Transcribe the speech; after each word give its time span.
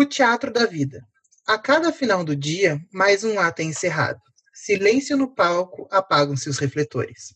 O 0.00 0.06
teatro 0.06 0.50
da 0.50 0.64
vida. 0.64 1.06
A 1.46 1.58
cada 1.58 1.92
final 1.92 2.24
do 2.24 2.34
dia, 2.34 2.80
mais 2.90 3.22
um 3.22 3.38
ato 3.38 3.60
é 3.60 3.66
encerrado. 3.66 4.18
Silêncio 4.54 5.14
no 5.14 5.34
palco, 5.34 5.86
apagam-se 5.90 6.48
os 6.48 6.56
refletores. 6.56 7.34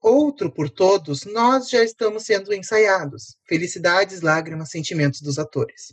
Outro 0.00 0.48
por 0.48 0.70
todos, 0.70 1.24
nós 1.24 1.68
já 1.68 1.82
estamos 1.82 2.22
sendo 2.22 2.54
ensaiados. 2.54 3.36
Felicidades, 3.48 4.20
lágrimas, 4.20 4.70
sentimentos 4.70 5.20
dos 5.20 5.40
atores. 5.40 5.92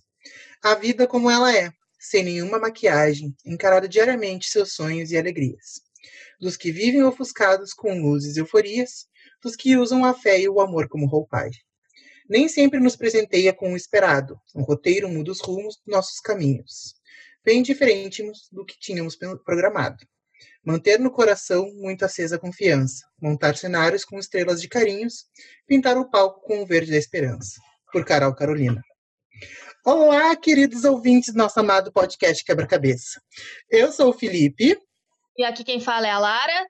A 0.64 0.76
vida 0.76 1.08
como 1.08 1.28
ela 1.28 1.52
é, 1.52 1.72
sem 2.00 2.24
nenhuma 2.24 2.60
maquiagem, 2.60 3.36
encarada 3.44 3.90
diariamente 3.90 4.48
seus 4.48 4.74
sonhos 4.74 5.10
e 5.10 5.18
alegrias. 5.18 5.82
Dos 6.40 6.56
que 6.56 6.72
vivem 6.72 7.02
ofuscados 7.02 7.74
com 7.74 8.00
luzes 8.00 8.38
e 8.38 8.42
euforias, 8.42 9.08
dos 9.42 9.56
que 9.56 9.76
usam 9.76 10.06
a 10.06 10.14
fé 10.14 10.40
e 10.40 10.48
o 10.48 10.62
amor 10.62 10.88
como 10.88 11.08
roupagem. 11.08 11.66
Nem 12.28 12.48
sempre 12.48 12.80
nos 12.80 12.96
presenteia 12.96 13.54
com 13.54 13.74
o 13.74 13.78
esperado, 13.78 14.40
um 14.56 14.64
roteiro 14.64 15.08
muda 15.08 15.32
os 15.32 15.42
rumos 15.42 15.76
dos 15.78 15.94
nossos 15.94 16.20
caminhos 16.20 16.96
bem 17.46 17.62
diferentes 17.62 18.50
do 18.52 18.66
que 18.66 18.78
tínhamos 18.78 19.16
programado. 19.46 19.98
Manter 20.66 21.00
no 21.00 21.12
coração 21.12 21.72
muito 21.76 22.04
acesa 22.04 22.38
a 22.38 22.40
confiança, 22.40 23.06
montar 23.22 23.56
cenários 23.56 24.04
com 24.04 24.18
estrelas 24.18 24.60
de 24.60 24.68
carinhos, 24.68 25.26
pintar 25.68 25.96
o 25.96 26.10
palco 26.10 26.42
com 26.42 26.64
o 26.64 26.66
verde 26.66 26.92
da 26.92 26.98
esperança. 26.98 27.62
Por 27.94 28.04
Carol 28.04 28.34
Carolina. 28.34 28.82
Olá, 29.86 30.36
queridos 30.36 30.84
ouvintes 30.84 31.32
do 31.32 31.38
nosso 31.38 31.60
amado 31.60 31.94
podcast 31.94 32.44
Quebra-Cabeça. 32.44 33.22
Eu 33.70 33.92
sou 33.92 34.10
o 34.10 34.14
Felipe. 34.14 34.76
E 35.38 35.46
aqui 35.46 35.64
quem 35.64 35.80
fala 35.80 36.08
é 36.08 36.12
a 36.12 36.18
Lara. 36.18 36.68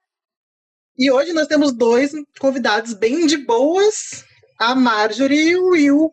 E 0.97 1.09
hoje 1.09 1.31
nós 1.31 1.47
temos 1.47 1.71
dois 1.71 2.11
convidados 2.37 2.93
bem 2.93 3.25
de 3.25 3.37
boas, 3.37 4.25
a 4.59 4.75
Marjorie 4.75 5.49
e 5.49 5.55
o 5.55 5.69
Will. 5.69 6.11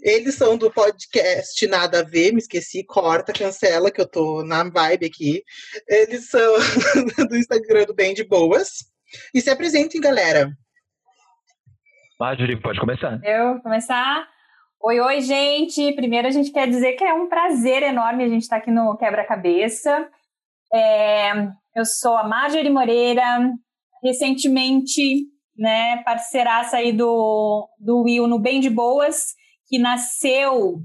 Eles 0.00 0.36
são 0.36 0.56
do 0.56 0.70
podcast 0.70 1.66
Nada 1.66 2.00
a 2.00 2.04
Ver, 2.04 2.32
me 2.32 2.38
esqueci, 2.38 2.84
corta, 2.84 3.32
cancela, 3.32 3.90
que 3.90 4.00
eu 4.00 4.08
tô 4.08 4.44
na 4.44 4.62
vibe 4.62 5.06
aqui. 5.06 5.42
Eles 5.88 6.28
são 6.30 6.54
do 7.28 7.36
Instagram 7.36 7.84
do 7.84 7.94
Bem 7.94 8.14
de 8.14 8.24
Boas. 8.24 8.84
E 9.34 9.40
se 9.40 9.50
apresentem, 9.50 10.00
galera. 10.00 10.50
Marjorie, 12.18 12.60
pode 12.60 12.78
começar. 12.78 13.20
Eu 13.24 13.60
começar? 13.60 14.28
Oi, 14.80 15.00
oi, 15.00 15.20
gente. 15.20 15.92
Primeiro, 15.94 16.28
a 16.28 16.30
gente 16.30 16.52
quer 16.52 16.68
dizer 16.68 16.92
que 16.92 17.02
é 17.02 17.12
um 17.12 17.28
prazer 17.28 17.82
enorme 17.82 18.22
a 18.22 18.28
gente 18.28 18.42
estar 18.42 18.58
aqui 18.58 18.70
no 18.70 18.96
Quebra-Cabeça. 18.96 20.08
É, 20.72 21.32
eu 21.74 21.84
sou 21.84 22.16
a 22.16 22.22
Marjorie 22.22 22.70
Moreira, 22.70 23.52
recentemente, 24.02 25.26
né, 25.58 26.02
parceiraça 26.04 26.76
aí 26.76 26.92
do, 26.92 27.68
do 27.78 28.02
Will 28.02 28.26
no 28.26 28.38
Bem 28.38 28.60
de 28.60 28.70
Boas 28.70 29.34
que 29.66 29.78
nasceu 29.78 30.80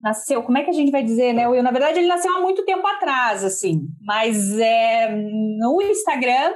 nasceu, 0.00 0.42
como 0.44 0.56
é 0.56 0.62
que 0.62 0.70
a 0.70 0.74
gente 0.74 0.92
vai 0.92 1.02
dizer, 1.02 1.32
né, 1.32 1.48
Will? 1.48 1.62
Na 1.62 1.72
verdade, 1.72 1.98
ele 1.98 2.06
nasceu 2.06 2.32
há 2.32 2.40
muito 2.40 2.64
tempo 2.64 2.86
atrás, 2.86 3.42
assim, 3.42 3.80
mas 4.00 4.56
é, 4.58 5.10
no 5.10 5.82
Instagram 5.82 6.54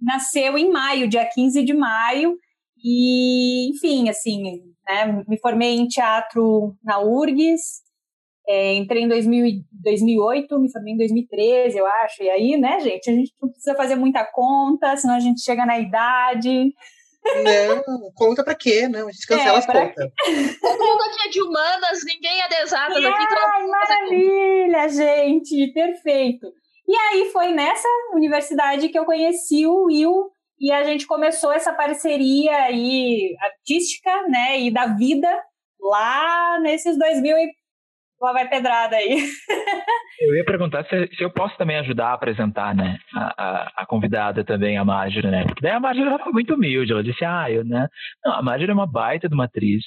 nasceu 0.00 0.58
em 0.58 0.70
maio, 0.70 1.08
dia 1.08 1.24
15 1.24 1.62
de 1.64 1.72
maio, 1.72 2.36
e, 2.84 3.70
enfim, 3.70 4.08
assim, 4.08 4.42
né, 4.86 5.24
me 5.26 5.38
formei 5.38 5.76
em 5.76 5.86
teatro 5.86 6.76
na 6.82 7.00
URGS, 7.00 7.80
é, 8.48 8.74
entrei 8.74 9.04
em 9.04 9.08
2000, 9.08 9.62
2008, 9.72 10.58
me 10.58 10.70
formei 10.70 10.94
em 10.94 10.96
2013, 10.96 11.78
eu 11.78 11.86
acho, 11.86 12.22
e 12.22 12.30
aí, 12.30 12.56
né, 12.56 12.80
gente, 12.80 13.10
a 13.10 13.14
gente 13.14 13.32
não 13.40 13.48
precisa 13.48 13.74
fazer 13.74 13.94
muita 13.94 14.24
conta, 14.24 14.96
senão 14.96 15.14
a 15.14 15.20
gente 15.20 15.42
chega 15.42 15.64
na 15.64 15.78
idade, 15.78 16.72
não, 17.44 18.10
conta 18.14 18.42
pra 18.42 18.54
quê? 18.54 18.88
Não, 18.88 19.06
a 19.06 19.12
gente 19.12 19.26
cancela 19.26 19.56
é, 19.56 19.58
as 19.58 19.66
contas. 19.66 20.12
Todo 20.60 20.84
mundo 20.84 21.02
aqui 21.02 21.28
é 21.28 21.30
de 21.30 21.40
humanas, 21.40 22.00
ninguém 22.04 22.42
é 22.42 22.48
de 22.48 22.54
exatas 22.56 22.96
aqui. 22.96 23.06
Ai, 23.06 23.66
maravilha, 23.66 24.88
gente, 24.88 25.72
perfeito. 25.72 26.52
E 26.86 26.96
aí 26.96 27.30
foi 27.32 27.52
nessa 27.52 27.88
universidade 28.12 28.88
que 28.88 28.98
eu 28.98 29.04
conheci 29.04 29.66
o 29.66 29.84
Will 29.84 30.30
e 30.60 30.72
a 30.72 30.82
gente 30.84 31.06
começou 31.06 31.52
essa 31.52 31.72
parceria 31.72 32.54
aí 32.64 33.34
artística, 33.40 34.10
né, 34.28 34.60
e 34.60 34.70
da 34.70 34.86
vida 34.86 35.28
lá 35.80 36.58
nesses 36.60 36.98
2000 36.98 37.36
e 37.36 37.52
lá 38.22 38.32
vai 38.32 38.48
pedrada 38.48 38.96
aí. 38.96 39.18
Eu 40.20 40.36
ia 40.36 40.44
perguntar 40.44 40.84
se, 40.84 41.08
se, 41.16 41.22
eu 41.22 41.30
posso 41.30 41.56
também 41.56 41.76
ajudar 41.78 42.08
a 42.08 42.14
apresentar, 42.14 42.74
né, 42.74 42.98
a, 43.14 43.44
a, 43.44 43.72
a 43.78 43.86
convidada 43.86 44.44
também, 44.44 44.78
a 44.78 44.84
Marjorie, 44.84 45.30
né, 45.30 45.44
porque 45.44 45.60
daí 45.60 45.72
a 45.72 45.80
Marjorie 45.80 46.22
foi 46.22 46.32
muito 46.32 46.54
humilde, 46.54 46.92
ela 46.92 47.02
disse, 47.02 47.24
ah, 47.24 47.50
eu, 47.50 47.64
né, 47.64 47.88
não, 48.24 48.34
a 48.34 48.42
Marjorie 48.42 48.70
é 48.70 48.74
uma 48.74 48.86
baita 48.86 49.28
de 49.28 49.34
uma 49.34 49.44
atriz, 49.44 49.82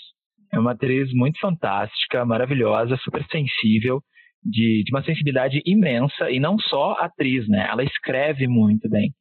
é 0.51 0.59
uma 0.59 0.73
atriz 0.73 1.13
muito 1.13 1.39
fantástica, 1.39 2.25
maravilhosa, 2.25 2.97
super 2.97 3.25
sensível, 3.31 4.01
de, 4.43 4.83
de 4.83 4.91
uma 4.93 5.03
sensibilidade 5.03 5.61
imensa, 5.65 6.29
e 6.29 6.39
não 6.39 6.59
só 6.59 6.93
atriz, 6.99 7.47
né, 7.47 7.67
ela 7.69 7.83
escreve 7.83 8.47
muito 8.47 8.89
bem. 8.89 9.11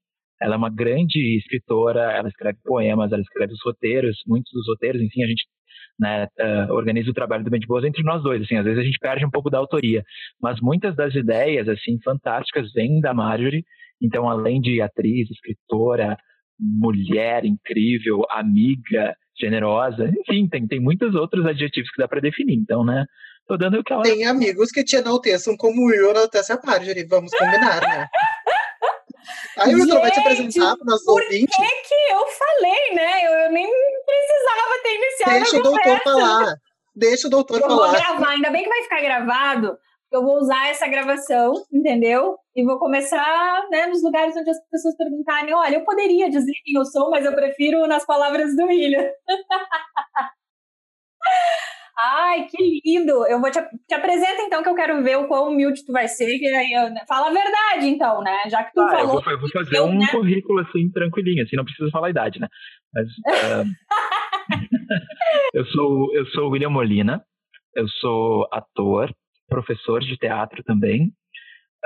Ela 0.42 0.56
é 0.56 0.58
uma 0.58 0.68
grande 0.68 1.38
escritora, 1.38 2.12
ela 2.12 2.28
escreve 2.28 2.58
poemas, 2.64 3.12
ela 3.12 3.22
escreve 3.22 3.52
os 3.52 3.62
roteiros, 3.64 4.16
muitos 4.26 4.52
dos 4.52 4.66
roteiros, 4.68 5.00
enfim, 5.00 5.22
a 5.22 5.28
gente 5.28 5.44
né, 5.98 6.26
uh, 6.40 6.72
organiza 6.72 7.10
o 7.10 7.14
trabalho 7.14 7.44
do 7.44 7.50
Mente 7.50 7.66
Boas 7.66 7.84
entre 7.84 8.02
nós 8.02 8.22
dois. 8.22 8.42
Assim, 8.42 8.56
às 8.56 8.64
vezes 8.64 8.80
a 8.80 8.84
gente 8.84 8.98
perde 8.98 9.24
um 9.24 9.30
pouco 9.30 9.50
da 9.50 9.58
autoria, 9.58 10.02
mas 10.40 10.60
muitas 10.60 10.94
das 10.96 11.14
ideias 11.14 11.68
assim 11.68 11.98
fantásticas 12.02 12.72
vêm 12.72 13.00
da 13.00 13.14
Marjorie. 13.14 13.64
Então, 14.00 14.28
além 14.28 14.60
de 14.60 14.80
atriz, 14.80 15.30
escritora, 15.30 16.16
mulher 16.58 17.44
incrível, 17.44 18.24
amiga, 18.30 19.14
generosa, 19.38 20.10
enfim, 20.20 20.48
tem, 20.48 20.66
tem 20.66 20.80
muitos 20.80 21.14
outros 21.14 21.44
adjetivos 21.46 21.90
que 21.90 22.00
dá 22.00 22.08
para 22.08 22.20
definir. 22.20 22.54
Então, 22.54 22.84
né, 22.84 23.04
tô 23.46 23.56
dando 23.56 23.78
o 23.78 23.84
que 23.84 23.92
ela... 23.92 24.02
Tem 24.02 24.24
amigos 24.26 24.70
que 24.70 24.84
te 24.84 24.96
enalteçam 24.96 25.56
como 25.56 25.92
eu 25.92 26.10
enaltece 26.10 26.52
a 26.52 26.60
Marjorie, 26.64 27.06
vamos 27.06 27.32
combinar, 27.32 27.80
né? 27.80 28.06
Aí 29.58 29.74
o 29.74 29.78
Vitor 29.78 30.00
vai 30.00 30.10
te 30.10 30.20
apresentar 30.20 30.76
para 30.76 30.84
nossos 30.84 31.06
ouvintes. 31.06 31.56
Por 31.56 31.64
que, 31.64 31.82
que 31.88 31.94
eu 32.12 32.26
falei, 32.26 32.94
né? 32.94 33.26
Eu, 33.26 33.32
eu, 33.32 33.52
nem 33.52 33.70
precisava 34.04 34.82
ter 34.82 34.94
iniciado 34.94 35.32
Deixa 35.32 35.56
o 35.56 35.62
doutor 35.62 36.00
falar. 36.02 36.56
Deixa 36.94 37.26
o 37.26 37.30
doutor 37.30 37.60
eu 37.60 37.68
falar. 37.68 37.90
Vou 37.90 37.92
gravar, 37.92 38.30
ainda 38.30 38.50
bem 38.50 38.62
que 38.62 38.68
vai 38.68 38.82
ficar 38.82 39.00
gravado. 39.00 39.78
Eu 40.12 40.22
vou 40.22 40.36
usar 40.36 40.68
essa 40.68 40.86
gravação, 40.86 41.54
entendeu? 41.72 42.36
E 42.54 42.64
vou 42.64 42.78
começar 42.78 43.66
né, 43.70 43.86
nos 43.86 44.02
lugares 44.02 44.36
onde 44.36 44.48
as 44.48 44.58
pessoas 44.70 44.96
perguntarem: 44.96 45.52
olha, 45.54 45.76
eu 45.76 45.84
poderia 45.84 46.30
dizer 46.30 46.52
quem 46.64 46.74
eu 46.76 46.84
sou, 46.84 47.10
mas 47.10 47.24
eu 47.24 47.34
prefiro 47.34 47.86
nas 47.86 48.06
palavras 48.06 48.54
do 48.54 48.64
William. 48.66 49.04
Ai, 51.96 52.46
que 52.46 52.80
lindo! 52.84 53.24
Eu 53.26 53.40
vou 53.40 53.50
te, 53.50 53.60
te 53.86 53.94
apresenta 53.94 54.42
então 54.42 54.62
que 54.62 54.68
eu 54.68 54.74
quero 54.74 55.02
ver 55.02 55.16
o 55.16 55.28
quão 55.28 55.48
humilde 55.48 55.84
tu 55.84 55.92
vai 55.92 56.08
ser. 56.08 56.38
Que 56.38 56.46
aí 56.48 56.72
eu, 56.72 56.90
né, 56.90 57.02
fala 57.06 57.28
a 57.28 57.32
verdade, 57.32 57.86
então, 57.86 58.20
né? 58.20 58.48
Já 58.48 58.64
que 58.64 58.72
tu 58.72 58.80
ah, 58.80 58.90
falou. 58.90 59.16
Eu 59.16 59.22
vou, 59.22 59.32
eu 59.32 59.40
vou 59.40 59.50
fazer 59.50 59.78
eu, 59.78 59.84
um 59.84 59.98
né? 59.98 60.06
currículo 60.10 60.60
assim, 60.60 60.90
tranquilinho, 60.90 61.44
assim, 61.44 61.56
não 61.56 61.64
precisa 61.64 61.90
falar 61.90 62.08
a 62.08 62.10
idade, 62.10 62.40
né? 62.40 62.48
Mas. 62.92 63.06
Uh, 63.06 63.64
eu, 65.54 65.64
sou, 65.66 66.14
eu 66.14 66.26
sou 66.26 66.50
William 66.50 66.70
Molina, 66.70 67.24
eu 67.76 67.88
sou 67.88 68.48
ator, 68.50 69.14
professor 69.48 70.00
de 70.00 70.16
teatro 70.16 70.64
também. 70.64 71.12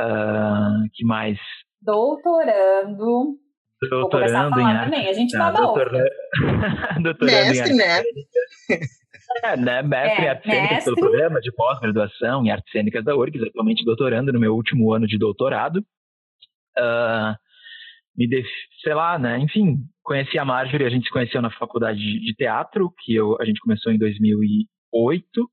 Uh, 0.01 0.89
que 0.95 1.05
mais? 1.05 1.39
Doutorando. 1.83 3.37
Doutorando 3.91 4.61
em 4.61 4.65
arte. 4.65 4.91
Também. 4.91 5.09
A 5.09 5.13
gente 5.13 5.37
ah, 5.37 5.51
doutora... 5.51 6.05
doutorando 7.01 7.27
Mestre, 7.27 7.75
né? 7.75 8.03
É, 9.45 9.57
né? 9.57 9.83
Mestre 9.83 10.23
é, 10.23 10.27
em 10.27 10.29
artes 10.29 10.51
cênicas 10.51 10.85
pelo 10.85 10.97
programa 10.97 11.41
de 11.41 11.53
pós-graduação 11.53 12.45
em 12.45 12.51
artes 12.51 12.71
cênicas 12.73 13.05
da 13.05 13.17
URGS, 13.17 13.43
atualmente 13.45 13.85
doutorando 13.85 14.33
no 14.33 14.41
meu 14.41 14.55
último 14.55 14.93
ano 14.93 15.07
de 15.07 15.19
doutorado. 15.19 15.79
Uh, 16.79 17.35
me 18.17 18.29
def... 18.29 18.47
sei 18.83 18.95
lá, 18.95 19.19
né? 19.19 19.39
Enfim, 19.39 19.79
conheci 20.03 20.39
a 20.39 20.45
Marjorie, 20.45 20.87
a 20.87 20.91
gente 20.91 21.05
se 21.05 21.11
conheceu 21.11 21.41
na 21.43 21.51
faculdade 21.51 21.99
de 21.99 22.35
teatro, 22.35 22.93
que 23.01 23.15
eu, 23.15 23.41
a 23.41 23.45
gente 23.45 23.61
começou 23.61 23.93
em 23.93 23.99
2008, 23.99 25.51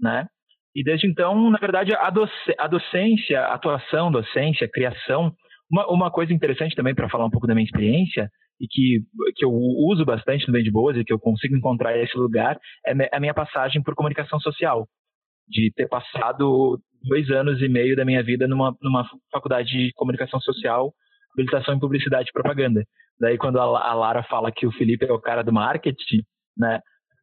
né? 0.00 0.26
E 0.74 0.84
desde 0.84 1.06
então, 1.06 1.50
na 1.50 1.58
verdade, 1.58 1.92
a, 1.94 2.10
doc... 2.10 2.30
a 2.56 2.66
docência, 2.66 3.46
atuação, 3.46 4.10
docência, 4.10 4.70
criação, 4.72 5.34
uma, 5.70 5.86
uma 5.90 6.10
coisa 6.10 6.32
interessante 6.32 6.74
também 6.74 6.94
para 6.94 7.08
falar 7.08 7.26
um 7.26 7.30
pouco 7.30 7.46
da 7.46 7.54
minha 7.54 7.64
experiência 7.64 8.30
e 8.60 8.66
que, 8.66 9.00
que 9.36 9.44
eu 9.44 9.50
uso 9.52 10.04
bastante 10.04 10.50
no 10.50 10.62
de 10.62 10.70
Boas 10.70 10.96
e 10.96 11.04
que 11.04 11.12
eu 11.12 11.18
consigo 11.18 11.56
encontrar 11.56 11.96
esse 11.98 12.16
lugar 12.16 12.58
é 12.86 13.16
a 13.16 13.20
minha 13.20 13.34
passagem 13.34 13.82
por 13.82 13.94
comunicação 13.94 14.40
social. 14.40 14.86
De 15.48 15.72
ter 15.74 15.88
passado 15.88 16.78
dois 17.02 17.30
anos 17.30 17.62
e 17.62 17.68
meio 17.68 17.96
da 17.96 18.04
minha 18.04 18.22
vida 18.22 18.46
numa, 18.46 18.76
numa 18.82 19.08
faculdade 19.32 19.68
de 19.70 19.92
comunicação 19.94 20.40
social, 20.40 20.92
habilitação 21.32 21.74
em 21.74 21.78
publicidade 21.78 22.28
e 22.28 22.32
propaganda. 22.32 22.84
Daí, 23.20 23.38
quando 23.38 23.58
a, 23.58 23.62
a 23.62 23.94
Lara 23.94 24.22
fala 24.24 24.52
que 24.52 24.66
o 24.66 24.72
Felipe 24.72 25.06
é 25.06 25.12
o 25.12 25.20
cara 25.20 25.42
do 25.42 25.52
marketing, 25.52 26.22
né? 26.56 26.80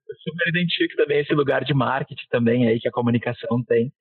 Eu 0.08 0.16
super 0.18 0.50
identifico 0.50 0.96
também 0.96 1.20
esse 1.20 1.34
lugar 1.34 1.64
de 1.64 1.74
marketing 1.74 2.28
também 2.30 2.68
aí 2.68 2.80
que 2.80 2.88
a 2.88 2.92
comunicação 2.92 3.64
tem. 3.68 3.92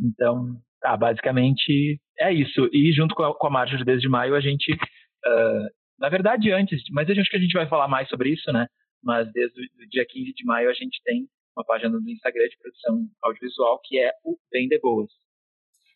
Então, 0.00 0.56
tá, 0.80 0.96
basicamente 0.96 1.98
é 2.18 2.32
isso. 2.32 2.68
E 2.72 2.92
junto 2.92 3.14
com 3.14 3.22
a, 3.24 3.34
com 3.36 3.46
a 3.46 3.50
Marjorie 3.50 3.84
desde 3.84 4.08
maio, 4.08 4.34
a 4.34 4.40
gente 4.40 4.72
uh, 4.72 5.68
na 5.98 6.08
verdade, 6.08 6.52
antes, 6.52 6.82
mas 6.90 7.08
acho 7.08 7.30
que 7.30 7.36
a 7.36 7.40
gente 7.40 7.52
vai 7.52 7.68
falar 7.68 7.88
mais 7.88 8.08
sobre 8.08 8.30
isso, 8.30 8.52
né? 8.52 8.66
Mas 9.02 9.30
desde 9.32 9.60
o 9.60 9.88
dia 9.88 10.04
15 10.08 10.32
de 10.32 10.44
maio 10.44 10.70
a 10.70 10.74
gente 10.74 11.00
tem 11.04 11.26
uma 11.56 11.64
página 11.64 11.90
no 11.90 12.10
Instagram 12.10 12.48
de 12.48 12.58
produção 12.58 13.06
audiovisual 13.22 13.80
que 13.82 13.98
é 13.98 14.12
o 14.24 14.36
Bem 14.50 14.68
de 14.68 14.78
Boas. 14.78 15.10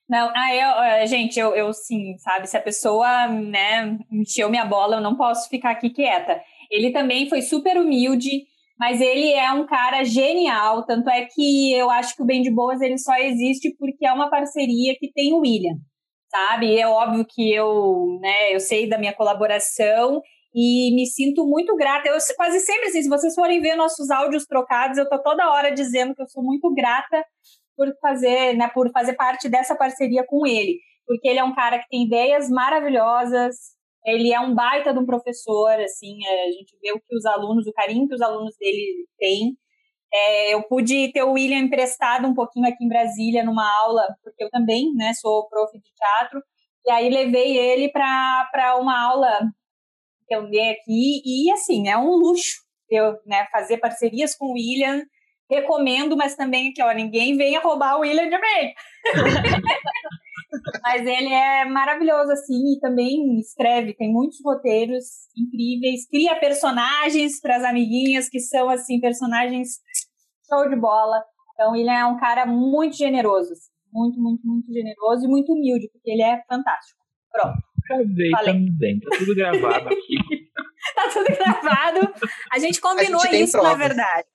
Não, 0.08 0.32
ah, 0.34 1.00
eu, 1.02 1.06
gente, 1.06 1.38
eu, 1.38 1.54
eu 1.54 1.72
sim, 1.72 2.18
sabe? 2.18 2.48
Se 2.48 2.56
a 2.56 2.60
pessoa, 2.62 3.28
né, 3.28 3.96
encheu 4.10 4.50
minha 4.50 4.64
bola, 4.64 4.96
eu 4.96 5.00
não 5.00 5.16
posso 5.16 5.48
ficar 5.48 5.70
aqui 5.70 5.88
quieta. 5.88 6.42
Ele 6.68 6.90
também 6.90 7.28
foi 7.28 7.42
super 7.42 7.76
humilde, 7.76 8.42
mas 8.76 9.00
ele 9.00 9.32
é 9.32 9.52
um 9.52 9.66
cara 9.66 10.02
genial. 10.02 10.84
Tanto 10.84 11.08
é 11.08 11.26
que 11.26 11.72
eu 11.74 11.88
acho 11.90 12.16
que 12.16 12.22
o 12.22 12.26
Bem 12.26 12.42
de 12.42 12.50
Boas 12.50 12.80
ele 12.80 12.98
só 12.98 13.14
existe 13.18 13.72
porque 13.78 14.04
é 14.04 14.12
uma 14.12 14.28
parceria 14.28 14.96
que 14.98 15.12
tem 15.12 15.32
o 15.32 15.40
William, 15.40 15.76
sabe? 16.30 16.78
É 16.78 16.86
óbvio 16.86 17.26
que 17.28 17.52
eu, 17.52 18.18
né, 18.20 18.54
eu 18.54 18.60
sei 18.60 18.88
da 18.88 18.98
minha 18.98 19.12
colaboração 19.14 20.22
e 20.54 20.94
me 20.94 21.06
sinto 21.06 21.46
muito 21.46 21.76
grata. 21.76 22.08
Eu 22.08 22.16
quase 22.36 22.60
sempre 22.60 22.88
assim, 22.88 23.02
se 23.02 23.08
vocês 23.08 23.34
forem 23.34 23.60
ver 23.60 23.76
nossos 23.76 24.10
áudios 24.10 24.46
trocados, 24.46 24.98
eu 24.98 25.08
tô 25.08 25.20
toda 25.22 25.50
hora 25.50 25.72
dizendo 25.72 26.14
que 26.14 26.22
eu 26.22 26.28
sou 26.28 26.42
muito 26.42 26.72
grata 26.74 27.24
por 27.76 27.88
fazer, 28.00 28.56
né, 28.56 28.68
por 28.72 28.90
fazer 28.92 29.14
parte 29.14 29.48
dessa 29.48 29.74
parceria 29.74 30.24
com 30.26 30.46
ele, 30.46 30.78
porque 31.06 31.28
ele 31.28 31.38
é 31.38 31.44
um 31.44 31.54
cara 31.54 31.78
que 31.78 31.88
tem 31.88 32.04
ideias 32.04 32.48
maravilhosas, 32.50 33.56
ele 34.04 34.32
é 34.32 34.40
um 34.40 34.54
baita 34.54 34.92
de 34.92 34.98
um 34.98 35.06
professor, 35.06 35.72
assim, 35.80 36.18
é, 36.26 36.44
a 36.48 36.50
gente 36.52 36.76
vê 36.82 36.92
o 36.92 37.00
que 37.00 37.16
os 37.16 37.24
alunos, 37.24 37.66
o 37.66 37.72
carinho 37.72 38.06
que 38.08 38.14
os 38.14 38.20
alunos 38.20 38.54
dele 38.58 39.06
têm. 39.18 39.56
É, 40.12 40.54
eu 40.54 40.62
pude 40.64 41.12
ter 41.12 41.22
o 41.22 41.32
William 41.32 41.58
emprestado 41.58 42.26
um 42.26 42.34
pouquinho 42.34 42.66
aqui 42.66 42.84
em 42.84 42.88
Brasília 42.88 43.44
numa 43.44 43.68
aula, 43.82 44.02
porque 44.24 44.42
eu 44.42 44.50
também, 44.50 44.92
né, 44.94 45.12
sou 45.14 45.48
prof 45.48 45.72
de 45.72 45.92
teatro, 45.94 46.42
e 46.86 46.90
aí 46.90 47.08
levei 47.08 47.56
ele 47.56 47.88
para 47.90 48.76
uma 48.80 49.00
aula 49.00 49.40
que 50.26 50.34
eu 50.34 50.48
dei 50.48 50.70
aqui, 50.70 51.22
e 51.24 51.50
assim, 51.52 51.88
é 51.88 51.96
um 51.96 52.10
luxo 52.16 52.60
eu 52.90 53.18
né, 53.24 53.46
fazer 53.52 53.78
parcerias 53.78 54.34
com 54.34 54.46
o 54.46 54.52
William, 54.54 55.02
recomendo, 55.48 56.16
mas 56.16 56.36
também 56.36 56.72
que 56.72 56.82
ó, 56.82 56.92
ninguém 56.92 57.36
venha 57.36 57.60
roubar 57.60 57.96
o 57.96 58.00
William 58.00 58.28
de 58.28 58.38
mim. 58.38 58.74
mas 60.82 61.06
ele 61.06 61.32
é 61.32 61.64
maravilhoso 61.64 62.32
assim 62.32 62.74
e 62.74 62.80
também 62.80 63.38
escreve, 63.38 63.94
tem 63.94 64.12
muitos 64.12 64.38
roteiros 64.44 65.04
incríveis, 65.36 66.08
cria 66.08 66.34
personagens 66.36 67.40
para 67.40 67.56
as 67.56 67.64
amiguinhas 67.64 68.28
que 68.28 68.40
são 68.40 68.68
assim 68.68 69.00
personagens 69.00 69.78
show 70.50 70.68
de 70.68 70.76
bola. 70.76 71.22
Então 71.54 71.76
ele 71.76 71.90
é 71.90 72.04
um 72.04 72.18
cara 72.18 72.44
muito 72.44 72.96
generoso, 72.96 73.52
assim, 73.52 73.70
muito, 73.92 74.20
muito, 74.20 74.46
muito 74.46 74.72
generoso 74.72 75.24
e 75.24 75.28
muito 75.28 75.52
humilde, 75.52 75.88
porque 75.92 76.10
ele 76.10 76.22
é 76.22 76.42
fantástico. 76.48 77.00
Pronto. 77.30 77.58
Falei, 77.88 78.30
também, 78.44 79.00
tá 79.00 79.16
tudo 79.18 79.34
gravado 79.34 79.88
aqui. 79.88 80.50
tá 80.94 81.10
tudo 81.12 81.36
gravado. 81.36 82.14
A 82.52 82.58
gente 82.58 82.80
combinou 82.80 83.20
a 83.20 83.26
gente 83.26 83.42
isso, 83.42 83.52
provas. 83.52 83.72
na 83.72 83.78
verdade. 83.78 84.28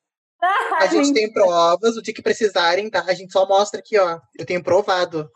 A 0.79 0.85
gente 0.88 1.13
tem 1.13 1.31
provas, 1.31 1.97
o 1.97 2.01
dia 2.01 2.13
que 2.13 2.21
precisarem, 2.21 2.89
tá? 2.89 3.03
A 3.07 3.13
gente 3.13 3.31
só 3.31 3.47
mostra 3.47 3.79
aqui, 3.79 3.97
ó. 3.97 4.19
Eu 4.38 4.45
tenho 4.45 4.63
provado. 4.63 5.29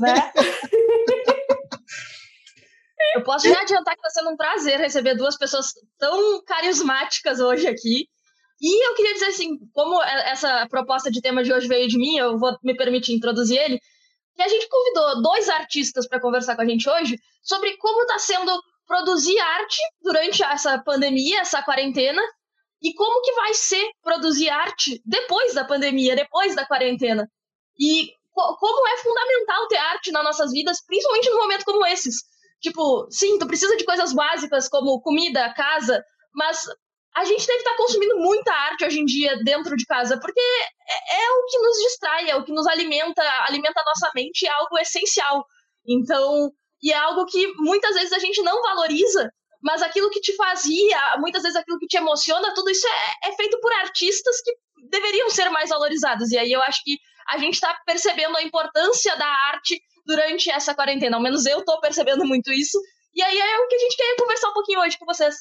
Né? 0.00 0.32
Eu 3.14 3.22
posso 3.22 3.48
já 3.48 3.60
adiantar 3.60 3.94
que 3.94 4.00
está 4.06 4.20
sendo 4.20 4.30
um 4.30 4.36
prazer 4.36 4.78
receber 4.78 5.14
duas 5.14 5.36
pessoas 5.36 5.72
tão 5.98 6.42
carismáticas 6.44 7.40
hoje 7.40 7.66
aqui. 7.66 8.08
E 8.60 8.88
eu 8.88 8.94
queria 8.94 9.14
dizer 9.14 9.26
assim, 9.26 9.56
como 9.72 10.02
essa 10.02 10.66
proposta 10.68 11.10
de 11.10 11.20
tema 11.20 11.44
de 11.44 11.52
hoje 11.52 11.68
veio 11.68 11.88
de 11.88 11.96
mim, 11.96 12.16
eu 12.16 12.38
vou 12.38 12.56
me 12.62 12.76
permitir 12.76 13.14
introduzir 13.14 13.58
ele, 13.58 13.80
que 14.34 14.42
a 14.42 14.48
gente 14.48 14.68
convidou 14.68 15.22
dois 15.22 15.48
artistas 15.48 16.08
para 16.08 16.20
conversar 16.20 16.56
com 16.56 16.62
a 16.62 16.66
gente 16.66 16.88
hoje 16.88 17.16
sobre 17.42 17.76
como 17.76 18.02
está 18.02 18.18
sendo 18.18 18.60
produzir 18.86 19.38
arte 19.38 19.78
durante 20.02 20.42
essa 20.42 20.78
pandemia, 20.78 21.40
essa 21.40 21.62
quarentena, 21.62 22.22
e 22.82 22.94
como 22.94 23.20
que 23.22 23.32
vai 23.32 23.54
ser 23.54 23.84
produzir 24.02 24.48
arte 24.48 25.00
depois 25.04 25.54
da 25.54 25.64
pandemia, 25.64 26.16
depois 26.16 26.54
da 26.54 26.64
quarentena. 26.64 27.28
E 27.78 28.12
co 28.32 28.56
como 28.56 28.88
é 28.88 28.96
fundamental 28.98 29.68
ter 29.68 29.76
arte 29.76 30.12
nas 30.12 30.24
nossas 30.24 30.52
vidas, 30.52 30.84
principalmente 30.84 31.30
num 31.30 31.38
momento 31.38 31.64
como 31.64 31.84
esses. 31.86 32.22
Tipo, 32.60 33.06
sim, 33.10 33.38
tu 33.38 33.46
precisa 33.46 33.76
de 33.76 33.84
coisas 33.84 34.12
básicas 34.12 34.68
como 34.68 35.00
comida, 35.00 35.52
casa, 35.54 36.02
mas 36.32 36.64
a 37.16 37.24
gente 37.24 37.46
deve 37.46 37.58
estar 37.58 37.76
consumindo 37.76 38.18
muita 38.18 38.52
arte 38.52 38.84
hoje 38.84 39.00
em 39.00 39.04
dia 39.04 39.36
dentro 39.44 39.76
de 39.76 39.84
casa, 39.84 40.18
porque 40.20 40.40
é, 40.40 41.22
é 41.22 41.30
o 41.30 41.46
que 41.46 41.58
nos 41.58 41.76
distrai, 41.78 42.30
é 42.30 42.36
o 42.36 42.44
que 42.44 42.52
nos 42.52 42.66
alimenta, 42.66 43.22
alimenta 43.48 43.80
a 43.80 43.84
nossa 43.84 44.10
mente, 44.14 44.46
é 44.46 44.50
algo 44.50 44.78
essencial. 44.78 45.44
Então, 45.86 46.50
e 46.82 46.92
é 46.92 46.96
algo 46.96 47.26
que 47.26 47.52
muitas 47.56 47.94
vezes 47.94 48.12
a 48.12 48.18
gente 48.18 48.40
não 48.42 48.60
valoriza 48.62 49.30
mas 49.62 49.82
aquilo 49.82 50.10
que 50.10 50.20
te 50.20 50.34
fazia, 50.36 51.16
muitas 51.18 51.42
vezes 51.42 51.56
aquilo 51.56 51.78
que 51.78 51.86
te 51.86 51.96
emociona, 51.96 52.54
tudo 52.54 52.70
isso 52.70 52.86
é, 52.86 53.28
é 53.28 53.32
feito 53.36 53.60
por 53.60 53.72
artistas 53.72 54.40
que 54.42 54.52
deveriam 54.88 55.28
ser 55.30 55.48
mais 55.50 55.70
valorizados. 55.70 56.30
E 56.30 56.38
aí 56.38 56.52
eu 56.52 56.62
acho 56.62 56.82
que 56.84 56.96
a 57.28 57.38
gente 57.38 57.54
está 57.54 57.74
percebendo 57.84 58.36
a 58.36 58.42
importância 58.42 59.16
da 59.16 59.26
arte 59.26 59.80
durante 60.06 60.50
essa 60.50 60.74
quarentena. 60.74 61.16
Ao 61.16 61.22
menos 61.22 61.44
eu 61.44 61.58
estou 61.58 61.80
percebendo 61.80 62.24
muito 62.24 62.52
isso. 62.52 62.78
E 63.14 63.22
aí 63.22 63.38
é 63.38 63.58
o 63.58 63.68
que 63.68 63.74
a 63.74 63.78
gente 63.78 63.96
quer 63.96 64.16
conversar 64.16 64.48
um 64.48 64.54
pouquinho 64.54 64.80
hoje 64.80 64.96
com 64.98 65.04
vocês. 65.04 65.34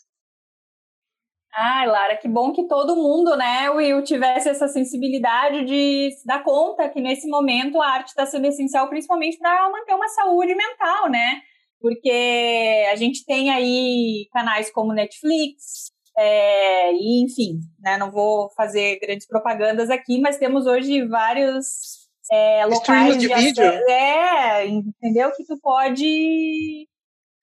Ai, 1.53 1.87
Lara, 1.87 2.17
que 2.17 2.27
bom 2.27 2.51
que 2.51 2.67
todo 2.67 2.95
mundo, 2.95 3.35
né, 3.35 3.69
Will, 3.71 4.03
tivesse 4.03 4.49
essa 4.49 4.67
sensibilidade 4.67 5.65
de 5.65 6.11
se 6.11 6.25
dar 6.25 6.43
conta 6.43 6.87
que 6.89 7.01
nesse 7.01 7.27
momento 7.27 7.81
a 7.81 7.87
arte 7.87 8.09
está 8.09 8.25
sendo 8.25 8.45
essencial, 8.45 8.87
principalmente 8.89 9.37
para 9.39 9.69
manter 9.71 9.93
uma 9.93 10.07
saúde 10.07 10.53
mental, 10.53 11.09
né? 11.09 11.41
porque 11.79 12.85
a 12.91 12.95
gente 12.95 13.25
tem 13.25 13.49
aí 13.49 14.27
canais 14.31 14.71
como 14.71 14.93
Netflix, 14.93 15.91
é, 16.17 16.91
e 16.93 17.23
enfim, 17.23 17.59
né, 17.79 17.97
não 17.97 18.11
vou 18.11 18.49
fazer 18.55 18.99
grandes 18.99 19.27
propagandas 19.27 19.89
aqui, 19.89 20.19
mas 20.19 20.37
temos 20.37 20.65
hoje 20.65 21.05
vários 21.07 22.07
é, 22.31 22.65
locais 22.65 23.17
de, 23.17 23.27
de 23.27 23.33
vídeo. 23.33 23.63
É, 23.63 24.65
entendeu? 24.65 25.31
Que 25.31 25.45
tu 25.45 25.57
pode 25.61 26.87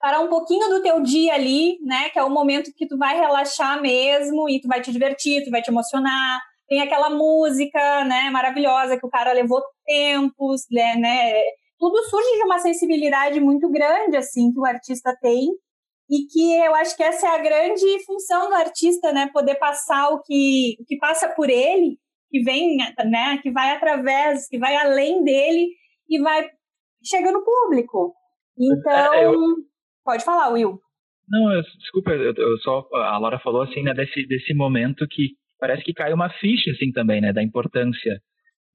parar 0.04 0.20
um 0.20 0.28
pouquinho 0.28 0.68
do 0.68 0.82
teu 0.82 1.00
dia 1.00 1.32
ali, 1.32 1.78
né? 1.80 2.10
Que 2.10 2.18
é 2.18 2.22
o 2.22 2.28
momento 2.28 2.70
que 2.76 2.86
tu 2.86 2.98
vai 2.98 3.18
relaxar 3.18 3.80
mesmo 3.80 4.46
e 4.50 4.60
tu 4.60 4.68
vai 4.68 4.82
te 4.82 4.92
divertir, 4.92 5.42
tu 5.42 5.50
vai 5.50 5.62
te 5.62 5.70
emocionar. 5.70 6.42
Tem 6.68 6.82
aquela 6.82 7.08
música, 7.08 8.04
né, 8.04 8.28
maravilhosa 8.30 8.98
que 8.98 9.06
o 9.06 9.08
cara 9.08 9.32
levou 9.32 9.62
tempos, 9.86 10.66
né, 10.70 10.96
né 10.96 11.40
tudo 11.78 12.02
surge 12.04 12.36
de 12.36 12.44
uma 12.44 12.58
sensibilidade 12.58 13.40
muito 13.40 13.70
grande, 13.70 14.18
assim, 14.18 14.52
que 14.52 14.60
o 14.60 14.66
artista 14.66 15.16
tem, 15.22 15.48
e 16.10 16.26
que 16.26 16.54
eu 16.54 16.74
acho 16.74 16.94
que 16.96 17.02
essa 17.02 17.26
é 17.26 17.30
a 17.30 17.42
grande 17.42 18.04
função 18.04 18.48
do 18.48 18.54
artista, 18.56 19.10
né, 19.10 19.30
poder 19.32 19.54
passar 19.54 20.10
o 20.10 20.20
que, 20.20 20.76
o 20.80 20.84
que 20.84 20.98
passa 20.98 21.30
por 21.30 21.48
ele, 21.48 21.98
que 22.30 22.42
vem, 22.42 22.76
né, 22.76 23.38
que 23.42 23.50
vai 23.50 23.70
através, 23.70 24.48
que 24.48 24.58
vai 24.58 24.76
além 24.76 25.24
dele 25.24 25.68
e 26.10 26.20
vai 26.20 26.46
chega 27.02 27.32
no 27.32 27.42
público. 27.42 28.14
Então, 28.58 29.14
é, 29.14 29.24
eu... 29.26 29.32
pode 30.04 30.24
falar, 30.24 30.50
Will. 30.50 30.78
Não, 31.28 31.52
eu, 31.52 31.62
desculpa, 31.78 32.10
eu, 32.12 32.34
eu, 32.36 32.58
só 32.58 32.86
a 32.92 33.18
Laura 33.18 33.38
falou 33.38 33.62
assim, 33.62 33.82
né, 33.82 33.94
desse 33.94 34.26
desse 34.26 34.52
momento 34.54 35.06
que 35.08 35.30
parece 35.58 35.82
que 35.82 35.94
cai 35.94 36.12
uma 36.12 36.28
ficha 36.28 36.70
assim 36.70 36.92
também, 36.92 37.20
né, 37.20 37.32
da 37.32 37.42
importância 37.42 38.20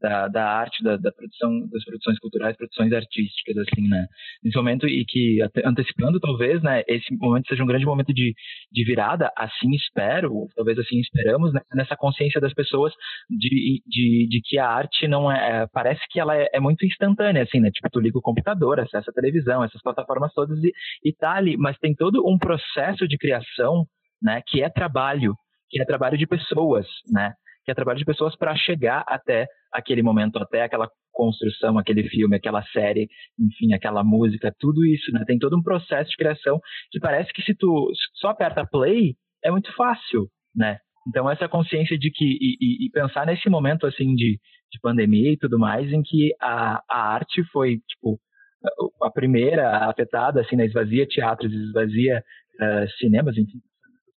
da, 0.02 0.28
da 0.28 0.46
arte, 0.46 0.84
da, 0.84 0.98
da, 0.98 1.12
produção, 1.12 1.68
das 1.72 1.84
produções 1.84 2.20
culturais, 2.20 2.56
produções 2.56 2.92
artísticas, 2.94 3.58
assim, 3.58 3.88
né? 3.88 4.08
Nesse 4.44 4.58
momento 4.58 4.88
e 4.88 5.06
que, 5.06 5.40
antecipando 5.66 6.20
talvez, 6.20 6.62
né, 6.62 6.84
esse 6.88 7.14
momento 7.18 7.48
seja 7.48 7.64
um 7.64 7.68
grande 7.68 7.86
momento 7.86 8.14
de, 8.14 8.34
de 8.72 8.86
virada, 8.86 9.32
assim 9.38 9.72
espero, 9.72 10.48
talvez 10.56 10.78
assim 10.80 11.00
esperamos, 11.00 11.54
né, 11.54 11.62
nessa 11.74 11.96
consciência 11.96 12.40
das 12.40 12.54
pessoas 12.54 12.94
de, 13.30 13.82
de, 13.86 14.28
de 14.30 14.42
que 14.44 14.58
a 14.58 14.68
arte 14.68 15.08
não 15.08 15.32
é, 15.32 15.64
é, 15.64 15.68
parece 15.68 16.02
que 16.10 16.20
ela 16.20 16.36
é, 16.36 16.50
é, 16.54 16.60
muito 16.60 16.86
instantânea, 16.86 17.44
assim, 17.44 17.60
né? 17.60 17.70
Tipo, 17.72 17.90
tu 17.92 18.00
liga 18.00 18.18
o 18.18 18.22
computador, 18.22 18.80
acessa 18.80 19.12
a 19.12 19.14
televisão, 19.14 19.64
essas 19.64 19.82
plataformas 19.82 20.34
todas 20.34 20.58
e, 20.64 20.72
e 21.04 21.14
tá 21.14 21.34
ali, 21.34 21.58
mas 21.58 21.78
tem 21.78 21.94
todo 21.94 22.24
um 22.28 22.38
processo 22.38 23.08
de 23.08 23.18
criação, 23.18 23.86
né, 24.22 24.42
que 24.48 24.62
é 24.62 24.70
trabalho, 24.70 25.34
que 25.70 25.82
é 25.82 25.86
trabalho 25.86 26.18
de 26.18 26.26
pessoas, 26.26 26.88
né? 27.12 27.34
que 27.70 27.72
é 27.72 27.76
trabalho 27.76 28.00
de 28.00 28.06
pessoas 28.06 28.36
para 28.36 28.56
chegar 28.56 29.04
até 29.08 29.48
aquele 29.72 30.02
momento, 30.02 30.38
até 30.38 30.64
aquela 30.64 30.90
construção, 31.12 31.78
aquele 31.78 32.08
filme, 32.10 32.36
aquela 32.36 32.64
série, 32.68 33.08
enfim, 33.38 33.74
aquela 33.74 34.04
música, 34.04 34.54
tudo 34.60 34.86
isso, 34.86 35.12
né? 35.12 35.24
Tem 35.26 35.38
todo 35.38 35.58
um 35.58 35.62
processo 35.62 36.10
de 36.10 36.18
criação 36.18 36.60
que 36.92 37.00
parece 37.00 37.32
que 37.34 37.42
se 37.42 37.54
tu 37.56 37.92
só 38.16 38.30
aperta 38.30 38.66
play, 38.66 39.16
é 39.44 39.52
muito 39.52 39.74
fácil, 39.76 40.28
né? 40.56 40.78
Então 41.08 41.30
essa 41.30 41.48
consciência 41.48 41.98
de 41.98 42.12
que 42.12 42.26
e, 42.26 42.86
e 42.86 42.92
pensar 42.92 43.26
nesse 43.26 43.50
momento 43.50 43.86
assim 43.86 44.14
de, 44.16 44.40
de 44.72 44.80
pandemia 44.82 45.32
e 45.34 45.38
tudo 45.38 45.60
mais, 45.60 45.92
em 45.92 46.02
que 46.02 46.34
a, 46.42 46.82
a 46.90 47.14
arte 47.14 47.44
foi 47.52 47.78
tipo 47.90 48.20
a 49.02 49.10
primeira 49.10 49.90
afetada, 49.90 50.42
assim, 50.42 50.56
né? 50.56 50.66
Esvazia 50.66 51.08
teatros, 51.08 51.52
esvazia 51.52 52.24
uh, 52.62 52.90
cinemas, 52.98 53.38
enfim, 53.38 53.60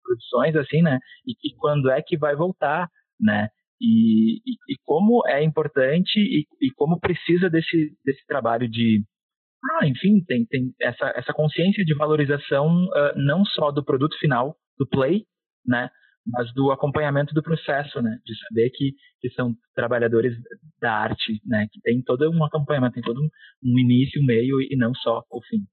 produções, 0.03 0.57
assim, 0.57 0.83
né? 0.83 0.99
E, 1.27 1.33
e 1.33 1.57
quando 1.57 1.91
é 1.91 2.03
que 2.03 2.17
vai 2.17 2.35
voltar? 2.35 2.89
né? 3.23 3.49
E, 3.85 4.37
e, 4.47 4.77
como 4.85 5.27
é 5.27 5.43
importante 5.43 6.17
e, 6.17 6.47
e, 6.61 6.71
como 6.77 7.01
precisa 7.01 7.51
desse, 7.51 7.97
desse 8.05 8.25
trabalho 8.27 8.69
de 8.69 9.03
ah, 9.65 9.87
enfim, 9.87 10.23
tem, 10.27 10.45
tem 10.47 10.73
essa, 10.81 11.13
essa 11.17 11.33
consciência 11.33 11.85
de 11.85 11.95
valorização 11.95 12.85
uh, 12.85 13.17
não 13.17 13.45
só 13.45 13.71
do 13.71 13.85
produto 13.85 14.19
final, 14.19 14.57
do 14.79 14.87
play, 14.87 15.25
né? 15.67 15.89
mas 16.27 16.53
do 16.55 16.71
acompanhamento 16.71 17.35
do 17.35 17.43
processo, 17.43 18.01
né? 18.01 18.19
De 18.25 18.35
saber 18.47 18.71
que, 18.71 18.93
que 19.21 19.31
são 19.31 19.55
trabalhadores 19.75 20.35
da 20.81 20.93
arte, 20.93 21.41
né? 21.45 21.67
Que 21.73 21.81
tem 21.81 22.03
todo 22.03 22.31
um 22.31 22.45
acompanhamento, 22.45 22.95
tem 22.95 23.03
todo 23.03 23.21
um, 23.21 23.29
um 23.65 23.79
início, 23.79 24.23
meio 24.25 24.61
e 24.61 24.77
não 24.77 24.95
só 24.95 25.25
o 25.31 25.43
fim. 25.43 25.65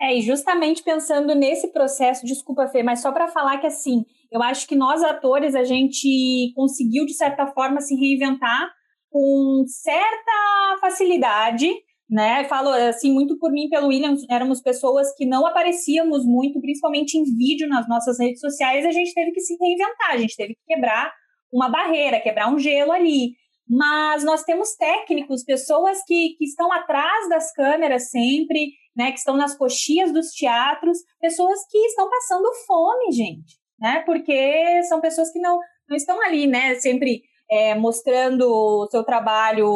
É, 0.00 0.16
e 0.16 0.22
justamente 0.22 0.82
pensando 0.82 1.34
nesse 1.34 1.72
processo, 1.72 2.24
desculpa, 2.24 2.68
Fê, 2.68 2.82
mas 2.82 3.02
só 3.02 3.10
para 3.10 3.28
falar 3.28 3.58
que 3.58 3.66
assim, 3.66 4.04
eu 4.30 4.42
acho 4.42 4.66
que 4.68 4.76
nós 4.76 5.02
atores, 5.02 5.54
a 5.54 5.64
gente 5.64 6.52
conseguiu, 6.54 7.04
de 7.04 7.14
certa 7.14 7.48
forma, 7.48 7.80
se 7.80 7.96
reinventar 7.96 8.70
com 9.10 9.64
certa 9.66 10.78
facilidade, 10.80 11.68
né? 12.08 12.44
Falo 12.44 12.68
assim 12.70 13.12
muito 13.12 13.38
por 13.38 13.50
mim 13.50 13.68
pelo 13.68 13.88
William, 13.88 14.14
éramos 14.30 14.60
pessoas 14.60 15.14
que 15.16 15.26
não 15.26 15.46
aparecíamos 15.46 16.24
muito, 16.24 16.60
principalmente 16.60 17.18
em 17.18 17.24
vídeo 17.24 17.68
nas 17.68 17.88
nossas 17.88 18.18
redes 18.18 18.40
sociais, 18.40 18.86
a 18.86 18.92
gente 18.92 19.12
teve 19.12 19.32
que 19.32 19.40
se 19.40 19.56
reinventar, 19.60 20.12
a 20.12 20.18
gente 20.18 20.36
teve 20.36 20.54
que 20.54 20.74
quebrar 20.74 21.12
uma 21.52 21.68
barreira, 21.68 22.20
quebrar 22.20 22.52
um 22.52 22.58
gelo 22.58 22.92
ali. 22.92 23.32
Mas 23.68 24.24
nós 24.24 24.44
temos 24.44 24.74
técnicos, 24.76 25.44
pessoas 25.44 25.98
que, 26.06 26.36
que 26.38 26.44
estão 26.44 26.72
atrás 26.72 27.28
das 27.28 27.52
câmeras 27.52 28.10
sempre, 28.10 28.72
né? 28.98 29.12
Que 29.12 29.18
estão 29.18 29.36
nas 29.36 29.56
coxias 29.56 30.12
dos 30.12 30.32
teatros, 30.32 30.98
pessoas 31.20 31.60
que 31.70 31.78
estão 31.78 32.10
passando 32.10 32.52
fome, 32.66 33.12
gente, 33.12 33.56
né? 33.78 34.02
Porque 34.04 34.82
são 34.88 35.00
pessoas 35.00 35.30
que 35.32 35.38
não, 35.38 35.58
não 35.88 35.96
estão 35.96 36.20
ali, 36.20 36.48
né? 36.48 36.74
Sempre 36.74 37.22
é, 37.50 37.74
mostrando 37.74 38.42
o 38.42 38.88
seu 38.90 39.02
trabalho 39.04 39.66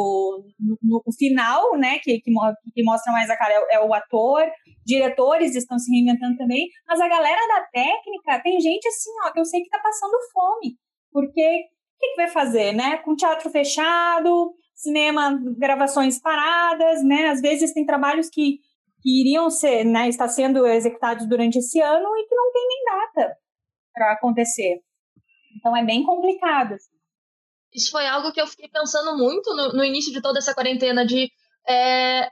no, 0.59 0.77
no, 0.81 1.01
final, 1.17 1.75
né, 1.77 1.97
que, 1.99 2.19
que, 2.19 2.31
que, 2.73 2.83
mostra 2.83 3.11
mais 3.11 3.29
a 3.29 3.35
cara 3.37 3.51
é, 3.51 3.75
é, 3.75 3.79
o 3.79 3.93
ator, 3.93 4.43
diretores 4.85 5.55
estão 5.55 5.79
se 5.79 5.91
reinventando 5.91 6.37
também, 6.37 6.67
mas 6.87 7.01
a 7.01 7.07
galera 7.07 7.41
da 7.47 7.65
técnica, 7.71 8.43
tem 8.43 8.59
gente 8.61 8.87
assim, 8.87 9.09
ó, 9.25 9.31
que 9.31 9.39
eu 9.39 9.45
sei 9.45 9.61
que 9.61 9.69
tá 9.69 9.79
passando 9.79 10.13
fome, 10.31 10.77
porque 11.11 11.41
o 11.41 11.99
que, 11.99 12.09
que 12.09 12.15
vai 12.15 12.27
fazer, 12.27 12.73
né, 12.73 12.97
com 12.97 13.15
teatro 13.15 13.49
fechado, 13.49 14.53
cinema, 14.75 15.39
gravações 15.57 16.19
paradas, 16.19 17.03
né, 17.03 17.29
às 17.29 17.41
vezes 17.41 17.73
tem 17.73 17.85
trabalhos 17.85 18.29
que, 18.29 18.59
que 19.03 19.21
iriam 19.21 19.49
ser, 19.49 19.83
né, 19.83 20.09
sendo 20.29 20.65
executados 20.65 21.27
durante 21.27 21.59
esse 21.59 21.79
ano 21.79 22.17
e 22.17 22.27
que 22.27 22.35
não 22.35 22.51
tem 22.51 22.67
nem 22.67 22.85
data 22.85 23.37
para 23.93 24.13
acontecer. 24.13 24.81
Então 25.57 25.75
é 25.77 25.83
bem 25.83 26.03
complicado. 26.03 26.73
Assim 26.73 26.93
isso 27.73 27.91
foi 27.91 28.05
algo 28.07 28.31
que 28.31 28.39
eu 28.39 28.47
fiquei 28.47 28.69
pensando 28.69 29.17
muito 29.17 29.53
no, 29.55 29.73
no 29.73 29.83
início 29.83 30.13
de 30.13 30.21
toda 30.21 30.39
essa 30.39 30.53
quarentena, 30.53 31.05
de 31.05 31.29
é, 31.67 32.29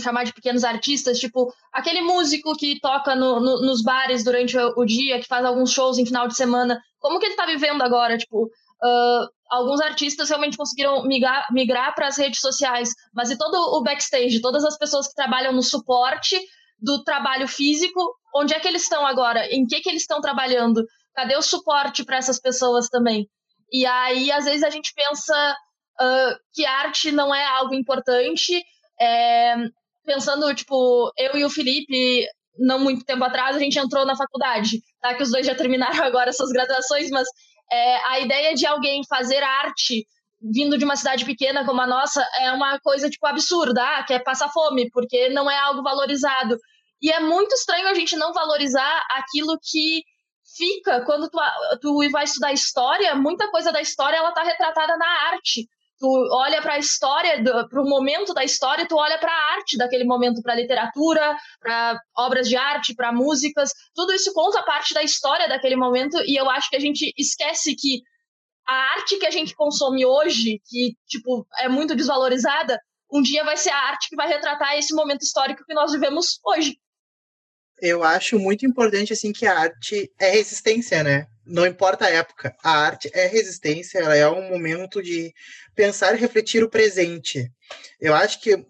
chamar 0.00 0.24
de 0.24 0.34
pequenos 0.34 0.64
artistas, 0.64 1.20
tipo 1.20 1.52
aquele 1.72 2.02
músico 2.02 2.56
que 2.56 2.80
toca 2.80 3.14
no, 3.14 3.38
no, 3.38 3.62
nos 3.62 3.82
bares 3.82 4.24
durante 4.24 4.58
o, 4.58 4.74
o, 4.76 4.84
dia, 4.84 5.20
que 5.20 5.28
faz 5.28 5.44
alguns 5.44 5.70
shows 5.70 5.98
em 5.98 6.06
final 6.06 6.26
de 6.26 6.34
semana, 6.34 6.80
como 6.98 7.18
que 7.18 7.26
ele 7.26 7.34
está 7.34 7.46
vivendo 7.46 7.82
agora? 7.82 8.18
Tipo, 8.18 8.44
uh, 8.46 9.28
alguns 9.52 9.82
artistas 9.82 10.30
realmente 10.30 10.56
conseguiram 10.56 11.04
migrar, 11.04 11.46
migrar 11.52 11.94
para 11.94 12.06
as 12.06 12.16
redes 12.16 12.40
sociais, 12.40 12.88
mas 13.14 13.30
e 13.30 13.36
todo 13.36 13.54
o 13.54 13.82
backstage, 13.82 14.40
todas 14.40 14.64
as 14.64 14.78
pessoas 14.78 15.08
que 15.08 15.14
trabalham 15.14 15.52
no 15.52 15.62
suporte 15.62 16.40
do 16.80 17.04
trabalho 17.04 17.46
físico, 17.46 18.00
onde 18.34 18.54
é 18.54 18.58
que 18.58 18.66
eles 18.66 18.84
estão 18.84 19.06
agora? 19.06 19.46
Em 19.54 19.66
que, 19.66 19.80
que 19.80 19.90
eles 19.90 20.02
estão 20.02 20.22
trabalhando? 20.22 20.82
Cadê 21.14 21.36
o 21.36 21.42
suporte 21.42 22.02
para 22.02 22.16
essas 22.16 22.40
pessoas 22.40 22.88
também? 22.88 23.28
E 23.70 23.84
aí, 23.84 24.32
às 24.32 24.46
vezes, 24.46 24.62
a 24.62 24.70
gente 24.70 24.92
pensa 24.94 25.56
uh, 26.00 26.34
que 26.54 26.64
arte 26.64 27.12
não 27.12 27.34
é 27.34 27.44
algo 27.44 27.74
importante. 27.74 28.62
É, 28.98 29.54
pensando, 30.04 30.52
tipo, 30.54 31.12
eu 31.18 31.36
e 31.36 31.44
o 31.44 31.50
Felipe, 31.50 32.26
não 32.58 32.78
muito 32.78 33.04
tempo 33.04 33.22
atrás, 33.22 33.54
a 33.54 33.58
gente 33.58 33.78
entrou 33.78 34.06
na 34.06 34.16
faculdade, 34.16 34.80
tá? 35.00 35.14
Que 35.14 35.22
os 35.22 35.30
dois 35.30 35.46
já 35.46 35.54
terminaram 35.54 36.02
agora 36.04 36.32
suas 36.32 36.50
graduações, 36.50 37.10
mas 37.10 37.28
é, 37.72 37.96
a 38.06 38.20
ideia 38.20 38.54
de 38.54 38.66
alguém 38.66 39.02
fazer 39.08 39.42
arte 39.42 40.06
vindo 40.42 40.76
de 40.76 40.84
uma 40.84 40.96
cidade 40.96 41.24
pequena 41.24 41.64
como 41.64 41.80
a 41.80 41.86
nossa 41.86 42.26
é 42.40 42.52
uma 42.52 42.78
coisa, 42.80 43.08
tipo, 43.08 43.26
absurda, 43.26 43.82
ah, 43.82 44.02
que 44.02 44.12
é 44.12 44.18
passar 44.18 44.48
fome, 44.48 44.90
porque 44.90 45.28
não 45.28 45.50
é 45.50 45.56
algo 45.58 45.82
valorizado. 45.82 46.58
E 47.00 47.10
é 47.10 47.20
muito 47.20 47.52
estranho 47.54 47.88
a 47.88 47.94
gente 47.94 48.16
não 48.16 48.32
valorizar 48.32 49.06
aquilo 49.10 49.58
que 49.62 50.02
fica, 50.56 51.04
quando 51.04 51.30
tu, 51.30 51.38
tu 51.80 52.10
vai 52.10 52.24
estudar 52.24 52.52
história, 52.52 53.14
muita 53.14 53.50
coisa 53.50 53.72
da 53.72 53.80
história 53.80 54.16
ela 54.16 54.32
tá 54.32 54.42
retratada 54.42 54.96
na 54.96 55.06
arte. 55.32 55.68
Tu 56.02 56.08
olha 56.32 56.60
para 56.60 56.74
a 56.74 56.78
história, 56.78 57.40
para 57.70 57.80
o 57.80 57.88
momento 57.88 58.34
da 58.34 58.42
história, 58.42 58.88
tu 58.88 58.96
olha 58.96 59.20
para 59.20 59.30
a 59.30 59.54
arte 59.54 59.78
daquele 59.78 60.02
momento, 60.02 60.42
para 60.42 60.56
literatura, 60.56 61.36
para 61.60 61.96
obras 62.18 62.48
de 62.48 62.56
arte, 62.56 62.92
para 62.92 63.12
músicas, 63.12 63.70
tudo 63.94 64.12
isso 64.12 64.32
conta 64.32 64.64
parte 64.64 64.92
da 64.94 65.02
história 65.04 65.48
daquele 65.48 65.76
momento 65.76 66.18
e 66.26 66.34
eu 66.34 66.50
acho 66.50 66.68
que 66.68 66.74
a 66.74 66.80
gente 66.80 67.14
esquece 67.16 67.76
que 67.76 68.02
a 68.66 68.74
arte 68.94 69.16
que 69.16 69.26
a 69.26 69.30
gente 69.30 69.54
consome 69.54 70.04
hoje, 70.04 70.60
que 70.66 70.96
tipo 71.06 71.46
é 71.58 71.68
muito 71.68 71.94
desvalorizada, 71.94 72.80
um 73.12 73.22
dia 73.22 73.44
vai 73.44 73.56
ser 73.56 73.70
a 73.70 73.88
arte 73.90 74.08
que 74.08 74.16
vai 74.16 74.26
retratar 74.26 74.76
esse 74.76 74.92
momento 74.92 75.22
histórico 75.22 75.64
que 75.64 75.72
nós 75.72 75.92
vivemos 75.92 76.40
hoje 76.44 76.76
eu 77.82 78.04
acho 78.04 78.38
muito 78.38 78.64
importante 78.64 79.12
assim 79.12 79.32
que 79.32 79.44
a 79.44 79.58
arte 79.58 80.08
é 80.16 80.30
resistência, 80.30 81.02
né? 81.02 81.26
Não 81.44 81.66
importa 81.66 82.04
a 82.06 82.10
época, 82.10 82.54
a 82.62 82.70
arte 82.70 83.10
é 83.12 83.26
resistência, 83.26 83.98
ela 83.98 84.16
é 84.16 84.28
um 84.28 84.48
momento 84.48 85.02
de 85.02 85.34
pensar 85.74 86.14
e 86.14 86.20
refletir 86.20 86.62
o 86.62 86.70
presente. 86.70 87.50
Eu 88.00 88.14
acho 88.14 88.40
que 88.40 88.64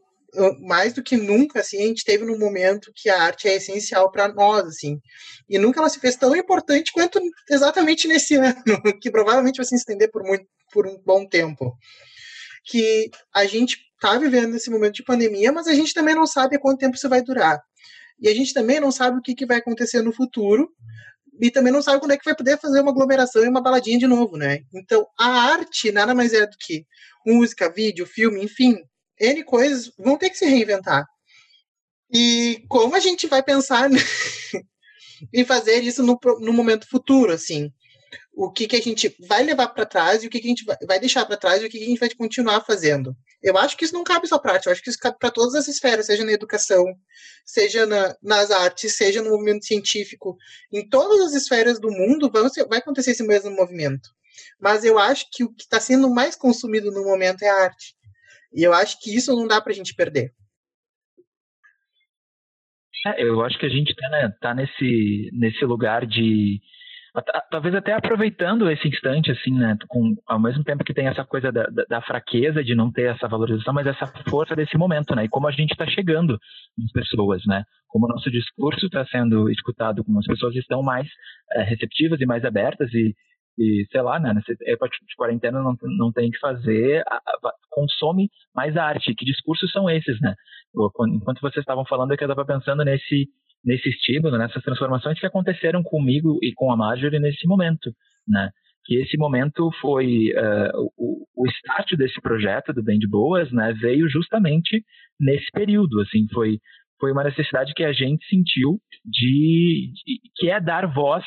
mais 0.60 0.94
do 0.94 1.02
que 1.02 1.14
nunca, 1.14 1.60
assim, 1.60 1.76
a 1.76 1.86
gente 1.86 2.06
teve 2.06 2.24
num 2.24 2.38
momento 2.38 2.90
que 2.96 3.10
a 3.10 3.22
arte 3.22 3.46
é 3.46 3.56
essencial 3.56 4.10
para 4.10 4.32
nós, 4.32 4.66
assim, 4.66 4.98
e 5.46 5.58
nunca 5.58 5.78
ela 5.78 5.90
se 5.90 6.00
fez 6.00 6.16
tão 6.16 6.34
importante 6.34 6.90
quanto 6.90 7.20
exatamente 7.50 8.08
nesse 8.08 8.36
ano, 8.40 8.98
que 8.98 9.10
provavelmente 9.10 9.58
vai 9.58 9.66
se 9.66 9.74
estender 9.74 10.10
por 10.10 10.22
muito, 10.22 10.46
por 10.72 10.86
um 10.86 10.98
bom 11.04 11.28
tempo. 11.28 11.76
Que 12.64 13.10
a 13.34 13.44
gente 13.44 13.76
está 13.94 14.16
vivendo 14.16 14.56
esse 14.56 14.70
momento 14.70 14.94
de 14.94 15.04
pandemia, 15.04 15.52
mas 15.52 15.66
a 15.66 15.74
gente 15.74 15.92
também 15.92 16.14
não 16.14 16.26
sabe 16.26 16.58
quanto 16.58 16.78
tempo 16.78 16.96
isso 16.96 17.10
vai 17.10 17.20
durar. 17.20 17.60
E 18.22 18.28
a 18.28 18.34
gente 18.34 18.54
também 18.54 18.80
não 18.80 18.92
sabe 18.92 19.18
o 19.18 19.22
que, 19.22 19.34
que 19.34 19.44
vai 19.44 19.58
acontecer 19.58 20.00
no 20.00 20.12
futuro 20.12 20.70
e 21.40 21.50
também 21.50 21.72
não 21.72 21.82
sabe 21.82 21.98
quando 21.98 22.12
é 22.12 22.16
que 22.16 22.24
vai 22.24 22.36
poder 22.36 22.58
fazer 22.58 22.80
uma 22.80 22.92
aglomeração 22.92 23.44
e 23.44 23.48
uma 23.48 23.60
baladinha 23.60 23.98
de 23.98 24.06
novo, 24.06 24.36
né? 24.36 24.60
Então, 24.72 25.06
a 25.18 25.26
arte 25.26 25.90
nada 25.90 26.14
mais 26.14 26.32
é 26.32 26.46
do 26.46 26.56
que 26.58 26.86
música, 27.26 27.72
vídeo, 27.72 28.06
filme, 28.06 28.42
enfim, 28.42 28.78
N 29.20 29.44
coisas 29.44 29.92
vão 29.98 30.16
ter 30.16 30.30
que 30.30 30.38
se 30.38 30.46
reinventar. 30.46 31.04
E 32.12 32.64
como 32.68 32.94
a 32.94 33.00
gente 33.00 33.26
vai 33.26 33.42
pensar 33.42 33.90
em 35.34 35.44
fazer 35.44 35.82
isso 35.82 36.02
no, 36.02 36.18
no 36.40 36.52
momento 36.52 36.88
futuro, 36.88 37.32
assim? 37.32 37.72
o 38.34 38.50
que, 38.50 38.66
que 38.66 38.76
a 38.76 38.80
gente 38.80 39.14
vai 39.20 39.42
levar 39.42 39.68
para 39.68 39.86
trás 39.86 40.22
e 40.22 40.26
o 40.26 40.30
que, 40.30 40.40
que 40.40 40.46
a 40.46 40.50
gente 40.50 40.64
vai 40.86 40.98
deixar 40.98 41.24
para 41.26 41.36
trás 41.36 41.62
e 41.62 41.66
o 41.66 41.70
que, 41.70 41.78
que 41.78 41.84
a 41.84 41.88
gente 41.88 42.00
vai 42.00 42.10
continuar 42.10 42.64
fazendo. 42.64 43.14
Eu 43.42 43.58
acho 43.58 43.76
que 43.76 43.84
isso 43.84 43.94
não 43.94 44.04
cabe 44.04 44.26
só 44.28 44.38
para 44.38 44.52
arte, 44.52 44.66
eu 44.66 44.72
acho 44.72 44.82
que 44.82 44.88
isso 44.88 44.98
cabe 44.98 45.18
para 45.18 45.30
todas 45.30 45.54
as 45.54 45.66
esferas, 45.66 46.06
seja 46.06 46.24
na 46.24 46.32
educação, 46.32 46.84
seja 47.44 47.84
na, 47.84 48.16
nas 48.22 48.50
artes, 48.50 48.96
seja 48.96 49.20
no 49.20 49.30
movimento 49.30 49.64
científico. 49.64 50.36
Em 50.72 50.88
todas 50.88 51.20
as 51.20 51.34
esferas 51.34 51.80
do 51.80 51.90
mundo 51.90 52.30
vão, 52.30 52.48
vai 52.68 52.78
acontecer 52.78 53.10
esse 53.10 53.26
mesmo 53.26 53.50
movimento. 53.50 54.08
Mas 54.60 54.84
eu 54.84 54.98
acho 54.98 55.26
que 55.32 55.42
o 55.42 55.52
que 55.52 55.64
está 55.64 55.80
sendo 55.80 56.08
mais 56.08 56.36
consumido 56.36 56.92
no 56.92 57.04
momento 57.04 57.42
é 57.42 57.48
a 57.48 57.64
arte. 57.64 57.94
E 58.54 58.62
eu 58.62 58.72
acho 58.72 59.00
que 59.00 59.14
isso 59.14 59.34
não 59.34 59.46
dá 59.46 59.60
para 59.60 59.72
a 59.72 59.74
gente 59.74 59.94
perder. 59.94 60.32
É, 63.04 63.22
eu 63.24 63.42
acho 63.42 63.58
que 63.58 63.66
a 63.66 63.68
gente 63.68 63.90
está 63.90 64.08
né, 64.10 64.32
tá 64.40 64.54
nesse, 64.54 65.30
nesse 65.32 65.64
lugar 65.64 66.06
de 66.06 66.60
talvez 67.50 67.74
até 67.74 67.92
aproveitando 67.92 68.70
esse 68.70 68.88
instante, 68.88 69.30
assim, 69.30 69.52
né, 69.52 69.76
com, 69.86 70.14
ao 70.26 70.40
mesmo 70.40 70.64
tempo 70.64 70.82
que 70.82 70.94
tem 70.94 71.06
essa 71.06 71.24
coisa 71.24 71.52
da, 71.52 71.64
da, 71.64 71.84
da 71.84 72.02
fraqueza 72.02 72.64
de 72.64 72.74
não 72.74 72.90
ter 72.90 73.14
essa 73.14 73.28
valorização, 73.28 73.74
mas 73.74 73.86
essa 73.86 74.06
força 74.28 74.56
desse 74.56 74.78
momento, 74.78 75.14
né, 75.14 75.24
e 75.24 75.28
como 75.28 75.46
a 75.46 75.50
gente 75.50 75.72
está 75.72 75.86
chegando 75.86 76.38
nas 76.78 76.90
pessoas, 76.92 77.42
né, 77.46 77.64
como 77.88 78.06
o 78.06 78.08
nosso 78.08 78.30
discurso 78.30 78.86
está 78.86 79.04
sendo 79.06 79.50
escutado, 79.50 80.02
como 80.02 80.18
as 80.18 80.26
pessoas 80.26 80.54
estão 80.56 80.82
mais 80.82 81.06
é, 81.52 81.62
receptivas 81.62 82.18
e 82.20 82.24
mais 82.26 82.44
abertas 82.44 82.90
e, 82.94 83.14
e 83.58 83.86
sei 83.92 84.00
lá, 84.00 84.18
né, 84.18 84.32
nessa 84.32 84.52
época 84.66 84.88
de 84.88 85.14
quarentena 85.14 85.60
não, 85.60 85.76
não 85.98 86.10
tem 86.10 86.30
que 86.30 86.38
fazer, 86.38 87.02
a, 87.06 87.16
a, 87.16 87.52
consome 87.70 88.30
mais 88.54 88.74
arte, 88.74 89.14
que 89.14 89.26
discursos 89.26 89.70
são 89.70 89.90
esses, 89.90 90.18
né, 90.22 90.34
enquanto 91.10 91.42
vocês 91.42 91.62
estavam 91.62 91.84
falando, 91.84 92.12
é 92.12 92.14
eu 92.14 92.26
estava 92.26 92.46
pensando 92.46 92.82
nesse 92.82 93.28
nesse 93.64 93.88
estímulo, 93.88 94.38
nessas 94.38 94.62
transformações 94.62 95.18
que 95.18 95.26
aconteceram 95.26 95.82
comigo 95.82 96.38
e 96.42 96.52
com 96.54 96.70
a 96.72 96.76
Marjorie 96.76 97.18
nesse 97.18 97.46
momento, 97.46 97.90
né? 98.26 98.50
Que 98.84 98.96
esse 99.00 99.16
momento 99.16 99.70
foi 99.80 100.32
uh, 100.32 100.90
o, 100.96 101.24
o 101.36 101.46
start 101.46 101.96
desse 101.96 102.20
projeto 102.20 102.72
do 102.72 102.82
Bem 102.82 102.98
de 102.98 103.08
Boas, 103.08 103.50
né? 103.52 103.72
Veio 103.80 104.08
justamente 104.08 104.82
nesse 105.20 105.50
período, 105.52 106.00
assim, 106.00 106.26
foi 106.32 106.58
foi 106.98 107.10
uma 107.10 107.24
necessidade 107.24 107.74
que 107.74 107.82
a 107.82 107.92
gente 107.92 108.24
sentiu 108.28 108.78
de, 109.04 109.90
de 110.06 110.20
que 110.36 110.48
é 110.48 110.60
dar 110.60 110.86
voz 110.86 111.24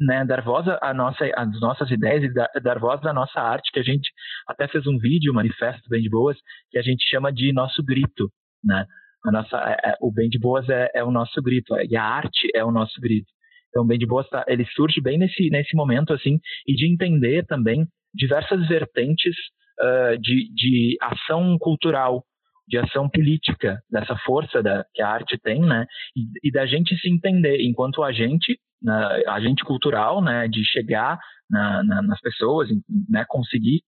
né, 0.00 0.24
dar 0.24 0.40
voz 0.40 0.66
à 0.80 0.94
nossa, 0.94 1.26
às 1.36 1.60
nossas 1.60 1.90
ideias 1.90 2.24
e 2.24 2.32
dar, 2.32 2.48
dar, 2.62 2.78
voz 2.78 3.04
à 3.04 3.12
nossa 3.12 3.38
arte, 3.38 3.70
que 3.70 3.78
a 3.78 3.82
gente 3.82 4.10
até 4.48 4.66
fez 4.66 4.86
um 4.86 4.96
vídeo, 4.96 5.30
um 5.30 5.34
manifesto 5.34 5.86
bem 5.90 6.00
de 6.00 6.08
boas, 6.08 6.38
que 6.70 6.78
a 6.78 6.82
gente 6.82 7.06
chama 7.08 7.30
de 7.30 7.52
nosso 7.52 7.84
grito, 7.84 8.30
né? 8.64 8.86
A 9.24 9.30
nossa, 9.30 9.56
é, 9.56 9.90
é, 9.90 9.94
o 10.00 10.10
bem 10.10 10.28
de 10.28 10.38
boas 10.38 10.68
é, 10.68 10.90
é, 10.94 11.04
o 11.04 11.10
nosso 11.10 11.42
grito, 11.42 11.74
e 11.88 11.96
a 11.96 12.02
arte 12.02 12.48
é 12.54 12.64
o 12.64 12.70
nosso 12.70 13.00
grito. 13.00 13.28
Então, 13.68 13.86
bem 13.86 13.98
de 13.98 14.06
boa, 14.06 14.24
tá, 14.24 14.44
ele 14.48 14.64
surge 14.74 15.00
bem 15.00 15.18
nesse, 15.18 15.48
nesse 15.50 15.76
momento, 15.76 16.12
assim, 16.12 16.38
e 16.66 16.74
de 16.74 16.90
entender 16.90 17.46
também 17.46 17.86
diversas 18.12 18.66
vertentes 18.66 19.36
uh, 19.80 20.18
de, 20.18 20.52
de 20.52 20.96
ação 21.00 21.56
cultural, 21.58 22.24
de 22.66 22.78
ação 22.78 23.08
política, 23.08 23.80
dessa 23.90 24.16
força 24.24 24.62
da, 24.62 24.84
que 24.92 25.02
a 25.02 25.08
arte 25.08 25.38
tem, 25.38 25.60
né? 25.60 25.86
E, 26.16 26.48
e 26.48 26.50
da 26.50 26.66
gente 26.66 26.96
se 26.96 27.08
entender 27.08 27.60
enquanto 27.60 28.02
agente, 28.02 28.58
na, 28.82 29.20
agente 29.28 29.62
cultural, 29.64 30.22
né? 30.22 30.48
De 30.48 30.64
chegar 30.64 31.18
na, 31.48 31.84
na, 31.84 32.02
nas 32.02 32.20
pessoas, 32.20 32.68
né? 33.08 33.24
Conseguir 33.28 33.82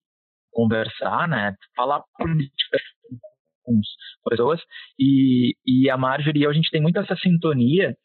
conversar, 0.51 1.27
né? 1.27 1.55
Falar 1.75 2.03
política 2.17 2.77
com 3.63 3.79
as 3.79 4.29
pessoas. 4.29 4.61
E, 4.99 5.55
e 5.65 5.89
a 5.89 5.97
Marjorie, 5.97 6.47
a 6.47 6.53
gente 6.53 6.69
tem 6.69 6.81
muito 6.81 6.99
essa 6.99 7.15
sintonia, 7.15 7.95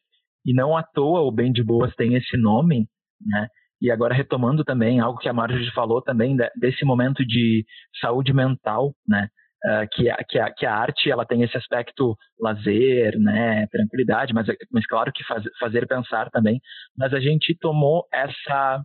e 0.45 0.55
não 0.55 0.77
à 0.77 0.83
toa 0.83 1.21
o 1.21 1.33
Bem 1.33 1.53
de 1.53 1.63
Boas 1.63 1.95
tem 1.95 2.15
esse 2.15 2.37
nome, 2.37 2.87
né? 3.21 3.49
E 3.81 3.91
agora 3.91 4.15
retomando 4.15 4.65
também 4.65 4.99
algo 4.99 5.19
que 5.19 5.29
a 5.29 5.33
Marjorie 5.33 5.71
falou 5.73 6.03
também 6.03 6.37
desse 6.57 6.85
momento 6.85 7.25
de 7.25 7.65
saúde 8.01 8.33
mental, 8.33 8.93
né? 9.07 9.29
Uh, 9.65 9.89
que, 9.91 10.09
a, 10.09 10.17
que, 10.19 10.39
a, 10.39 10.55
que 10.55 10.65
a 10.65 10.73
arte 10.73 11.11
ela 11.11 11.27
tem 11.27 11.43
esse 11.43 11.57
aspecto 11.57 12.17
lazer, 12.41 13.19
né, 13.19 13.67
tranquilidade, 13.73 14.33
mas, 14.33 14.47
mas 14.71 14.87
claro 14.87 15.13
que 15.13 15.25
faz, 15.25 15.43
fazer 15.59 15.85
pensar 15.89 16.31
também. 16.31 16.61
Mas 16.97 17.13
a 17.13 17.19
gente 17.19 17.57
tomou 17.61 18.07
essa 18.13 18.81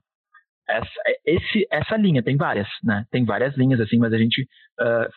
essa 0.68 1.02
esse 1.26 1.68
essa 1.72 1.96
linha 1.96 2.24
tem 2.24 2.38
várias, 2.38 2.68
né? 2.84 3.06
Tem 3.12 3.24
várias 3.24 3.56
linhas 3.56 3.80
assim, 3.80 3.98
mas 4.00 4.14
a 4.14 4.18
gente 4.18 4.42
uh, 4.82 5.08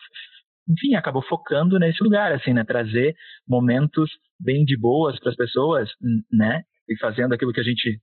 enfim 0.67 0.95
acabou 0.95 1.21
focando 1.23 1.79
nesse 1.79 2.03
lugar 2.03 2.31
assim, 2.33 2.53
né? 2.53 2.63
Trazer 2.63 3.15
momentos 3.47 4.09
bem 4.39 4.63
de 4.65 4.77
boas 4.77 5.19
para 5.19 5.31
as 5.31 5.35
pessoas, 5.35 5.89
né? 6.31 6.63
E 6.89 6.97
fazendo 6.97 7.33
aquilo 7.33 7.53
que 7.53 7.59
a 7.59 7.63
gente 7.63 7.99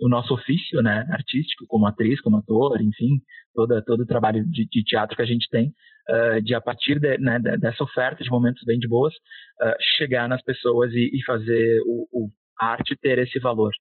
o 0.00 0.08
nosso 0.08 0.34
ofício, 0.34 0.82
né, 0.82 1.06
artístico, 1.10 1.64
como 1.68 1.86
atriz, 1.86 2.20
como 2.20 2.38
ator, 2.38 2.80
enfim, 2.80 3.20
toda, 3.54 3.82
todo 3.84 4.00
o 4.02 4.06
trabalho 4.06 4.44
de, 4.50 4.66
de 4.66 4.82
teatro 4.82 5.16
que 5.16 5.22
a 5.22 5.26
gente 5.26 5.48
tem, 5.48 5.72
uh, 6.08 6.42
de 6.42 6.54
a 6.54 6.60
partir 6.60 6.98
de, 6.98 7.18
né, 7.18 7.38
dessa 7.38 7.84
oferta 7.84 8.22
de 8.22 8.30
momentos 8.30 8.62
bem 8.64 8.78
de 8.78 8.88
boas, 8.88 9.14
uh, 9.14 9.76
chegar 9.96 10.28
nas 10.28 10.42
pessoas 10.42 10.92
e, 10.92 11.10
e 11.12 11.24
fazer 11.24 11.80
o, 11.86 12.08
o, 12.10 12.30
a 12.58 12.72
arte 12.72 12.96
ter 12.96 13.18
esse 13.18 13.38
valor. 13.38 13.72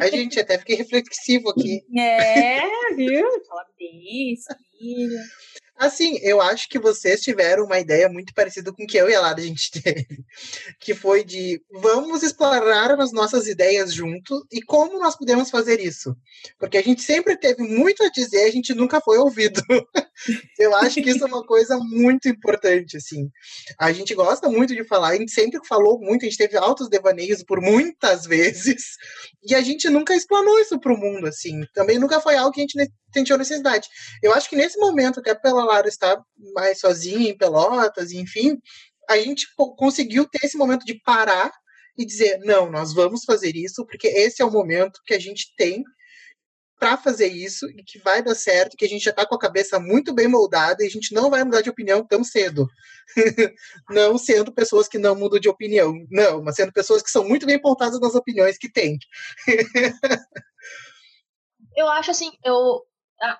A 0.00 0.08
gente 0.08 0.38
até 0.38 0.58
fiquei 0.58 0.76
reflexivo 0.76 1.50
aqui. 1.50 1.82
É, 1.98 2.60
viu? 2.94 3.26
Fala 3.46 3.66
bem, 3.78 4.34
filha. 4.78 5.20
Assim, 5.80 6.18
eu 6.20 6.42
acho 6.42 6.68
que 6.68 6.78
vocês 6.78 7.22
tiveram 7.22 7.64
uma 7.64 7.80
ideia 7.80 8.06
muito 8.06 8.34
parecida 8.34 8.70
com 8.70 8.82
o 8.84 8.86
que 8.86 8.98
eu 8.98 9.08
e 9.08 9.14
a 9.14 9.20
Lara 9.22 9.40
a 9.40 9.42
gente 9.42 9.70
teve, 9.80 10.22
que 10.78 10.94
foi 10.94 11.24
de 11.24 11.58
vamos 11.72 12.22
explorar 12.22 13.00
as 13.00 13.12
nossas 13.12 13.46
ideias 13.46 13.90
junto 13.94 14.46
e 14.52 14.60
como 14.60 14.98
nós 14.98 15.16
podemos 15.16 15.48
fazer 15.48 15.80
isso. 15.80 16.14
Porque 16.58 16.76
a 16.76 16.82
gente 16.82 17.00
sempre 17.00 17.34
teve 17.34 17.62
muito 17.62 18.04
a 18.04 18.10
dizer, 18.10 18.44
a 18.44 18.50
gente 18.50 18.74
nunca 18.74 19.00
foi 19.00 19.16
ouvido. 19.16 19.62
eu 20.58 20.74
acho 20.76 21.02
que 21.02 21.10
isso 21.10 21.24
é 21.24 21.26
uma 21.26 21.44
coisa 21.44 21.78
muito 21.78 22.28
importante, 22.28 22.96
assim. 22.96 23.28
A 23.78 23.92
gente 23.92 24.14
gosta 24.14 24.48
muito 24.48 24.74
de 24.74 24.84
falar, 24.84 25.10
a 25.10 25.16
gente 25.16 25.32
sempre 25.32 25.60
falou 25.66 25.98
muito, 25.98 26.24
a 26.24 26.28
gente 26.28 26.38
teve 26.38 26.56
altos 26.56 26.88
devaneios 26.88 27.42
por 27.42 27.60
muitas 27.60 28.24
vezes, 28.26 28.96
e 29.42 29.54
a 29.54 29.60
gente 29.60 29.88
nunca 29.88 30.14
explanou 30.14 30.58
isso 30.60 30.78
para 30.78 30.92
o 30.92 30.98
mundo, 30.98 31.26
assim. 31.26 31.62
Também 31.74 31.98
nunca 31.98 32.20
foi 32.20 32.36
algo 32.36 32.52
que 32.52 32.60
a 32.60 32.64
gente 32.64 32.92
sentiu 33.12 33.38
necessidade. 33.38 33.88
Eu 34.22 34.32
acho 34.34 34.48
que 34.48 34.56
nesse 34.56 34.78
momento, 34.78 35.20
até 35.20 35.34
pela 35.34 35.64
Lara 35.64 35.88
estar 35.88 36.20
mais 36.54 36.80
sozinha 36.80 37.30
em 37.30 37.36
Pelotas, 37.36 38.12
enfim, 38.12 38.58
a 39.08 39.16
gente 39.18 39.46
conseguiu 39.76 40.26
ter 40.28 40.46
esse 40.46 40.56
momento 40.56 40.84
de 40.84 41.00
parar 41.02 41.50
e 41.98 42.06
dizer: 42.06 42.38
não, 42.40 42.70
nós 42.70 42.94
vamos 42.94 43.24
fazer 43.24 43.54
isso, 43.54 43.84
porque 43.86 44.08
esse 44.08 44.40
é 44.40 44.44
o 44.44 44.50
momento 44.50 45.00
que 45.04 45.14
a 45.14 45.18
gente 45.18 45.52
tem 45.56 45.82
para 46.80 46.96
fazer 46.96 47.28
isso 47.28 47.68
e 47.68 47.84
que 47.84 47.98
vai 47.98 48.22
dar 48.22 48.34
certo, 48.34 48.76
que 48.76 48.86
a 48.86 48.88
gente 48.88 49.04
já 49.04 49.10
está 49.10 49.26
com 49.26 49.34
a 49.34 49.38
cabeça 49.38 49.78
muito 49.78 50.14
bem 50.14 50.26
moldada 50.26 50.82
e 50.82 50.86
a 50.86 50.90
gente 50.90 51.14
não 51.14 51.28
vai 51.28 51.44
mudar 51.44 51.60
de 51.60 51.68
opinião 51.68 52.04
tão 52.04 52.24
cedo. 52.24 52.66
não 53.90 54.16
sendo 54.16 54.50
pessoas 54.50 54.88
que 54.88 54.98
não 54.98 55.14
mudam 55.14 55.38
de 55.38 55.48
opinião, 55.48 55.94
não, 56.10 56.42
mas 56.42 56.56
sendo 56.56 56.72
pessoas 56.72 57.02
que 57.02 57.10
são 57.10 57.28
muito 57.28 57.44
bem 57.44 57.60
pautadas 57.60 58.00
nas 58.00 58.14
opiniões 58.14 58.56
que 58.56 58.72
têm. 58.72 58.98
eu 61.76 61.86
acho 61.88 62.10
assim, 62.10 62.32
eu 62.42 62.82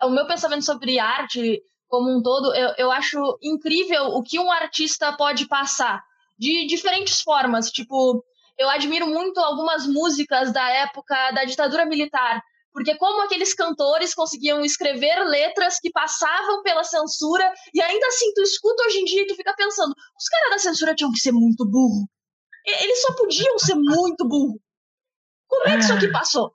o 0.03 0.11
meu 0.11 0.27
pensamento 0.27 0.67
sobre 0.67 0.99
arte 0.99 1.63
como 1.89 2.15
um 2.15 2.23
todo, 2.23 2.55
eu, 2.55 2.75
eu 2.77 2.93
acho 2.93 3.39
incrível 3.43 4.05
o 4.09 4.23
que 4.23 4.39
um 4.39 4.53
artista 4.53 5.13
pode 5.15 5.49
passar 5.49 6.05
de 6.39 6.67
diferentes 6.67 7.21
formas. 7.21 7.71
Tipo, 7.71 8.23
eu 8.57 8.69
admiro 8.69 9.07
muito 9.07 9.41
algumas 9.41 9.87
músicas 9.87 10.53
da 10.53 10.69
época 10.71 11.33
da 11.33 11.45
ditadura 11.45 11.87
militar, 11.87 12.43
porque 12.73 12.97
como 12.97 13.23
aqueles 13.23 13.53
cantores 13.55 14.15
conseguiam 14.15 14.65
escrever 14.65 15.25
letras 15.25 15.79
que 15.81 15.91
passavam 15.91 16.63
pela 16.63 16.85
censura 16.85 17.53
e 17.75 17.81
ainda 17.81 18.07
assim 18.07 18.33
tu 18.35 18.43
escuta 18.43 18.85
hoje 18.85 18.99
em 18.99 19.05
dia 19.05 19.23
e 19.23 19.27
tu 19.27 19.35
fica 19.35 19.55
pensando, 19.55 19.93
os 19.93 20.29
caras 20.29 20.51
da 20.51 20.59
censura 20.59 20.95
tinham 20.95 21.13
que 21.13 21.19
ser 21.19 21.33
muito 21.33 21.69
burro. 21.69 22.09
Eles 22.65 23.01
só 23.03 23.15
podiam 23.15 23.59
ser 23.59 23.75
muito 23.75 24.27
burro. 24.29 24.61
Como 25.49 25.69
é 25.69 25.73
que 25.73 25.85
isso 25.85 25.93
aqui 25.93 26.07
ah. 26.07 26.13
passou? 26.13 26.55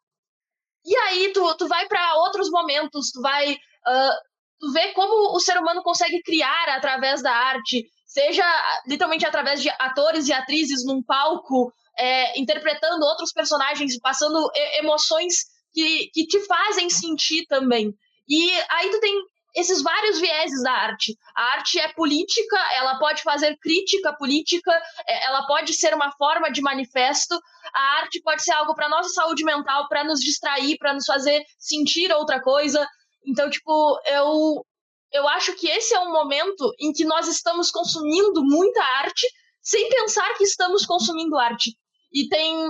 E 0.86 0.96
aí 0.96 1.34
tu, 1.34 1.56
tu 1.58 1.68
vai 1.68 1.88
para 1.88 2.16
outros 2.20 2.50
momentos, 2.50 3.12
tu 3.12 3.22
vai. 3.22 3.54
Uh, 3.54 4.16
tu 4.60 4.72
vê 4.72 4.94
como 4.94 5.36
o 5.36 5.40
ser 5.40 5.58
humano 5.58 5.84
consegue 5.84 6.22
criar 6.22 6.70
através 6.70 7.22
da 7.22 7.32
arte, 7.32 7.86
seja 8.06 8.46
literalmente 8.88 9.26
através 9.26 9.62
de 9.62 9.70
atores 9.80 10.28
e 10.28 10.34
atrizes 10.34 10.86
num 10.86 11.04
palco, 11.04 11.74
é, 11.98 12.40
interpretando 12.40 13.04
outros 13.04 13.34
personagens, 13.34 14.00
passando 14.00 14.50
emoções 14.78 15.55
que, 15.76 16.10
que 16.14 16.26
te 16.26 16.40
fazem 16.46 16.90
sentir 16.90 17.46
também. 17.48 17.94
E 18.28 18.52
aí 18.70 18.90
tu 18.90 19.00
tem 19.02 19.14
esses 19.54 19.84
vários 19.84 20.20
vieses 20.20 20.64
da 20.64 20.72
arte. 20.72 21.18
A 21.36 21.44
arte 21.58 21.80
é 21.80 21.92
política, 21.94 22.58
ela 22.74 22.98
pode 22.98 23.22
fazer 23.22 23.58
crítica 23.58 24.14
política, 24.14 24.72
é, 25.08 25.26
ela 25.26 25.46
pode 25.46 25.74
ser 25.74 25.94
uma 25.94 26.12
forma 26.14 26.50
de 26.50 26.62
manifesto. 26.62 27.36
A 27.74 27.82
arte 28.00 28.22
pode 28.22 28.42
ser 28.42 28.54
algo 28.54 28.74
para 28.74 28.90
nossa 28.90 29.10
saúde 29.10 29.44
mental, 29.44 29.88
para 29.90 30.04
nos 30.04 30.20
distrair, 30.20 30.78
para 30.78 30.94
nos 30.94 31.06
fazer 31.06 31.44
sentir 31.60 32.12
outra 32.14 32.42
coisa. 32.42 32.88
Então, 33.26 33.50
tipo, 33.50 34.00
eu 34.08 34.66
eu 35.14 35.28
acho 35.30 35.54
que 35.56 35.68
esse 35.68 35.94
é 35.94 36.00
um 36.00 36.12
momento 36.12 36.74
em 36.80 36.92
que 36.92 37.06
nós 37.06 37.28
estamos 37.28 37.72
consumindo 37.72 38.44
muita 38.44 38.84
arte 38.98 39.26
sem 39.62 39.88
pensar 39.90 40.34
que 40.36 40.44
estamos 40.44 40.86
consumindo 40.86 41.38
arte. 41.38 41.72
E 42.14 42.28
tem 42.28 42.70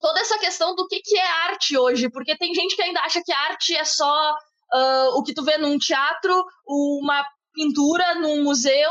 toda 0.00 0.20
essa 0.20 0.38
questão 0.38 0.74
do 0.74 0.86
que, 0.86 1.00
que 1.00 1.16
é 1.16 1.26
arte 1.26 1.76
hoje, 1.76 2.08
porque 2.10 2.36
tem 2.36 2.54
gente 2.54 2.76
que 2.76 2.82
ainda 2.82 3.00
acha 3.00 3.22
que 3.24 3.32
arte 3.32 3.74
é 3.74 3.84
só 3.84 4.32
uh, 4.74 5.18
o 5.18 5.22
que 5.22 5.34
tu 5.34 5.44
vê 5.44 5.58
num 5.58 5.78
teatro, 5.78 6.44
uma 6.66 7.24
pintura 7.54 8.14
num 8.16 8.44
museu, 8.44 8.90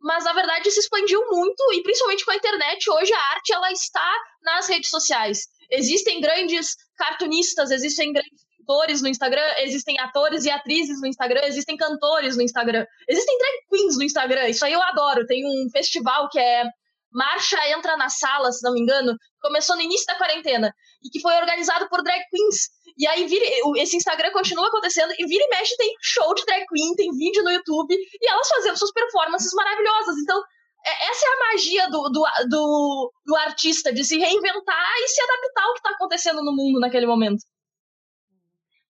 mas 0.00 0.24
na 0.24 0.32
verdade 0.32 0.70
se 0.70 0.80
expandiu 0.80 1.24
muito 1.30 1.62
e 1.72 1.82
principalmente 1.82 2.24
com 2.24 2.32
a 2.32 2.36
internet 2.36 2.90
hoje 2.90 3.12
a 3.12 3.34
arte 3.34 3.52
ela 3.52 3.70
está 3.70 4.22
nas 4.42 4.68
redes 4.68 4.90
sociais. 4.90 5.46
Existem 5.70 6.20
grandes 6.20 6.76
cartunistas, 6.96 7.70
existem 7.70 8.12
grandes 8.12 8.44
pintores 8.58 9.00
no 9.00 9.08
Instagram, 9.08 9.54
existem 9.58 9.98
atores 10.00 10.44
e 10.44 10.50
atrizes 10.50 11.00
no 11.00 11.06
Instagram, 11.06 11.40
existem 11.44 11.76
cantores 11.76 12.36
no 12.36 12.42
Instagram, 12.42 12.84
existem 13.08 13.38
drag 13.38 13.52
queens 13.70 13.96
no 13.96 14.02
Instagram. 14.02 14.48
Isso 14.48 14.64
aí 14.64 14.72
eu 14.72 14.82
adoro. 14.82 15.26
Tem 15.26 15.42
um 15.46 15.70
festival 15.70 16.28
que 16.28 16.38
é 16.38 16.64
Marcha 17.10 17.56
Entra 17.70 17.96
na 17.96 18.08
Sala, 18.08 18.52
se 18.52 18.62
não 18.64 18.74
me 18.74 18.80
engano, 18.80 19.16
começou 19.42 19.76
no 19.76 19.82
início 19.82 20.06
da 20.06 20.16
quarentena 20.16 20.74
e 21.02 21.10
que 21.10 21.20
foi 21.20 21.34
organizado 21.34 21.88
por 21.88 22.02
drag 22.02 22.22
queens. 22.30 22.70
E 22.96 23.06
aí 23.06 23.26
vira, 23.26 23.44
esse 23.78 23.96
Instagram 23.96 24.30
continua 24.32 24.68
acontecendo 24.68 25.12
e 25.18 25.26
vira 25.26 25.44
e 25.44 25.48
mexe 25.48 25.76
tem 25.76 25.92
show 26.00 26.34
de 26.34 26.44
drag 26.44 26.64
queen, 26.66 26.94
tem 26.94 27.10
vídeo 27.10 27.42
no 27.42 27.50
YouTube 27.50 27.94
e 27.94 28.30
elas 28.30 28.48
fazendo 28.48 28.78
suas 28.78 28.92
performances 28.92 29.52
maravilhosas. 29.52 30.16
Então, 30.22 30.42
é, 30.84 31.10
essa 31.10 31.26
é 31.26 31.28
a 31.28 31.52
magia 31.52 31.90
do, 31.90 32.02
do, 32.08 32.24
do, 32.48 33.12
do 33.26 33.36
artista, 33.36 33.92
de 33.92 34.04
se 34.04 34.18
reinventar 34.18 34.94
e 34.98 35.08
se 35.08 35.22
adaptar 35.22 35.64
ao 35.64 35.72
que 35.72 35.78
está 35.78 35.90
acontecendo 35.90 36.42
no 36.42 36.54
mundo 36.54 36.80
naquele 36.80 37.06
momento. 37.06 37.44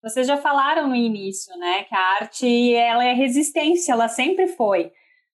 Vocês 0.03 0.27
já 0.27 0.37
falaram 0.37 0.89
no 0.89 0.97
início, 0.97 1.57
né, 1.59 1.85
que 1.85 1.95
a 1.95 2.01
arte 2.21 2.75
ela 2.75 3.05
é 3.05 3.13
resistência, 3.13 3.93
ela 3.93 4.09
sempre 4.09 4.49
foi, 4.49 4.91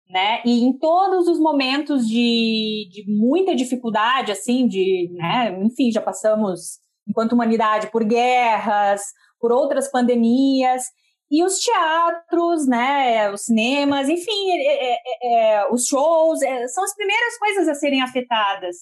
né? 0.09 0.41
E 0.45 0.63
em 0.63 0.77
todos 0.77 1.27
os 1.27 1.39
momentos 1.39 2.07
de, 2.07 2.87
de 2.89 3.05
muita 3.07 3.55
dificuldade, 3.55 4.31
assim, 4.31 4.67
de, 4.67 5.09
né, 5.13 5.57
enfim, 5.61 5.91
já 5.91 6.01
passamos 6.01 6.79
enquanto 7.07 7.33
humanidade, 7.33 7.91
por 7.91 8.03
guerras, 8.03 9.01
por 9.39 9.51
outras 9.51 9.89
pandemias, 9.89 10.83
e 11.29 11.43
os 11.43 11.59
teatros, 11.59 12.65
né, 12.67 13.29
os 13.31 13.41
cinemas, 13.45 14.07
enfim, 14.07 14.51
é, 14.51 14.93
é, 14.93 14.97
é, 15.23 15.67
os 15.71 15.85
shows, 15.85 16.41
é, 16.41 16.67
são 16.67 16.83
as 16.83 16.95
primeiras 16.95 17.37
coisas 17.37 17.67
a 17.67 17.75
serem 17.75 18.01
afetadas, 18.01 18.75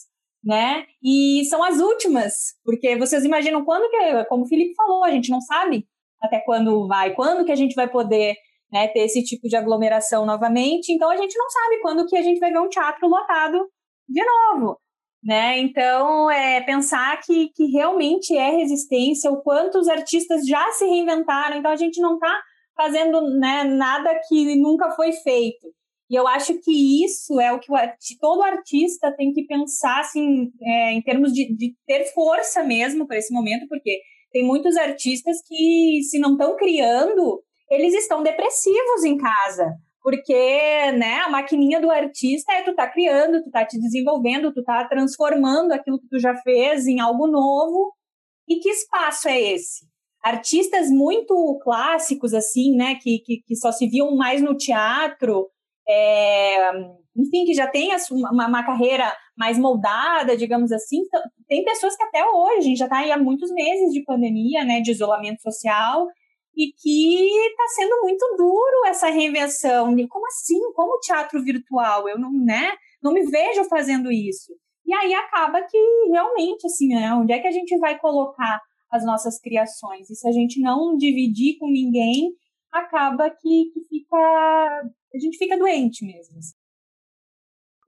né? 0.43 0.85
E 1.03 1.43
são 1.45 1.63
as 1.63 1.79
últimas, 1.79 2.33
porque 2.63 2.95
vocês 2.97 3.25
imaginam 3.25 3.65
quando 3.65 3.89
que, 3.89 4.25
como 4.25 4.43
o 4.43 4.47
Felipe 4.47 4.75
falou, 4.75 5.03
a 5.03 5.09
gente 5.09 5.31
não 5.31 5.41
sabe 5.41 5.87
até 6.21 6.39
quando 6.39 6.87
vai, 6.87 7.13
quando 7.15 7.45
que 7.45 7.51
a 7.51 7.55
gente 7.55 7.73
vai 7.73 7.87
poder 7.87 8.35
né, 8.75 8.87
ter 8.89 8.99
esse 8.99 9.23
tipo 9.23 9.47
de 9.47 9.55
aglomeração 9.55 10.25
novamente, 10.25 10.91
então 10.91 11.09
a 11.09 11.17
gente 11.17 11.37
não 11.37 11.49
sabe 11.49 11.81
quando 11.81 12.05
que 12.05 12.17
a 12.17 12.21
gente 12.21 12.39
vai 12.39 12.51
ver 12.51 12.59
um 12.59 12.69
teatro 12.69 13.07
lotado 13.07 13.69
de 14.07 14.23
novo 14.23 14.77
né? 15.25 15.57
Então, 15.57 16.29
é 16.29 16.61
pensar 16.61 17.19
que, 17.21 17.49
que 17.55 17.65
realmente 17.71 18.37
é 18.37 18.51
resistência, 18.51 19.31
o 19.31 19.41
quanto 19.41 19.79
os 19.79 19.87
artistas 19.87 20.45
já 20.45 20.71
se 20.73 20.85
reinventaram, 20.85 21.57
então 21.57 21.71
a 21.71 21.75
gente 21.75 21.99
não 21.99 22.13
está 22.13 22.41
fazendo 22.77 23.21
né, 23.39 23.63
nada 23.63 24.19
que 24.27 24.55
nunca 24.55 24.91
foi 24.91 25.11
feito. 25.13 25.73
E 26.07 26.13
eu 26.13 26.27
acho 26.27 26.53
que 26.61 27.03
isso 27.03 27.39
é 27.41 27.51
o 27.51 27.59
que 27.59 27.71
o, 27.71 27.75
todo 28.21 28.43
artista 28.43 29.11
tem 29.17 29.33
que 29.33 29.47
pensar 29.47 30.01
assim, 30.01 30.51
é, 30.61 30.91
em 30.91 31.01
termos 31.01 31.33
de, 31.33 31.51
de 31.55 31.73
ter 31.87 32.05
força 32.13 32.63
mesmo 32.63 33.07
para 33.07 33.17
esse 33.17 33.33
momento, 33.33 33.67
porque 33.67 33.99
tem 34.31 34.45
muitos 34.45 34.77
artistas 34.77 35.37
que, 35.47 36.01
se 36.03 36.19
não 36.19 36.33
estão 36.33 36.55
criando, 36.55 37.41
eles 37.69 37.93
estão 37.93 38.23
depressivos 38.23 39.03
em 39.03 39.17
casa 39.17 39.73
porque 40.05 40.91
né, 40.91 41.21
a 41.25 41.29
maquininha 41.31 41.81
do 41.81 41.89
artista 41.89 42.53
é 42.53 42.61
tu 42.61 42.75
tá 42.75 42.87
criando, 42.87 43.41
tu 43.41 43.49
tá 43.49 43.65
te 43.65 43.79
desenvolvendo, 43.79 44.53
tu 44.53 44.63
tá 44.63 44.87
transformando 44.87 45.71
aquilo 45.71 45.99
que 45.99 46.07
tu 46.07 46.19
já 46.19 46.35
fez 46.43 46.85
em 46.85 46.99
algo 46.99 47.25
novo. 47.25 47.91
E 48.47 48.59
que 48.59 48.69
espaço 48.69 49.27
é 49.27 49.41
esse? 49.41 49.83
Artistas 50.23 50.91
muito 50.91 51.59
clássicos, 51.63 52.35
assim, 52.35 52.75
né, 52.75 52.99
que, 53.01 53.17
que, 53.25 53.41
que 53.47 53.55
só 53.55 53.71
se 53.71 53.87
viam 53.87 54.15
mais 54.15 54.43
no 54.43 54.55
teatro, 54.55 55.49
é, 55.89 56.71
enfim, 57.17 57.43
que 57.43 57.55
já 57.55 57.65
tem 57.65 57.89
uma, 58.11 58.47
uma, 58.47 58.63
carreira 58.63 59.11
mais 59.35 59.57
moldada, 59.57 60.37
digamos 60.37 60.71
assim. 60.71 60.97
Então, 60.97 61.19
tem 61.47 61.63
pessoas 61.63 61.97
que 61.97 62.03
até 62.03 62.23
hoje, 62.23 62.75
já 62.75 62.85
está 62.85 62.99
aí 62.99 63.11
há 63.11 63.17
muitos 63.17 63.51
meses 63.51 63.91
de 63.91 64.03
pandemia, 64.03 64.63
né, 64.63 64.81
de 64.81 64.91
isolamento 64.91 65.41
social, 65.41 66.05
e 66.55 66.71
que 66.71 67.47
está 67.49 67.67
sendo 67.75 68.01
muito 68.01 68.35
duro 68.37 68.85
essa 68.87 69.09
reinvenção. 69.09 69.95
Como 70.07 70.27
assim? 70.27 70.59
Como 70.73 70.99
teatro 70.99 71.43
virtual? 71.43 72.07
Eu 72.07 72.17
não, 72.17 72.31
né, 72.31 72.71
não 73.03 73.13
me 73.13 73.25
vejo 73.25 73.65
fazendo 73.65 74.11
isso. 74.11 74.53
E 74.85 74.93
aí 74.93 75.13
acaba 75.13 75.61
que 75.63 75.77
realmente, 76.09 76.65
assim, 76.65 76.87
né, 76.89 77.13
onde 77.13 77.33
é 77.33 77.39
que 77.39 77.47
a 77.47 77.51
gente 77.51 77.77
vai 77.79 77.99
colocar 77.99 78.61
as 78.91 79.03
nossas 79.03 79.39
criações? 79.39 80.09
E 80.09 80.15
se 80.15 80.27
a 80.27 80.31
gente 80.31 80.61
não 80.61 80.95
dividir 80.95 81.57
com 81.57 81.67
ninguém, 81.67 82.31
acaba 82.71 83.29
que, 83.29 83.71
que 83.73 83.81
fica. 83.89 84.17
A 84.17 85.19
gente 85.19 85.37
fica 85.37 85.57
doente 85.57 86.05
mesmo. 86.05 86.37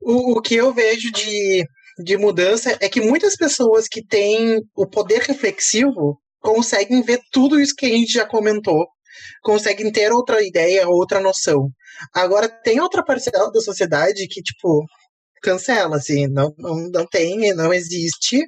O, 0.00 0.38
o 0.38 0.42
que 0.42 0.54
eu 0.54 0.72
vejo 0.72 1.10
de, 1.12 1.64
de 2.04 2.16
mudança 2.16 2.76
é 2.80 2.88
que 2.88 3.00
muitas 3.00 3.36
pessoas 3.36 3.86
que 3.88 4.04
têm 4.04 4.60
o 4.74 4.86
poder 4.86 5.20
reflexivo 5.22 6.20
conseguem 6.40 7.02
ver 7.02 7.20
tudo 7.32 7.60
isso 7.60 7.74
que 7.76 7.86
a 7.86 7.90
gente 7.90 8.12
já 8.12 8.26
comentou, 8.26 8.86
conseguem 9.42 9.90
ter 9.92 10.12
outra 10.12 10.42
ideia, 10.42 10.88
outra 10.88 11.20
noção. 11.20 11.70
Agora, 12.14 12.48
tem 12.48 12.80
outra 12.80 13.04
parcela 13.04 13.50
da 13.50 13.60
sociedade 13.60 14.26
que, 14.28 14.42
tipo, 14.42 14.84
cancela, 15.42 15.96
assim, 15.96 16.26
não, 16.28 16.54
não, 16.58 16.76
não 16.90 17.06
tem, 17.06 17.54
não 17.54 17.72
existe. 17.72 18.44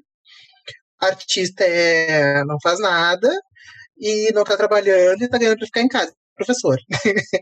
Artista 1.00 1.64
é, 1.64 2.44
não 2.44 2.56
faz 2.62 2.78
nada 2.80 3.30
e 3.98 4.32
não 4.32 4.44
tá 4.44 4.56
trabalhando 4.56 5.22
e 5.22 5.28
tá 5.28 5.38
ganhando 5.38 5.58
pra 5.58 5.66
ficar 5.66 5.82
em 5.82 5.88
casa. 5.88 6.12
Professor. 6.36 6.78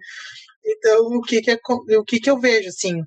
então, 0.65 1.07
o 1.17 1.23
que 1.23 1.41
que, 1.43 1.51
é, 1.53 1.59
o 1.99 2.05
que 2.05 2.21
que 2.21 2.31
eu 2.31 2.39
vejo, 2.39 2.69
assim, 2.69 3.03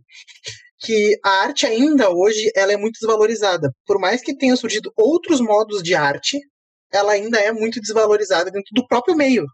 que 0.80 1.18
a 1.24 1.30
arte 1.44 1.66
ainda 1.66 2.10
hoje 2.10 2.52
ela 2.56 2.74
é 2.74 2.78
muito 2.78 3.00
desvalorizada. 3.00 3.72
Por 3.86 4.00
mais 4.00 4.22
que 4.22 4.36
tenham 4.36 4.58
surgido 4.58 4.92
outros 4.98 5.40
modos 5.40 5.84
de 5.84 5.96
arte, 5.96 6.40
ela 6.92 7.14
ainda 7.14 7.40
é 7.40 7.52
muito 7.52 7.80
desvalorizada 7.80 8.52
dentro 8.52 8.70
do 8.74 8.86
próprio 8.88 9.16
meio. 9.16 9.46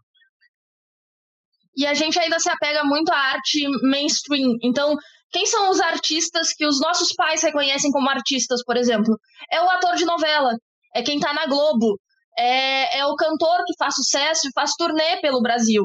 E 1.76 1.86
a 1.86 1.94
gente 1.94 2.18
ainda 2.18 2.40
se 2.40 2.50
apega 2.50 2.82
muito 2.82 3.10
à 3.12 3.16
arte 3.16 3.64
mainstream. 3.82 4.56
Então, 4.62 4.96
quem 5.30 5.46
são 5.46 5.70
os 5.70 5.80
artistas 5.80 6.52
que 6.52 6.66
os 6.66 6.80
nossos 6.80 7.12
pais 7.14 7.42
reconhecem 7.42 7.90
como 7.92 8.08
artistas, 8.08 8.64
por 8.64 8.76
exemplo? 8.76 9.16
É 9.52 9.62
o 9.62 9.70
ator 9.70 9.94
de 9.94 10.04
novela, 10.04 10.52
é 10.94 11.02
quem 11.02 11.20
tá 11.20 11.32
na 11.32 11.46
Globo, 11.46 11.98
é, 12.36 12.98
é 12.98 13.06
o 13.06 13.14
cantor 13.14 13.64
que 13.64 13.76
faz 13.78 13.94
sucesso 13.94 14.48
e 14.48 14.52
faz 14.52 14.72
turnê 14.72 15.20
pelo 15.20 15.42
Brasil. 15.42 15.84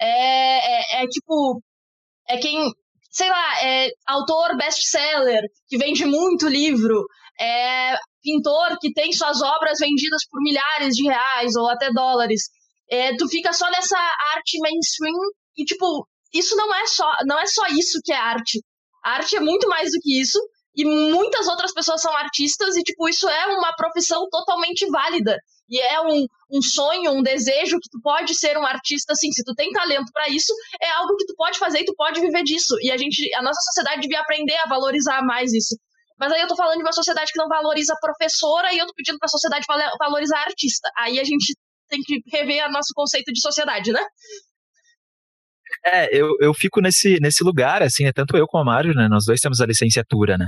É, 0.00 1.00
é, 1.00 1.02
é 1.02 1.06
tipo, 1.08 1.60
é 2.28 2.38
quem, 2.38 2.72
sei 3.10 3.28
lá, 3.28 3.64
é 3.64 3.88
autor 4.06 4.56
best-seller, 4.56 5.42
que 5.68 5.76
vende 5.76 6.04
muito 6.04 6.48
livro, 6.48 7.04
é 7.38 7.96
pintor 8.24 8.78
que 8.80 8.92
tem 8.92 9.12
suas 9.12 9.42
obras 9.42 9.78
vendidas 9.78 10.22
por 10.28 10.42
milhares 10.42 10.94
de 10.94 11.04
reais 11.04 11.54
ou 11.54 11.68
até 11.68 11.92
dólares. 11.92 12.44
É, 12.90 13.14
tu 13.16 13.28
fica 13.28 13.52
só 13.52 13.70
nessa 13.70 13.98
arte 14.34 14.58
mainstream 14.60 15.14
e, 15.56 15.64
tipo, 15.64 16.08
isso 16.32 16.56
não 16.56 16.74
é 16.74 16.86
só, 16.86 17.08
não 17.26 17.38
é 17.38 17.46
só 17.46 17.66
isso 17.68 18.00
que 18.02 18.12
é 18.12 18.16
arte. 18.16 18.60
A 19.04 19.12
arte 19.12 19.36
é 19.36 19.40
muito 19.40 19.68
mais 19.68 19.92
do 19.92 20.00
que 20.00 20.20
isso 20.20 20.38
e 20.74 20.84
muitas 20.84 21.46
outras 21.46 21.72
pessoas 21.72 22.00
são 22.00 22.16
artistas 22.16 22.76
e, 22.76 22.82
tipo, 22.82 23.08
isso 23.08 23.28
é 23.28 23.46
uma 23.46 23.72
profissão 23.76 24.26
totalmente 24.28 24.88
válida. 24.90 25.38
E 25.68 25.80
é 25.80 26.00
um, 26.00 26.26
um 26.50 26.60
sonho, 26.60 27.12
um 27.12 27.22
desejo 27.22 27.78
que 27.80 27.88
tu 27.90 28.00
pode 28.02 28.34
ser 28.34 28.58
um 28.58 28.66
artista, 28.66 29.12
assim, 29.12 29.30
se 29.32 29.44
tu 29.44 29.54
tem 29.54 29.70
talento 29.70 30.10
para 30.12 30.28
isso, 30.28 30.52
é 30.82 30.90
algo 30.90 31.16
que 31.16 31.26
tu 31.26 31.34
pode 31.36 31.58
fazer 31.58 31.80
e 31.80 31.84
tu 31.84 31.94
pode 31.96 32.20
viver 32.20 32.42
disso. 32.42 32.76
E 32.80 32.90
a 32.90 32.96
gente, 32.96 33.32
a 33.34 33.42
nossa 33.42 33.60
sociedade 33.72 34.02
devia 34.02 34.20
aprender 34.20 34.56
a 34.56 34.68
valorizar 34.68 35.22
mais 35.22 35.52
isso. 35.52 35.76
Mas 36.18 36.32
aí 36.32 36.40
eu 36.40 36.48
tô 36.48 36.56
falando 36.56 36.76
de 36.76 36.82
uma 36.82 36.92
sociedade 36.92 37.32
que 37.32 37.38
não 37.38 37.48
valoriza 37.48 37.92
a 37.92 38.00
professora 38.00 38.72
e 38.72 38.78
eu 38.78 38.86
tô 38.86 38.94
pedindo 38.94 39.18
pra 39.18 39.28
sociedade 39.28 39.66
valorizar 39.98 40.38
a 40.38 40.46
artista. 40.46 40.88
Aí 40.96 41.18
a 41.18 41.24
gente 41.24 41.56
tem 41.88 42.00
que 42.02 42.22
rever 42.32 42.66
o 42.66 42.72
nosso 42.72 42.92
conceito 42.94 43.32
de 43.32 43.40
sociedade, 43.40 43.92
né? 43.92 44.00
É, 45.84 46.16
eu, 46.16 46.28
eu 46.40 46.54
fico 46.54 46.80
nesse, 46.80 47.18
nesse 47.20 47.42
lugar, 47.42 47.82
assim, 47.82 48.06
é 48.06 48.12
tanto 48.12 48.36
eu 48.36 48.46
como 48.46 48.62
a 48.62 48.64
Mário, 48.64 48.94
né? 48.94 49.08
Nós 49.08 49.24
dois 49.26 49.40
temos 49.40 49.60
a 49.60 49.66
licenciatura, 49.66 50.38
né? 50.38 50.46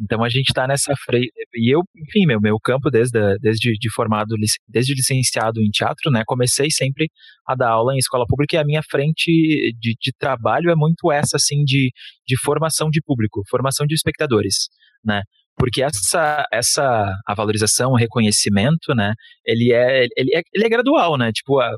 Então 0.00 0.24
a 0.24 0.28
gente 0.28 0.48
está 0.48 0.66
nessa 0.66 0.94
freia. 1.04 1.28
E 1.54 1.74
eu, 1.74 1.82
enfim, 1.96 2.26
meu, 2.26 2.40
meu 2.40 2.58
campo 2.58 2.90
desde, 2.90 3.38
desde 3.38 3.72
de 3.74 3.92
formado, 3.92 4.34
desde 4.68 4.94
licenciado 4.94 5.60
em 5.60 5.70
teatro, 5.70 6.10
né? 6.10 6.22
Comecei 6.26 6.70
sempre 6.70 7.08
a 7.46 7.54
dar 7.54 7.70
aula 7.70 7.94
em 7.94 7.98
escola 7.98 8.24
pública 8.26 8.56
e 8.56 8.58
a 8.58 8.64
minha 8.64 8.82
frente 8.82 9.30
de, 9.78 9.94
de 10.00 10.12
trabalho 10.18 10.70
é 10.70 10.74
muito 10.74 11.12
essa, 11.12 11.36
assim, 11.36 11.62
de, 11.64 11.92
de 12.26 12.36
formação 12.42 12.88
de 12.90 13.00
público, 13.02 13.42
formação 13.48 13.86
de 13.86 13.94
espectadores, 13.94 14.68
né? 15.04 15.22
porque 15.56 15.82
essa 15.82 16.44
essa 16.52 17.14
a 17.26 17.34
valorização, 17.34 17.92
o 17.92 17.96
reconhecimento, 17.96 18.94
né, 18.96 19.12
ele 19.44 19.72
é 19.72 20.06
ele 20.16 20.34
é, 20.34 20.42
ele 20.52 20.64
é 20.64 20.68
gradual, 20.68 21.16
né? 21.16 21.30
Tipo 21.32 21.60
a, 21.60 21.70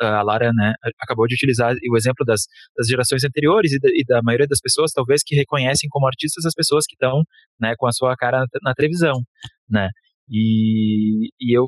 a 0.00 0.22
Lara, 0.22 0.50
né, 0.52 0.74
acabou 1.00 1.26
de 1.26 1.34
utilizar 1.34 1.74
o 1.90 1.96
exemplo 1.96 2.24
das, 2.26 2.42
das 2.76 2.86
gerações 2.86 3.24
anteriores 3.24 3.72
e 3.72 3.78
da, 3.78 3.88
e 3.88 4.04
da 4.06 4.20
maioria 4.22 4.46
das 4.46 4.60
pessoas 4.60 4.92
talvez 4.92 5.22
que 5.24 5.34
reconhecem 5.34 5.88
como 5.88 6.06
artistas 6.06 6.44
as 6.44 6.54
pessoas 6.54 6.84
que 6.86 6.94
estão, 6.94 7.22
né, 7.60 7.74
com 7.78 7.86
a 7.86 7.92
sua 7.92 8.14
cara 8.16 8.40
na, 8.40 8.46
na 8.62 8.74
televisão, 8.74 9.22
né? 9.70 9.88
E, 10.28 11.28
e 11.40 11.56
eu 11.56 11.66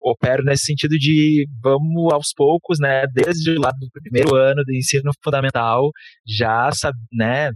opero 0.00 0.44
nesse 0.44 0.64
sentido 0.66 0.98
de 0.98 1.46
vamos 1.62 2.12
aos 2.12 2.32
poucos, 2.36 2.78
né, 2.80 3.04
desde 3.12 3.54
lá 3.58 3.70
do 3.70 3.88
primeiro 3.92 4.34
ano 4.36 4.62
do 4.64 4.74
ensino 4.74 5.10
fundamental, 5.22 5.90
já, 6.26 6.70
né, 7.12 7.50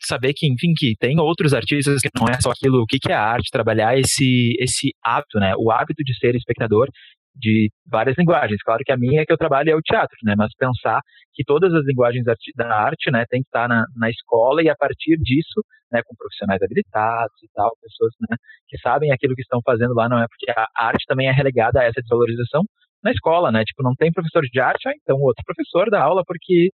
saber 0.00 0.32
que, 0.34 0.46
enfim, 0.46 0.72
que 0.76 0.94
tem 0.98 1.18
outros 1.18 1.54
artistas 1.54 2.00
que 2.00 2.08
não 2.18 2.26
é 2.28 2.40
só 2.40 2.50
aquilo, 2.50 2.82
o 2.82 2.86
que, 2.86 2.98
que 2.98 3.12
é 3.12 3.14
arte, 3.14 3.50
trabalhar 3.50 3.96
esse, 3.98 4.56
esse 4.58 4.90
hábito, 5.04 5.38
né? 5.38 5.54
O 5.56 5.70
hábito 5.70 6.02
de 6.04 6.16
ser 6.18 6.34
espectador 6.34 6.88
de 7.34 7.70
várias 7.86 8.16
linguagens. 8.18 8.60
Claro 8.62 8.82
que 8.84 8.92
a 8.92 8.96
minha 8.96 9.22
é 9.22 9.24
que 9.24 9.32
eu 9.32 9.38
trabalho 9.38 9.70
é 9.70 9.74
o 9.74 9.80
teatro, 9.80 10.16
né? 10.24 10.34
Mas 10.36 10.54
pensar 10.56 11.00
que 11.34 11.44
todas 11.44 11.72
as 11.72 11.84
linguagens 11.86 12.24
da 12.56 12.76
arte, 12.76 13.10
né, 13.10 13.24
tem 13.28 13.40
que 13.40 13.48
estar 13.48 13.68
na, 13.68 13.84
na 13.96 14.10
escola 14.10 14.62
e 14.62 14.68
a 14.68 14.76
partir 14.76 15.16
disso, 15.16 15.64
né, 15.90 16.02
com 16.04 16.14
profissionais 16.14 16.60
habilitados 16.62 17.36
e 17.42 17.48
tal, 17.54 17.70
pessoas, 17.80 18.12
né, 18.28 18.36
que 18.68 18.78
sabem 18.78 19.10
aquilo 19.12 19.34
que 19.34 19.40
estão 19.40 19.60
fazendo 19.64 19.94
lá, 19.94 20.08
não 20.08 20.18
é 20.18 20.26
porque 20.28 20.50
a 20.50 20.66
arte 20.86 21.04
também 21.06 21.28
é 21.28 21.32
relegada 21.32 21.80
a 21.80 21.84
essa 21.84 22.02
desvalorização 22.02 22.62
na 23.02 23.10
escola, 23.10 23.50
né? 23.50 23.64
Tipo, 23.64 23.82
não 23.82 23.94
tem 23.94 24.12
professor 24.12 24.42
de 24.42 24.60
arte, 24.60 24.88
ah, 24.88 24.92
então 25.02 25.16
outro 25.20 25.42
professor 25.44 25.90
dá 25.90 26.02
aula 26.02 26.22
porque 26.26 26.70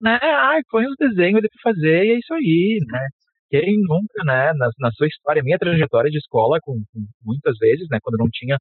né? 0.00 0.18
Ai, 0.22 0.60
põe 0.70 0.86
os 0.86 0.96
desenhos 0.98 1.38
ali 1.38 1.48
pra 1.48 1.72
fazer 1.72 2.04
e 2.06 2.10
é 2.12 2.18
isso 2.18 2.34
aí, 2.34 2.78
né? 2.86 3.08
Quem 3.50 3.78
nunca, 3.80 4.24
né, 4.24 4.52
na, 4.54 4.68
na 4.78 4.90
sua 4.92 5.06
história, 5.06 5.42
minha 5.42 5.58
trajetória 5.58 6.10
de 6.10 6.18
escola, 6.18 6.58
com, 6.62 6.74
com 6.92 7.00
muitas 7.24 7.56
vezes, 7.58 7.86
né, 7.90 7.98
quando 8.02 8.18
não 8.18 8.28
tinha 8.30 8.58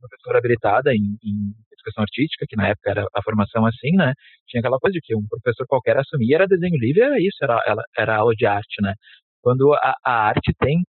professora 0.00 0.38
habilitada 0.38 0.92
em, 0.92 1.16
em, 1.22 1.54
educação 1.72 2.02
artística, 2.02 2.46
que 2.48 2.56
na 2.56 2.68
época 2.68 2.90
era 2.90 3.06
a 3.14 3.22
formação 3.22 3.66
assim, 3.66 3.92
né, 3.96 4.12
tinha 4.48 4.60
aquela 4.60 4.78
coisa 4.78 4.94
de 4.94 5.00
que 5.00 5.14
um 5.14 5.26
professor 5.28 5.66
qualquer 5.66 5.96
assumia, 5.96 6.36
era 6.36 6.46
desenho 6.46 6.78
livre, 6.78 7.02
era 7.02 7.18
isso, 7.18 7.38
era, 7.42 7.60
era, 7.66 7.82
era 7.96 8.16
aula 8.16 8.34
de 8.34 8.46
arte, 8.46 8.82
né. 8.82 8.94
Quando 9.40 9.72
a, 9.74 9.94
a 10.04 10.12
arte 10.28 10.52
tem, 10.58 10.82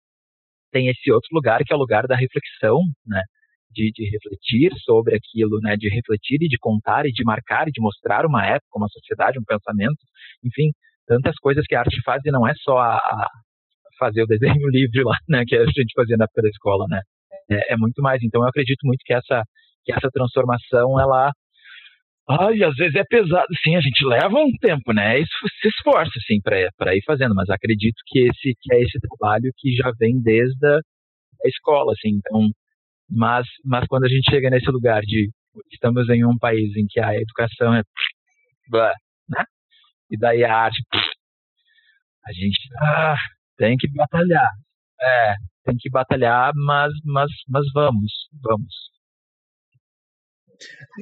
tem 0.73 0.89
esse 0.89 1.13
outro 1.13 1.29
lugar, 1.33 1.61
que 1.65 1.73
é 1.73 1.77
o 1.77 1.79
lugar 1.79 2.07
da 2.07 2.17
reflexão, 2.17 2.81
né, 3.07 3.23
de, 3.71 3.91
de, 3.93 4.05
refletir 4.11 4.73
sobre 4.85 5.15
aquilo, 5.15 5.61
né, 5.61 5.77
de 5.77 5.89
refletir 5.89 6.39
e 6.43 6.49
de 6.49 6.59
contar 6.59 7.07
e 7.07 7.13
de 7.13 7.25
marcar 7.25 7.69
e 7.69 7.73
de 7.73 7.81
mostrar 7.81 8.27
uma 8.27 8.45
época, 8.45 8.77
uma 8.77 8.89
sociedade, 8.89 9.39
um 9.39 9.45
pensamento, 9.45 9.99
enfim, 10.45 10.71
tantas 11.07 11.37
coisas 11.37 11.65
que 11.67 11.75
a 11.75 11.81
arte 11.81 12.01
faz 12.03 12.23
e 12.25 12.31
não 12.31 12.47
é 12.47 12.53
só 12.63 12.79
a, 12.79 12.97
a 12.97 13.29
fazer 13.99 14.23
o 14.23 14.27
desenho 14.27 14.55
livre 14.71 15.03
lá, 15.05 15.17
né, 15.29 15.45
que 15.47 15.57
a 15.57 15.65
gente 15.65 15.93
fazia 15.95 16.17
na 16.17 16.25
época 16.25 16.43
da 16.43 16.49
escola, 16.49 16.85
né, 16.89 17.01
é, 17.51 17.75
é, 17.75 17.77
muito 17.77 18.01
mais. 18.03 18.23
Então 18.23 18.43
eu 18.43 18.49
acredito 18.49 18.85
muito 18.85 19.03
que 19.05 19.13
essa 19.15 19.43
que 19.83 19.93
essa 19.93 20.11
transformação 20.13 21.01
ela 21.01 21.33
Ai, 22.29 22.63
às 22.63 22.77
vezes 22.77 22.95
é 22.95 23.03
pesado. 23.05 23.47
Sim, 23.61 23.75
a 23.75 23.81
gente 23.81 24.05
leva 24.05 24.39
um 24.39 24.53
tempo, 24.61 24.93
né? 24.93 25.19
Isso 25.19 25.33
se 25.61 25.69
esforça, 25.69 26.13
assim, 26.17 26.41
para 26.41 26.95
ir 26.95 27.03
fazendo, 27.05 27.35
mas 27.35 27.51
acredito 27.51 27.97
que 28.07 28.21
esse 28.21 28.55
que 28.61 28.73
é 28.73 28.81
esse 28.83 29.01
trabalho 29.01 29.51
que 29.57 29.73
já 29.75 29.91
vem 29.99 30.21
desde 30.23 30.67
a, 30.67 31.49
escola, 31.49 31.93
assim. 31.93 32.11
Então, 32.19 32.49
mas, 33.11 33.47
mas 33.65 33.87
quando 33.89 34.05
a 34.05 34.09
gente 34.09 34.31
chega 34.31 34.51
nesse 34.51 34.71
lugar 34.71 35.03
de 35.03 35.31
estamos 35.73 36.09
em 36.11 36.25
um 36.25 36.39
país 36.39 36.77
em 36.77 36.87
que 36.89 37.01
a 37.01 37.15
educação 37.15 37.75
é 37.75 37.83
né? 39.29 39.45
E 40.11 40.17
daí 40.17 40.45
a 40.45 40.55
arte 40.55 40.81
a 42.27 42.33
gente 42.33 42.59
ah, 42.81 43.17
tem 43.57 43.77
que 43.77 43.89
batalhar. 43.93 44.51
É, 45.01 45.35
tem 45.65 45.77
que 45.79 45.91
batalhar, 45.91 46.53
mas 46.55 46.93
mas 47.05 47.31
mas 47.49 47.65
vamos, 47.75 48.13
vamos. 48.43 48.75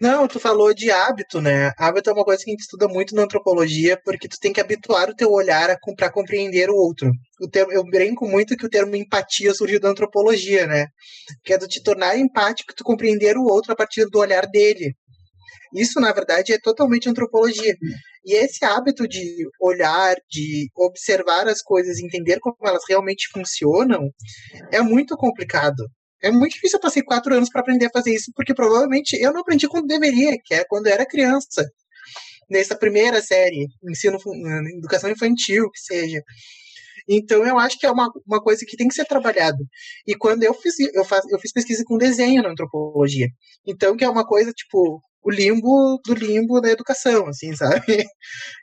Não, 0.00 0.28
tu 0.28 0.38
falou 0.38 0.72
de 0.72 0.90
hábito, 0.90 1.40
né? 1.40 1.72
Hábito 1.76 2.10
é 2.10 2.12
uma 2.12 2.24
coisa 2.24 2.44
que 2.44 2.50
a 2.50 2.52
gente 2.52 2.60
estuda 2.60 2.86
muito 2.86 3.14
na 3.14 3.22
antropologia, 3.22 4.00
porque 4.04 4.28
tu 4.28 4.38
tem 4.38 4.52
que 4.52 4.60
habituar 4.60 5.10
o 5.10 5.14
teu 5.14 5.30
olhar 5.32 5.76
para 5.96 6.10
compreender 6.10 6.70
o 6.70 6.76
outro. 6.76 7.10
O 7.40 7.48
termo, 7.48 7.72
eu 7.72 7.82
brinco 7.84 8.28
muito 8.28 8.56
que 8.56 8.66
o 8.66 8.70
termo 8.70 8.94
empatia 8.94 9.52
surgiu 9.54 9.80
da 9.80 9.88
antropologia, 9.88 10.66
né? 10.66 10.86
Que 11.44 11.54
é 11.54 11.58
do 11.58 11.66
te 11.66 11.82
tornar 11.82 12.16
empático, 12.16 12.74
tu 12.74 12.84
compreender 12.84 13.36
o 13.36 13.44
outro 13.44 13.72
a 13.72 13.76
partir 13.76 14.06
do 14.06 14.18
olhar 14.18 14.46
dele. 14.46 14.94
Isso, 15.74 16.00
na 16.00 16.12
verdade, 16.12 16.52
é 16.52 16.58
totalmente 16.58 17.08
antropologia. 17.08 17.74
E 18.24 18.34
esse 18.34 18.64
hábito 18.64 19.06
de 19.08 19.48
olhar, 19.60 20.16
de 20.30 20.68
observar 20.76 21.48
as 21.48 21.62
coisas, 21.62 21.98
entender 21.98 22.38
como 22.40 22.56
elas 22.64 22.82
realmente 22.88 23.28
funcionam, 23.32 24.10
é 24.72 24.80
muito 24.80 25.16
complicado. 25.16 25.84
É 26.22 26.30
muito 26.30 26.54
difícil, 26.54 26.78
eu 26.78 26.80
passei 26.80 27.02
quatro 27.02 27.34
anos 27.34 27.48
para 27.48 27.60
aprender 27.60 27.86
a 27.86 27.90
fazer 27.90 28.12
isso, 28.14 28.32
porque 28.34 28.54
provavelmente 28.54 29.16
eu 29.16 29.32
não 29.32 29.40
aprendi 29.40 29.68
quando 29.68 29.86
deveria, 29.86 30.36
que 30.44 30.54
é 30.54 30.64
quando 30.64 30.86
eu 30.88 30.92
era 30.92 31.06
criança. 31.06 31.64
Nessa 32.50 32.76
primeira 32.76 33.20
série, 33.22 33.66
ensino, 33.84 34.18
educação 34.78 35.10
infantil, 35.10 35.70
que 35.70 35.80
seja. 35.80 36.22
Então 37.08 37.46
eu 37.46 37.58
acho 37.58 37.78
que 37.78 37.86
é 37.86 37.90
uma, 37.90 38.10
uma 38.26 38.42
coisa 38.42 38.64
que 38.66 38.76
tem 38.76 38.88
que 38.88 38.94
ser 38.94 39.04
trabalhado. 39.06 39.58
E 40.06 40.14
quando 40.14 40.42
eu 40.42 40.52
fiz, 40.54 40.74
eu, 40.92 41.04
faz, 41.04 41.24
eu 41.30 41.38
fiz 41.38 41.52
pesquisa 41.52 41.82
com 41.86 41.96
desenho 41.96 42.42
na 42.42 42.50
antropologia. 42.50 43.28
Então, 43.66 43.96
que 43.96 44.04
é 44.04 44.08
uma 44.08 44.26
coisa, 44.26 44.52
tipo, 44.52 45.00
o 45.22 45.30
limbo 45.30 46.00
do 46.04 46.14
limbo 46.14 46.60
da 46.60 46.70
educação, 46.70 47.26
assim, 47.28 47.54
sabe? 47.54 47.80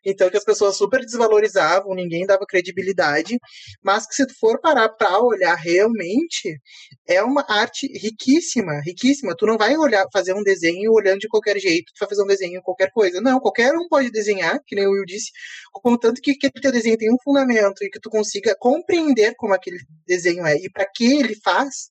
Então 0.06 0.30
que 0.30 0.38
as 0.38 0.44
pessoas 0.44 0.78
super 0.78 1.02
desvalorizavam, 1.02 1.96
ninguém 1.96 2.26
dava 2.26 2.46
credibilidade, 2.48 3.40
mas 3.84 4.08
que 4.08 4.14
se 4.14 4.26
tu 4.28 4.34
for 4.40 4.60
parar 4.62 4.90
para 4.90 5.20
olhar 5.20 5.56
realmente, 5.56 6.60
é 7.08 7.24
uma 7.24 7.44
arte 7.50 7.88
riquíssima, 7.88 8.82
riquíssima. 8.86 9.36
Tu 9.36 9.46
não 9.48 9.58
vai 9.58 9.76
olhar, 9.78 10.06
fazer 10.14 10.34
um 10.34 10.44
desenho 10.44 10.92
olhando 10.92 11.20
de 11.20 11.28
qualquer 11.28 11.58
jeito, 11.60 11.92
tu 11.94 12.00
vai 12.00 12.10
fazer 12.10 12.24
um 12.24 12.28
desenho 12.28 12.62
qualquer 12.62 12.92
coisa. 12.92 13.20
Não, 13.20 13.40
qualquer 13.40 13.74
um 13.74 13.88
pode 13.88 14.12
desenhar, 14.12 14.60
que 14.66 14.76
nem 14.76 14.88
o 14.88 14.92
Will 14.92 15.06
disse, 15.06 15.32
contanto 15.74 16.22
que 16.22 16.32
aquele 16.32 16.62
teu 16.62 16.72
desenho 16.72 16.98
tem 16.98 17.12
um 17.12 17.18
fundamento 17.24 17.84
e 17.84 17.90
que 17.90 18.00
tu 18.00 18.10
consiga 18.10 18.56
compreender 18.60 19.34
como 19.38 19.54
aquele 19.54 19.80
desenho 20.06 20.46
é 20.46 20.56
e 20.56 20.70
para 20.70 20.86
que 20.94 21.06
ele 21.20 21.36
faz, 21.44 21.90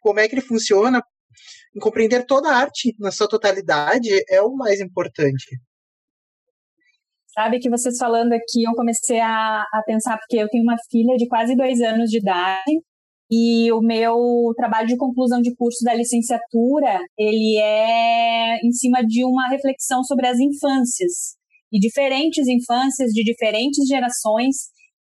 como 0.00 0.20
é 0.20 0.28
que 0.28 0.34
ele 0.34 0.42
funciona, 0.42 1.02
compreender 1.78 2.24
toda 2.26 2.48
a 2.48 2.56
arte 2.56 2.94
na 2.98 3.10
sua 3.10 3.28
totalidade 3.28 4.08
é 4.28 4.42
o 4.42 4.54
mais 4.54 4.80
importante. 4.80 5.58
Sabe 7.38 7.60
que 7.60 7.70
vocês 7.70 7.96
falando 7.96 8.32
aqui, 8.32 8.64
eu 8.66 8.74
comecei 8.74 9.20
a, 9.20 9.62
a 9.62 9.82
pensar, 9.86 10.18
porque 10.18 10.42
eu 10.42 10.48
tenho 10.48 10.64
uma 10.64 10.76
filha 10.90 11.16
de 11.16 11.28
quase 11.28 11.54
dois 11.54 11.80
anos 11.80 12.10
de 12.10 12.18
idade, 12.18 12.80
e 13.30 13.70
o 13.72 13.80
meu 13.80 14.52
trabalho 14.56 14.88
de 14.88 14.96
conclusão 14.96 15.40
de 15.40 15.54
curso 15.54 15.84
da 15.84 15.94
licenciatura, 15.94 16.98
ele 17.16 17.58
é 17.60 18.56
em 18.64 18.72
cima 18.72 19.04
de 19.06 19.24
uma 19.24 19.48
reflexão 19.50 20.02
sobre 20.02 20.26
as 20.26 20.38
infâncias, 20.38 21.36
e 21.70 21.78
diferentes 21.78 22.48
infâncias 22.48 23.12
de 23.12 23.22
diferentes 23.22 23.86
gerações, 23.86 24.56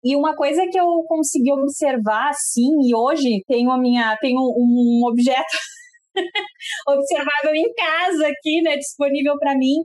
e 0.03 0.15
uma 0.15 0.35
coisa 0.35 0.65
que 0.71 0.79
eu 0.79 1.03
consegui 1.07 1.51
observar, 1.51 2.29
assim, 2.29 2.69
e 2.87 2.95
hoje 2.95 3.43
tenho 3.47 3.69
a 3.69 3.77
minha, 3.77 4.17
tenho 4.21 4.39
um 4.39 5.03
objeto 5.05 5.57
observável 6.87 7.55
em 7.55 7.73
casa 7.73 8.27
aqui, 8.27 8.61
né, 8.61 8.77
disponível 8.77 9.37
para 9.37 9.55
mim, 9.57 9.83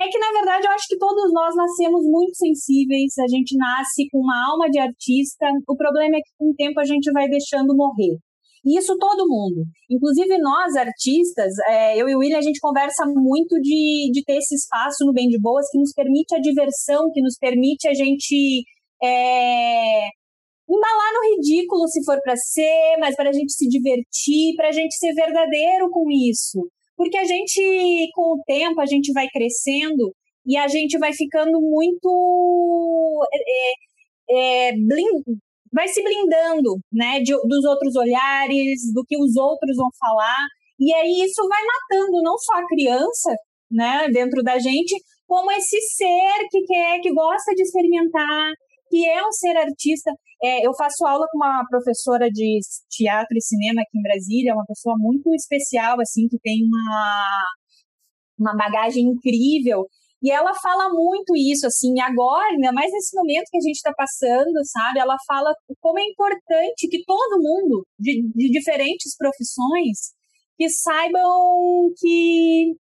é 0.00 0.08
que 0.08 0.18
na 0.18 0.32
verdade 0.32 0.66
eu 0.66 0.72
acho 0.72 0.88
que 0.88 0.98
todos 0.98 1.32
nós 1.32 1.54
nascemos 1.54 2.02
muito 2.04 2.36
sensíveis, 2.36 3.12
a 3.18 3.28
gente 3.28 3.56
nasce 3.56 4.08
com 4.10 4.18
uma 4.18 4.50
alma 4.50 4.68
de 4.68 4.78
artista. 4.78 5.46
O 5.68 5.76
problema 5.76 6.16
é 6.16 6.20
que 6.20 6.32
com 6.38 6.50
o 6.50 6.54
tempo 6.54 6.80
a 6.80 6.84
gente 6.84 7.10
vai 7.12 7.28
deixando 7.28 7.76
morrer. 7.76 8.18
E 8.64 8.78
isso 8.78 8.96
todo 8.96 9.28
mundo. 9.28 9.64
Inclusive 9.90 10.38
nós, 10.38 10.76
artistas, 10.76 11.52
é, 11.68 12.00
eu 12.00 12.08
e 12.08 12.14
o 12.14 12.18
William, 12.18 12.38
a 12.38 12.42
gente 12.42 12.60
conversa 12.60 13.04
muito 13.06 13.60
de, 13.60 14.10
de 14.12 14.22
ter 14.24 14.36
esse 14.38 14.54
espaço 14.54 15.04
no 15.04 15.12
Bem 15.12 15.28
de 15.28 15.38
Boas 15.40 15.66
que 15.70 15.78
nos 15.78 15.92
permite 15.92 16.34
a 16.34 16.40
diversão, 16.40 17.10
que 17.12 17.20
nos 17.20 17.36
permite 17.38 17.88
a 17.88 17.94
gente 17.94 18.64
é, 19.02 20.08
embalar 20.76 21.12
no 21.12 21.34
ridículo 21.34 21.88
se 21.88 22.04
for 22.04 22.18
para 22.22 22.36
ser, 22.36 22.96
mas 22.98 23.14
para 23.16 23.30
a 23.30 23.32
gente 23.32 23.52
se 23.52 23.68
divertir, 23.68 24.54
para 24.56 24.68
a 24.68 24.72
gente 24.72 24.94
ser 24.96 25.12
verdadeiro 25.14 25.90
com 25.90 26.10
isso. 26.10 26.60
Porque 26.96 27.16
a 27.16 27.24
gente, 27.24 27.60
com 28.14 28.34
o 28.34 28.42
tempo, 28.46 28.80
a 28.80 28.86
gente 28.86 29.12
vai 29.12 29.26
crescendo 29.28 30.12
e 30.46 30.56
a 30.56 30.68
gente 30.68 30.98
vai 30.98 31.12
ficando 31.12 31.60
muito. 31.60 33.28
É, 33.32 33.38
é, 34.30 34.68
é 34.68 34.72
blind, 34.72 35.38
vai 35.72 35.88
se 35.88 36.02
blindando 36.02 36.78
né, 36.92 37.20
de, 37.20 37.32
dos 37.48 37.64
outros 37.64 37.96
olhares, 37.96 38.92
do 38.92 39.04
que 39.06 39.16
os 39.16 39.36
outros 39.36 39.76
vão 39.76 39.88
falar. 39.98 40.46
E 40.78 40.92
aí 40.94 41.24
isso 41.24 41.46
vai 41.48 41.62
matando 41.64 42.22
não 42.22 42.36
só 42.38 42.54
a 42.54 42.66
criança 42.66 43.34
né, 43.70 44.08
dentro 44.12 44.42
da 44.42 44.58
gente, 44.58 44.94
como 45.26 45.50
esse 45.52 45.80
ser 45.80 46.48
que 46.50 46.62
quer, 46.62 47.00
que 47.00 47.12
gosta 47.12 47.54
de 47.54 47.62
experimentar, 47.62 48.52
que 48.92 49.08
é 49.08 49.26
um 49.26 49.32
ser 49.32 49.56
artista. 49.56 50.12
É, 50.42 50.66
eu 50.66 50.74
faço 50.76 51.06
aula 51.06 51.26
com 51.32 51.38
uma 51.38 51.64
professora 51.66 52.28
de 52.28 52.60
teatro 52.90 53.34
e 53.34 53.40
cinema 53.40 53.80
aqui 53.80 53.98
em 53.98 54.02
Brasília, 54.02 54.52
uma 54.52 54.66
pessoa 54.66 54.96
muito 54.98 55.34
especial, 55.34 55.98
assim, 55.98 56.28
que 56.28 56.38
tem 56.40 56.60
uma, 56.62 57.24
uma 58.38 58.54
bagagem 58.54 59.04
incrível. 59.04 59.86
E 60.22 60.30
ela 60.30 60.52
fala 60.62 60.90
muito 60.92 61.34
isso, 61.34 61.66
assim, 61.66 61.98
agora, 62.00 62.52
ainda 62.52 62.70
mais 62.70 62.92
nesse 62.92 63.16
momento 63.16 63.48
que 63.50 63.56
a 63.56 63.60
gente 63.62 63.76
está 63.76 63.92
passando, 63.96 64.60
sabe? 64.66 65.00
Ela 65.00 65.16
fala 65.26 65.54
como 65.80 65.98
é 65.98 66.04
importante 66.04 66.86
que 66.88 67.02
todo 67.06 67.42
mundo, 67.42 67.86
de, 67.98 68.22
de 68.34 68.50
diferentes 68.50 69.16
profissões, 69.16 70.12
que 70.58 70.68
saibam 70.68 71.90
que, 71.98 72.74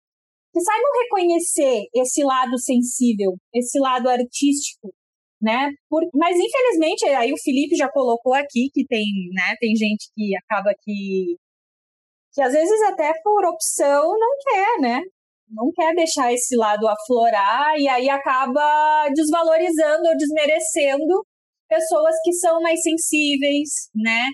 que 0.54 0.60
saibam 0.60 0.92
reconhecer 1.04 1.84
esse 1.96 2.24
lado 2.24 2.58
sensível, 2.58 3.38
esse 3.54 3.80
lado 3.80 4.10
artístico, 4.10 4.92
né? 5.42 5.70
Por, 5.90 6.04
mas 6.14 6.38
infelizmente 6.38 7.06
aí 7.06 7.32
o 7.34 7.42
Felipe 7.44 7.76
já 7.76 7.90
colocou 7.90 8.34
aqui 8.34 8.70
que 8.74 8.86
tem, 8.86 9.06
né? 9.34 9.56
Tem 9.60 9.76
gente 9.76 10.10
que 10.16 10.36
acaba 10.38 10.74
que 10.82 11.38
que 12.34 12.42
às 12.42 12.54
vezes 12.54 12.82
até 12.84 13.12
por 13.24 13.46
opção 13.46 14.04
não 14.18 14.38
quer, 14.44 14.82
né? 14.82 15.02
Não 15.50 15.72
quer 15.74 15.96
deixar 15.96 16.32
esse 16.34 16.56
lado 16.56 16.88
aflorar 16.88 17.76
e 17.78 17.88
aí 17.88 18.10
acaba 18.10 19.10
desvalorizando 19.16 20.08
ou 20.10 20.18
desmerecendo 20.18 21.26
pessoas 21.68 22.16
que 22.24 22.34
são 22.34 22.62
mais 22.62 22.82
sensíveis, 22.82 23.90
né? 23.96 24.28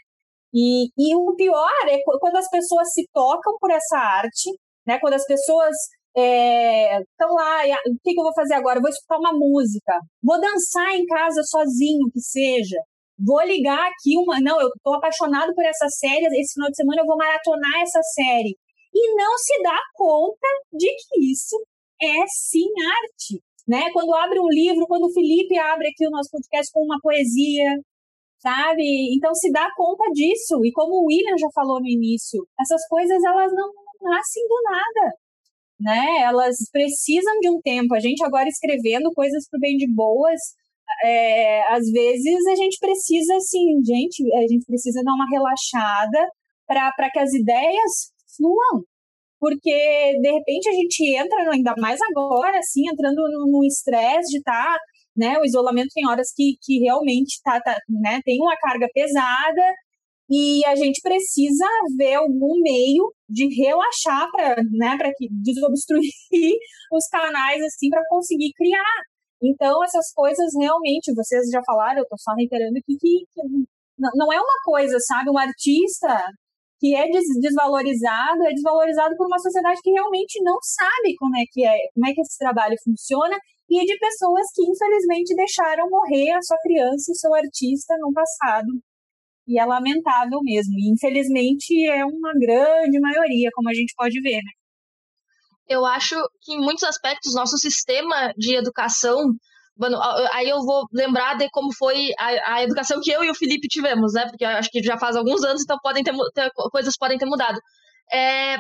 E, 0.54 0.88
e 0.98 1.16
o 1.16 1.36
pior 1.36 1.70
é 1.90 1.98
quando 2.20 2.38
as 2.38 2.50
pessoas 2.50 2.92
se 2.94 3.08
tocam 3.14 3.58
por 3.60 3.72
essa 3.72 3.98
arte, 3.98 4.50
né? 4.86 5.00
Quando 5.00 5.14
as 5.14 5.26
pessoas 5.26 5.76
estão 6.16 7.30
é, 7.30 7.34
lá, 7.34 7.78
o 7.88 7.98
que, 8.02 8.14
que 8.14 8.20
eu 8.20 8.24
vou 8.24 8.34
fazer 8.34 8.54
agora? 8.54 8.80
Vou 8.80 8.90
escutar 8.90 9.20
uma 9.20 9.34
música, 9.34 10.00
vou 10.24 10.40
dançar 10.40 10.96
em 10.96 11.06
casa 11.06 11.42
sozinho, 11.44 12.10
que 12.12 12.22
seja. 12.22 12.80
Vou 13.20 13.42
ligar 13.44 13.80
aqui 13.80 14.18
uma. 14.18 14.40
Não, 14.40 14.60
eu 14.60 14.68
estou 14.68 14.96
apaixonado 14.96 15.54
por 15.54 15.64
essa 15.66 15.88
série. 15.90 16.26
Esse 16.40 16.54
final 16.54 16.70
de 16.70 16.76
semana 16.76 17.02
eu 17.02 17.06
vou 17.06 17.18
maratonar 17.18 17.82
essa 17.82 18.02
série. 18.14 18.56
E 18.94 19.16
não 19.16 19.38
se 19.38 19.62
dá 19.62 19.78
conta 19.96 20.48
de 20.74 20.88
que 20.88 21.32
isso 21.32 21.56
é 22.02 22.24
sim 22.28 22.68
arte. 22.68 23.44
Né? 23.68 23.90
Quando 23.92 24.14
abre 24.14 24.40
um 24.40 24.50
livro, 24.50 24.86
quando 24.88 25.06
o 25.06 25.14
Felipe 25.14 25.58
abre 25.58 25.88
aqui 25.90 26.08
o 26.08 26.12
nosso 26.12 26.30
podcast 26.30 26.72
com 26.72 26.84
uma 26.84 27.00
poesia, 27.02 27.80
sabe? 28.40 28.84
Então 29.16 29.34
se 29.34 29.52
dá 29.52 29.68
conta 29.76 30.04
disso. 30.14 30.64
E 30.64 30.72
como 30.72 30.96
o 30.96 31.06
William 31.08 31.38
já 31.38 31.48
falou 31.54 31.80
no 31.80 31.88
início, 31.88 32.46
essas 32.60 32.86
coisas 32.88 33.24
elas 33.24 33.52
não 33.54 33.72
nascem 34.02 34.44
do 34.48 34.62
nada 34.64 35.16
né? 35.80 36.06
Elas 36.24 36.58
precisam 36.72 37.40
de 37.40 37.50
um 37.50 37.60
tempo. 37.62 37.94
A 37.96 38.00
gente 38.00 38.24
agora 38.24 38.48
escrevendo 38.48 39.12
coisas 39.14 39.48
pro 39.50 39.60
bem 39.60 39.78
de 39.78 39.88
boas, 39.94 40.40
é, 41.04 41.74
às 41.74 41.90
vezes 41.92 42.46
a 42.48 42.56
gente 42.56 42.78
precisa, 42.80 43.36
assim, 43.36 43.84
gente, 43.84 44.24
a 44.36 44.48
gente 44.48 44.66
precisa 44.66 45.02
dar 45.04 45.14
uma 45.14 45.30
relaxada 45.30 46.30
para 46.68 47.12
que 47.12 47.20
as 47.20 47.34
ideias 47.34 48.12
fluam. 48.38 48.84
Porque, 49.40 50.18
de 50.22 50.32
repente, 50.32 50.70
a 50.70 50.74
gente 50.74 51.16
entra, 51.16 51.52
ainda 51.52 51.74
mais 51.78 52.00
agora, 52.10 52.58
assim, 52.58 52.88
entrando 52.92 53.22
no 53.48 53.64
estresse 53.66 54.32
de 54.32 54.38
estar, 54.38 54.74
tá, 54.74 54.80
né? 55.16 55.38
O 55.40 55.46
isolamento 55.46 55.90
tem 55.94 56.08
horas 56.08 56.32
que, 56.36 56.56
que 56.62 56.80
realmente 56.80 57.40
tá, 57.44 57.60
tá, 57.62 57.78
né, 57.90 58.22
tem 58.26 58.42
uma 58.42 58.56
carga 58.58 58.88
pesada 58.94 59.62
e 60.30 60.66
a 60.66 60.76
gente 60.76 61.02
precisa 61.02 61.66
ver 61.98 62.16
algum 62.16 62.60
meio 62.62 63.14
de 63.30 63.48
relaxar 63.56 64.28
para 64.32 64.56
né, 64.72 64.98
que 65.18 65.28
desobstruir 65.32 66.12
os 66.92 67.08
canais 67.08 67.62
assim 67.64 67.90
para 67.90 68.02
conseguir 68.10 68.52
criar. 68.56 69.02
Então 69.42 69.84
essas 69.84 70.12
coisas 70.14 70.52
realmente 70.60 71.14
vocês 71.14 71.50
já 71.52 71.62
falaram, 71.66 72.00
eu 72.00 72.04
estou 72.04 72.18
só 72.20 72.34
reiterando 72.34 72.78
aqui 72.78 72.98
que, 73.00 73.26
que 73.32 73.42
não 73.98 74.34
é 74.34 74.38
uma 74.38 74.60
coisa, 74.64 74.98
sabe, 75.00 75.30
um 75.30 75.38
artista 75.38 76.18
que 76.80 76.96
é 76.96 77.08
desvalorizado, 77.40 78.44
é 78.44 78.54
desvalorizado 78.54 79.16
por 79.16 79.28
uma 79.28 79.40
sociedade 79.40 79.80
que 79.82 79.92
realmente 79.92 80.42
não 80.44 80.58
sabe 80.62 81.16
como 81.18 81.36
é 81.38 81.44
que 81.52 81.66
é, 81.66 81.78
como 81.94 82.08
é 82.08 82.14
que 82.14 82.22
esse 82.22 82.38
trabalho 82.38 82.76
funciona 82.84 83.38
e 83.70 83.86
de 83.86 83.98
pessoas 83.98 84.46
que 84.54 84.64
infelizmente 84.64 85.36
deixaram 85.36 85.90
morrer 85.90 86.32
a 86.34 86.42
sua 86.42 86.58
criança 86.62 87.12
e 87.12 87.16
seu 87.16 87.34
artista 87.34 87.96
no 88.00 88.12
passado. 88.14 88.68
E 89.48 89.60
é 89.60 89.66
lamentável 89.66 90.40
mesmo. 90.42 90.74
E 90.78 90.92
infelizmente 90.92 91.88
é 91.90 92.06
uma 92.06 92.34
grande 92.34 93.00
maioria, 93.00 93.50
como 93.54 93.70
a 93.70 93.74
gente 93.74 93.94
pode 93.96 94.20
ver, 94.22 94.38
né? 94.38 94.52
Eu 95.68 95.86
acho 95.86 96.16
que 96.42 96.54
em 96.54 96.60
muitos 96.60 96.84
aspectos 96.84 97.34
nosso 97.34 97.58
sistema 97.58 98.32
de 98.38 98.56
educação 98.56 99.34
Mano, 99.78 100.00
aí 100.32 100.48
eu 100.48 100.62
vou 100.62 100.88
lembrar 100.94 101.36
de 101.36 101.50
como 101.50 101.74
foi 101.74 102.12
a, 102.18 102.56
a, 102.56 102.64
educação 102.64 103.02
que 103.02 103.12
eu 103.12 103.26
e 103.26 103.30
o 103.30 103.36
Felipe 103.36 103.68
tivemos, 103.68 104.14
né? 104.14 104.26
Porque 104.30 104.46
acho 104.46 104.70
que 104.72 104.82
já 104.82 104.98
faz 104.98 105.18
alguns 105.18 105.44
anos, 105.44 105.64
então 105.64 105.78
podem 105.84 106.02
ter, 106.02 106.14
ter, 106.34 106.50
coisas 106.72 106.96
podem 106.98 107.18
ter 107.18 107.26
mudado. 107.26 107.60
É, 108.10 108.56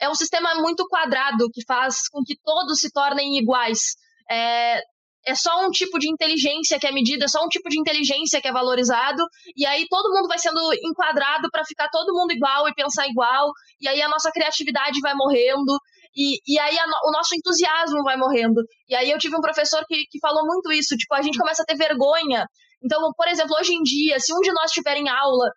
é 0.00 0.08
um 0.08 0.14
sistema 0.14 0.54
muito 0.54 0.86
quadrado 0.86 1.50
que 1.52 1.64
faz 1.66 2.08
com 2.08 2.22
que 2.24 2.36
todos 2.44 2.78
se 2.78 2.92
tornem 2.92 3.38
iguais. 3.38 3.96
É, 4.30 4.80
é 5.26 5.34
só 5.34 5.64
um 5.64 5.70
tipo 5.70 5.98
de 5.98 6.10
inteligência 6.10 6.78
que 6.78 6.86
é 6.86 6.92
medida, 6.92 7.24
é 7.24 7.28
só 7.28 7.44
um 7.44 7.48
tipo 7.48 7.68
de 7.68 7.78
inteligência 7.78 8.40
que 8.40 8.48
é 8.48 8.52
valorizado, 8.52 9.22
e 9.56 9.64
aí 9.66 9.86
todo 9.88 10.12
mundo 10.12 10.28
vai 10.28 10.38
sendo 10.38 10.60
enquadrado 10.82 11.48
para 11.50 11.64
ficar 11.64 11.88
todo 11.88 12.14
mundo 12.14 12.32
igual 12.32 12.68
e 12.68 12.74
pensar 12.74 13.06
igual, 13.08 13.50
e 13.80 13.88
aí 13.88 14.02
a 14.02 14.08
nossa 14.08 14.30
criatividade 14.30 15.00
vai 15.00 15.14
morrendo, 15.14 15.78
e, 16.14 16.38
e 16.46 16.58
aí 16.58 16.78
a, 16.78 16.84
o 16.84 17.12
nosso 17.12 17.34
entusiasmo 17.34 18.02
vai 18.02 18.16
morrendo. 18.16 18.62
E 18.88 18.94
aí 18.94 19.10
eu 19.10 19.18
tive 19.18 19.36
um 19.36 19.40
professor 19.40 19.82
que, 19.86 20.04
que 20.10 20.18
falou 20.20 20.44
muito 20.44 20.70
isso, 20.72 20.96
tipo, 20.96 21.14
a 21.14 21.22
gente 21.22 21.38
começa 21.38 21.62
a 21.62 21.66
ter 21.66 21.76
vergonha. 21.76 22.44
Então, 22.84 23.00
por 23.16 23.28
exemplo, 23.28 23.56
hoje 23.58 23.72
em 23.74 23.82
dia, 23.82 24.18
se 24.18 24.34
um 24.34 24.40
de 24.40 24.52
nós 24.52 24.66
estiver 24.66 24.96
em 24.96 25.08
aula 25.08 25.50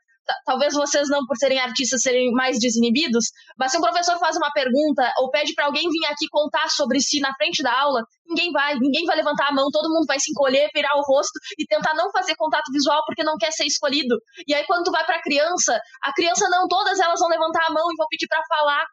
talvez 0.46 0.74
vocês 0.74 1.10
não 1.10 1.26
por 1.26 1.38
serem 1.38 1.60
artistas 1.60 2.02
serem 2.02 2.32
mais 2.32 2.60
desinibidos, 2.60 3.26
mas 3.58 3.72
se 3.72 3.78
um 3.78 3.82
professor 3.82 4.18
faz 4.20 4.36
uma 4.36 4.52
pergunta 4.52 5.12
ou 5.20 5.30
pede 5.30 5.54
para 5.54 5.66
alguém 5.66 5.90
vir 5.90 6.06
aqui 6.06 6.28
contar 6.30 6.68
sobre 6.70 7.00
si 7.00 7.20
na 7.20 7.34
frente 7.36 7.62
da 7.62 7.72
aula, 7.72 8.02
ninguém 8.28 8.52
vai, 8.52 8.76
ninguém 8.76 9.06
vai 9.06 9.16
levantar 9.16 9.50
a 9.50 9.54
mão, 9.54 9.70
todo 9.72 9.90
mundo 9.90 10.06
vai 10.08 10.20
se 10.20 10.32
encolher, 10.32 10.70
virar 10.74 10.96
o 10.98 11.02
rosto 11.02 11.40
e 11.58 11.66
tentar 11.66 11.94
não 11.94 12.12
fazer 12.12 12.36
contato 12.36 12.72
visual 12.72 13.04
porque 13.06 13.24
não 13.24 13.38
quer 13.38 13.52
ser 13.52 13.66
escolhido. 13.66 14.16
E 14.48 14.54
aí 14.54 14.66
quando 14.66 14.86
tu 14.86 14.92
vai 14.92 15.06
para 15.06 15.18
a 15.18 15.22
criança, 15.22 15.80
a 16.04 16.14
criança 16.14 16.48
não, 16.50 16.68
todas 16.68 17.00
elas 17.00 17.20
vão 17.20 17.30
levantar 17.30 17.66
a 17.68 17.74
mão 17.74 17.92
e 17.92 17.96
vão 17.98 18.08
pedir 18.10 18.28
para 18.28 18.42
falar. 18.48 18.86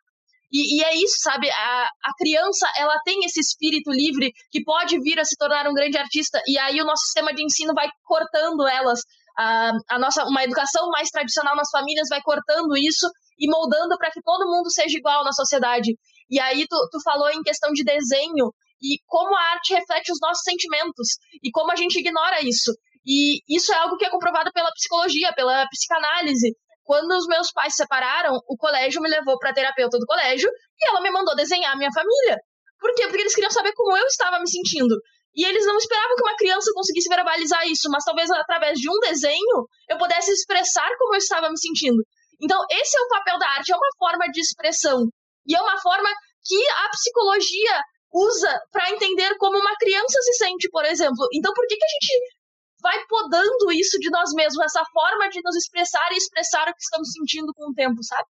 E, 0.53 0.77
e, 0.77 0.85
é 0.85 0.95
isso, 0.97 1.17
sabe? 1.21 1.51
A, 1.51 1.85
a 1.85 2.13
criança, 2.19 2.71
ela 2.77 2.99
tem 3.07 3.25
esse 3.25 3.41
espírito 3.41 3.91
livre 3.91 4.31
que 4.51 4.63
pode 4.63 5.01
vir 5.01 5.19
a 5.19 5.25
se 5.25 5.35
tornar 5.39 5.67
um 5.67 5.73
grande 5.73 5.97
artista, 5.97 6.43
e 6.47 6.59
aí 6.59 6.79
o 6.79 6.85
nosso 6.85 7.05
sistema 7.05 7.33
de 7.33 7.43
ensino 7.43 7.73
vai 7.75 7.89
cortando 8.05 8.69
elas 8.69 9.01
a, 9.39 9.73
a 9.91 9.99
nossa 9.99 10.25
uma 10.25 10.45
educação 10.45 10.89
mais 10.91 11.09
tradicional 11.11 11.57
nas 11.57 11.71
famílias 11.71 12.09
vai 12.09 12.21
cortando 12.23 12.77
isso 12.77 13.09
e 13.39 13.49
moldando 13.49 13.97
para 13.99 14.11
que 14.11 14.23
todo 14.23 14.51
mundo 14.51 14.71
seja 14.71 14.97
igual 14.97 15.25
na 15.25 15.33
sociedade. 15.33 15.97
E 16.31 16.41
aí 16.41 16.67
tu, 16.69 16.77
tu 16.91 17.01
falou 17.03 17.31
em 17.31 17.43
questão 17.43 17.73
de 17.73 17.85
desenho 17.85 18.53
e 18.81 18.99
como 19.07 19.35
a 19.35 19.53
arte 19.53 19.75
reflete 19.75 20.11
os 20.11 20.19
nossos 20.21 20.43
sentimentos 20.43 21.19
e 21.43 21.51
como 21.51 21.71
a 21.71 21.77
gente 21.77 21.99
ignora 21.99 22.43
isso. 22.43 22.73
E 23.07 23.41
isso 23.49 23.73
é 23.73 23.77
algo 23.77 23.97
que 23.97 24.05
é 24.05 24.11
comprovado 24.11 24.51
pela 24.53 24.71
psicologia, 24.73 25.33
pela 25.35 25.67
psicanálise. 25.69 26.55
Quando 26.85 27.13
os 27.13 27.27
meus 27.27 27.53
pais 27.53 27.75
se 27.75 27.83
separaram, 27.83 28.39
o 28.49 28.57
colégio 28.57 29.01
me 29.01 29.09
levou 29.09 29.39
para 29.39 29.53
terapeuta 29.53 29.99
do 29.99 30.07
colégio 30.07 30.49
e 30.49 30.89
ela 30.89 31.01
me 31.01 31.11
mandou 31.11 31.35
desenhar 31.37 31.73
a 31.73 31.77
minha 31.77 31.91
família. 31.93 32.39
Por 32.79 32.93
quê? 32.95 33.07
Porque 33.07 33.23
eles 33.23 33.35
queriam 33.35 33.51
saber 33.51 33.73
como 33.75 33.97
eu 33.97 34.07
estava 34.07 34.41
me 34.41 34.51
sentindo. 34.51 34.97
E 35.35 35.45
eles 35.45 35.65
não 35.65 35.79
esperavam 35.79 36.15
que 36.17 36.23
uma 36.23 36.37
criança 36.37 36.71
conseguisse 36.75 37.09
verbalizar 37.09 37.67
isso, 37.67 37.89
mas 37.91 38.05
talvez 38.05 38.31
através 38.31 38.79
de 38.79 38.91
um 38.91 38.99
desenho 39.01 39.67
eu 39.89 39.97
pudesse 39.97 40.31
expressar 40.31 40.89
como 40.99 41.15
eu 41.15 41.19
estava 41.19 41.49
me 41.49 41.59
sentindo. 41.59 42.03
Então, 42.41 42.59
esse 42.71 42.99
é 42.99 43.01
o 43.01 43.09
papel 43.09 43.39
da 43.39 43.49
arte, 43.49 43.73
é 43.73 43.77
uma 43.77 43.89
forma 43.99 44.27
de 44.31 44.41
expressão. 44.41 45.09
E 45.47 45.55
é 45.55 45.61
uma 45.61 45.81
forma 45.81 46.09
que 46.45 46.69
a 46.85 46.91
psicologia 46.91 47.81
usa 48.13 48.61
para 48.71 48.91
entender 48.91 49.37
como 49.39 49.59
uma 49.59 49.75
criança 49.77 50.21
se 50.21 50.35
sente, 50.35 50.69
por 50.71 50.85
exemplo. 50.85 51.27
Então, 51.33 51.53
por 51.55 51.67
que, 51.67 51.77
que 51.77 51.85
a 51.85 51.89
gente 51.89 52.35
vai 52.83 53.07
podando 53.07 53.73
isso 53.73 53.99
de 54.01 54.11
nós 54.11 54.31
mesmos, 54.35 54.65
essa 54.65 54.85
forma 54.93 55.29
de 55.31 55.41
nos 55.43 55.57
expressar 55.57 56.13
e 56.13 56.17
expressar 56.17 56.69
o 56.69 56.75
que 56.75 56.83
estamos 56.83 57.11
sentindo 57.13 57.53
com 57.55 57.71
o 57.71 57.75
tempo, 57.75 58.03
sabe? 58.03 58.29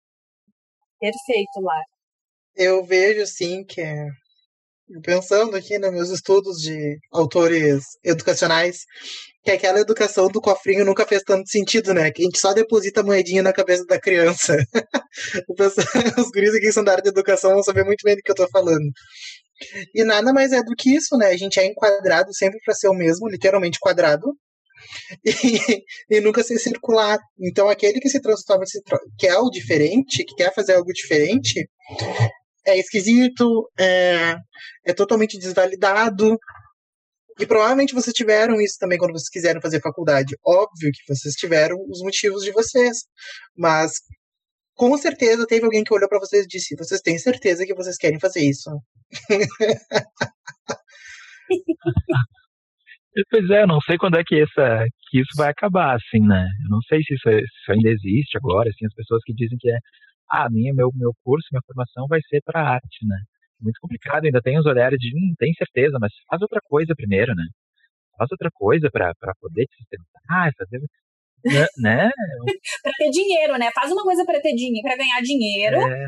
Perfeito, 0.98 1.60
Lara. 1.60 1.84
Eu 2.56 2.84
vejo, 2.84 3.24
sim, 3.26 3.64
que 3.64 3.80
é 3.80 4.06
pensando 5.02 5.56
aqui 5.56 5.78
nos 5.78 5.92
meus 5.92 6.10
estudos 6.10 6.58
de 6.58 6.98
autores 7.12 7.84
educacionais, 8.04 8.84
que 9.44 9.50
aquela 9.50 9.80
educação 9.80 10.28
do 10.28 10.40
cofrinho 10.40 10.84
nunca 10.84 11.06
fez 11.06 11.22
tanto 11.22 11.48
sentido, 11.48 11.94
né? 11.94 12.10
Que 12.10 12.22
a 12.22 12.24
gente 12.24 12.38
só 12.38 12.52
deposita 12.52 13.02
moedinha 13.02 13.42
na 13.42 13.52
cabeça 13.52 13.84
da 13.86 14.00
criança. 14.00 14.56
Os 16.18 16.30
guris 16.30 16.54
aqui 16.54 16.72
são 16.72 16.84
da 16.84 16.92
área 16.92 17.02
de 17.02 17.08
educação 17.08 17.52
vão 17.52 17.62
saber 17.62 17.84
muito 17.84 18.02
bem 18.04 18.16
do 18.16 18.22
que 18.22 18.30
eu 18.30 18.36
tô 18.36 18.48
falando. 18.48 18.90
E 19.94 20.04
nada 20.04 20.32
mais 20.32 20.52
é 20.52 20.62
do 20.62 20.74
que 20.76 20.94
isso, 20.94 21.16
né? 21.16 21.26
A 21.28 21.36
gente 21.36 21.58
é 21.58 21.66
enquadrado 21.66 22.32
sempre 22.34 22.58
para 22.64 22.74
ser 22.74 22.88
o 22.88 22.94
mesmo, 22.94 23.28
literalmente 23.28 23.78
quadrado, 23.80 24.32
e, 25.24 25.82
e, 26.10 26.20
nunca 26.20 26.42
ser 26.42 26.58
circular. 26.58 27.18
Então, 27.40 27.68
aquele 27.68 28.00
que 28.00 28.08
se 28.08 28.20
transforma, 28.20 28.64
que 29.18 29.26
é 29.26 29.36
o 29.38 29.50
diferente, 29.50 30.24
que 30.24 30.34
quer 30.34 30.54
fazer 30.54 30.74
algo 30.74 30.92
diferente, 30.92 31.68
é 32.68 32.78
esquisito, 32.78 33.68
é, 33.78 34.36
é 34.86 34.92
totalmente 34.92 35.38
desvalidado. 35.38 36.38
E 37.40 37.46
provavelmente 37.46 37.94
vocês 37.94 38.14
tiveram 38.14 38.60
isso 38.60 38.76
também 38.78 38.98
quando 38.98 39.12
vocês 39.12 39.30
quiseram 39.30 39.60
fazer 39.60 39.80
faculdade. 39.80 40.36
Óbvio 40.44 40.90
que 40.92 41.14
vocês 41.14 41.34
tiveram 41.34 41.76
os 41.88 42.02
motivos 42.02 42.42
de 42.42 42.50
vocês. 42.50 42.98
Mas 43.56 43.92
com 44.74 44.96
certeza 44.96 45.46
teve 45.46 45.64
alguém 45.64 45.84
que 45.84 45.94
olhou 45.94 46.08
para 46.08 46.20
vocês 46.20 46.44
e 46.44 46.48
disse: 46.48 46.74
Vocês 46.76 47.00
têm 47.00 47.18
certeza 47.18 47.64
que 47.64 47.74
vocês 47.74 47.96
querem 47.96 48.18
fazer 48.18 48.40
isso? 48.40 48.70
pois 53.30 53.50
é, 53.50 53.62
eu 53.62 53.66
não 53.66 53.80
sei 53.80 53.96
quando 53.98 54.18
é 54.18 54.22
que, 54.24 54.40
essa, 54.40 54.84
que 55.10 55.20
isso 55.20 55.32
vai 55.36 55.50
acabar, 55.50 55.96
assim, 55.96 56.20
né? 56.26 56.46
Eu 56.64 56.70
não 56.70 56.80
sei 56.88 57.00
se 57.02 57.14
isso, 57.14 57.28
se 57.28 57.38
isso 57.38 57.72
ainda 57.72 57.90
existe 57.90 58.36
agora, 58.36 58.68
assim, 58.68 58.86
as 58.86 58.94
pessoas 58.94 59.22
que 59.24 59.32
dizem 59.34 59.58
que 59.58 59.70
é 59.70 59.78
ah, 60.30 60.48
minha, 60.50 60.74
meu, 60.74 60.90
meu 60.94 61.12
curso, 61.24 61.48
minha 61.50 61.62
formação 61.66 62.06
vai 62.08 62.20
ser 62.28 62.40
para 62.44 62.60
arte, 62.60 63.06
né? 63.06 63.16
Muito 63.60 63.80
complicado, 63.80 64.24
ainda 64.24 64.40
tem 64.40 64.58
os 64.58 64.66
olhares 64.66 64.98
de, 64.98 65.08
hum, 65.16 65.34
tem 65.38 65.52
certeza, 65.54 65.98
mas 66.00 66.12
faz 66.28 66.40
outra 66.42 66.60
coisa 66.62 66.94
primeiro, 66.94 67.34
né? 67.34 67.44
Faz 68.16 68.30
outra 68.30 68.50
coisa 68.52 68.88
para 68.90 69.14
poder 69.40 69.64
te 69.66 69.76
sustentar, 69.76 70.52
fazer 70.56 70.78
né? 70.78 70.88
né? 71.78 72.10
para 72.82 72.92
ter 72.98 73.10
dinheiro, 73.10 73.58
né? 73.58 73.70
Faz 73.74 73.90
uma 73.90 74.02
coisa 74.02 74.24
para 74.24 74.40
ter 74.40 74.54
dinheiro, 74.54 74.86
para 74.86 74.96
ganhar 74.96 75.20
dinheiro. 75.22 75.76
É. 75.76 76.06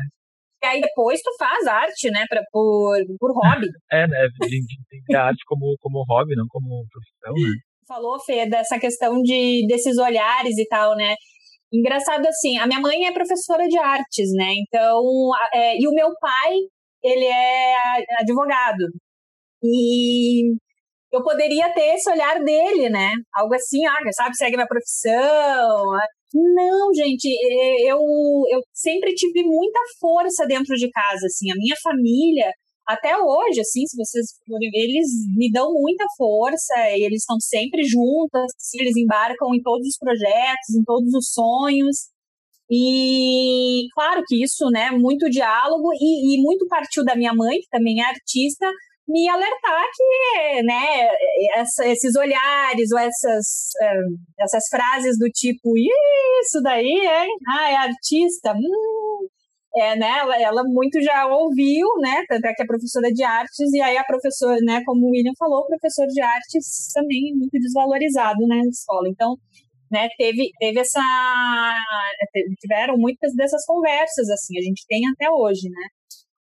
E 0.63 0.67
aí 0.67 0.81
depois 0.81 1.21
tu 1.21 1.31
faz 1.39 1.65
arte, 1.65 2.11
né, 2.11 2.23
pra, 2.29 2.41
por, 2.51 2.95
por 3.19 3.31
hobby. 3.33 3.67
É, 3.91 4.07
né? 4.07 4.27
A 5.15 5.23
arte 5.23 5.43
como, 5.45 5.75
como 5.79 6.05
hobby, 6.07 6.35
não 6.35 6.45
como 6.47 6.85
profissão, 6.91 7.33
né? 7.33 7.57
Falou, 7.87 8.19
Fê, 8.23 8.47
dessa 8.47 8.79
questão 8.79 9.21
de, 9.21 9.65
desses 9.67 9.97
olhares 9.97 10.57
e 10.57 10.67
tal, 10.67 10.95
né? 10.95 11.15
Engraçado 11.73 12.25
assim, 12.27 12.57
a 12.57 12.67
minha 12.67 12.79
mãe 12.81 13.05
é 13.05 13.13
professora 13.13 13.67
de 13.67 13.77
artes, 13.77 14.31
né? 14.33 14.53
Então, 14.67 15.01
é, 15.53 15.77
e 15.79 15.87
o 15.87 15.93
meu 15.93 16.09
pai, 16.19 16.55
ele 17.03 17.25
é 17.25 17.75
advogado. 18.19 18.83
E 19.63 20.53
eu 21.11 21.23
poderia 21.23 21.73
ter 21.73 21.95
esse 21.95 22.09
olhar 22.09 22.39
dele, 22.43 22.89
né? 22.89 23.11
Algo 23.35 23.53
assim, 23.55 23.85
ah, 23.85 23.97
sabe, 24.13 24.35
segue 24.35 24.55
minha 24.57 24.67
profissão. 24.67 25.85
Não, 26.33 26.93
gente, 26.93 27.27
eu, 27.85 27.99
eu 28.49 28.61
sempre 28.73 29.13
tive 29.13 29.43
muita 29.43 29.79
força 29.99 30.45
dentro 30.47 30.75
de 30.75 30.89
casa, 30.89 31.25
assim. 31.25 31.51
A 31.51 31.55
minha 31.55 31.75
família 31.83 32.51
até 32.93 33.17
hoje, 33.17 33.61
assim, 33.61 33.85
se 33.85 33.97
vocês 33.97 34.25
eles 34.73 35.07
me 35.35 35.51
dão 35.51 35.73
muita 35.73 36.05
força, 36.17 36.73
e 36.95 37.03
eles 37.03 37.21
estão 37.21 37.37
sempre 37.39 37.83
juntos, 37.83 38.41
assim, 38.57 38.81
eles 38.81 38.95
embarcam 38.95 39.53
em 39.53 39.61
todos 39.61 39.87
os 39.87 39.97
projetos, 39.97 40.75
em 40.77 40.83
todos 40.83 41.13
os 41.13 41.31
sonhos. 41.31 42.11
E 42.69 43.87
claro 43.93 44.21
que 44.25 44.41
isso, 44.41 44.69
né, 44.71 44.91
muito 44.91 45.29
diálogo 45.29 45.89
e, 45.93 46.35
e 46.35 46.41
muito 46.41 46.65
partiu 46.67 47.03
da 47.03 47.15
minha 47.15 47.33
mãe, 47.33 47.57
que 47.59 47.67
também 47.69 48.01
é 48.01 48.05
artista, 48.05 48.65
me 49.07 49.27
alertar 49.27 49.85
que, 49.93 50.63
né, 50.63 51.09
essa, 51.55 51.85
esses 51.85 52.15
olhares 52.15 52.91
ou 52.93 52.99
essas, 52.99 53.71
uh, 53.81 54.17
essas 54.39 54.63
frases 54.69 55.17
do 55.19 55.27
tipo, 55.29 55.77
isso 55.77 56.61
daí, 56.63 56.85
hein? 56.85 57.29
Ah, 57.49 57.71
é 57.71 57.75
artista? 57.75 58.53
Hum, 58.53 59.10
é, 59.75 59.95
né, 59.95 60.19
ela, 60.19 60.41
ela, 60.41 60.63
muito 60.65 61.01
já 61.01 61.25
ouviu, 61.27 61.87
né, 61.99 62.23
tanto 62.27 62.45
é 62.45 62.53
que 62.53 62.63
é 62.63 62.65
professora 62.65 63.09
de 63.11 63.23
artes, 63.23 63.71
e 63.73 63.81
aí 63.81 63.97
a 63.97 64.03
professora, 64.03 64.57
né, 64.63 64.81
como 64.85 65.07
o 65.07 65.11
William 65.11 65.33
falou, 65.39 65.65
professor 65.65 66.07
de 66.07 66.21
artes 66.21 66.91
também 66.93 67.33
muito 67.35 67.53
desvalorizado, 67.53 68.45
né, 68.47 68.57
na 68.57 68.69
escola. 68.69 69.07
Então, 69.09 69.37
né, 69.91 70.07
teve, 70.17 70.49
teve 70.59 70.79
essa. 70.79 71.01
Tiveram 72.61 72.97
muitas 72.97 73.35
dessas 73.35 73.65
conversas, 73.65 74.29
assim, 74.29 74.57
a 74.57 74.61
gente 74.61 74.85
tem 74.87 75.01
até 75.09 75.29
hoje, 75.29 75.69
né? 75.69 75.87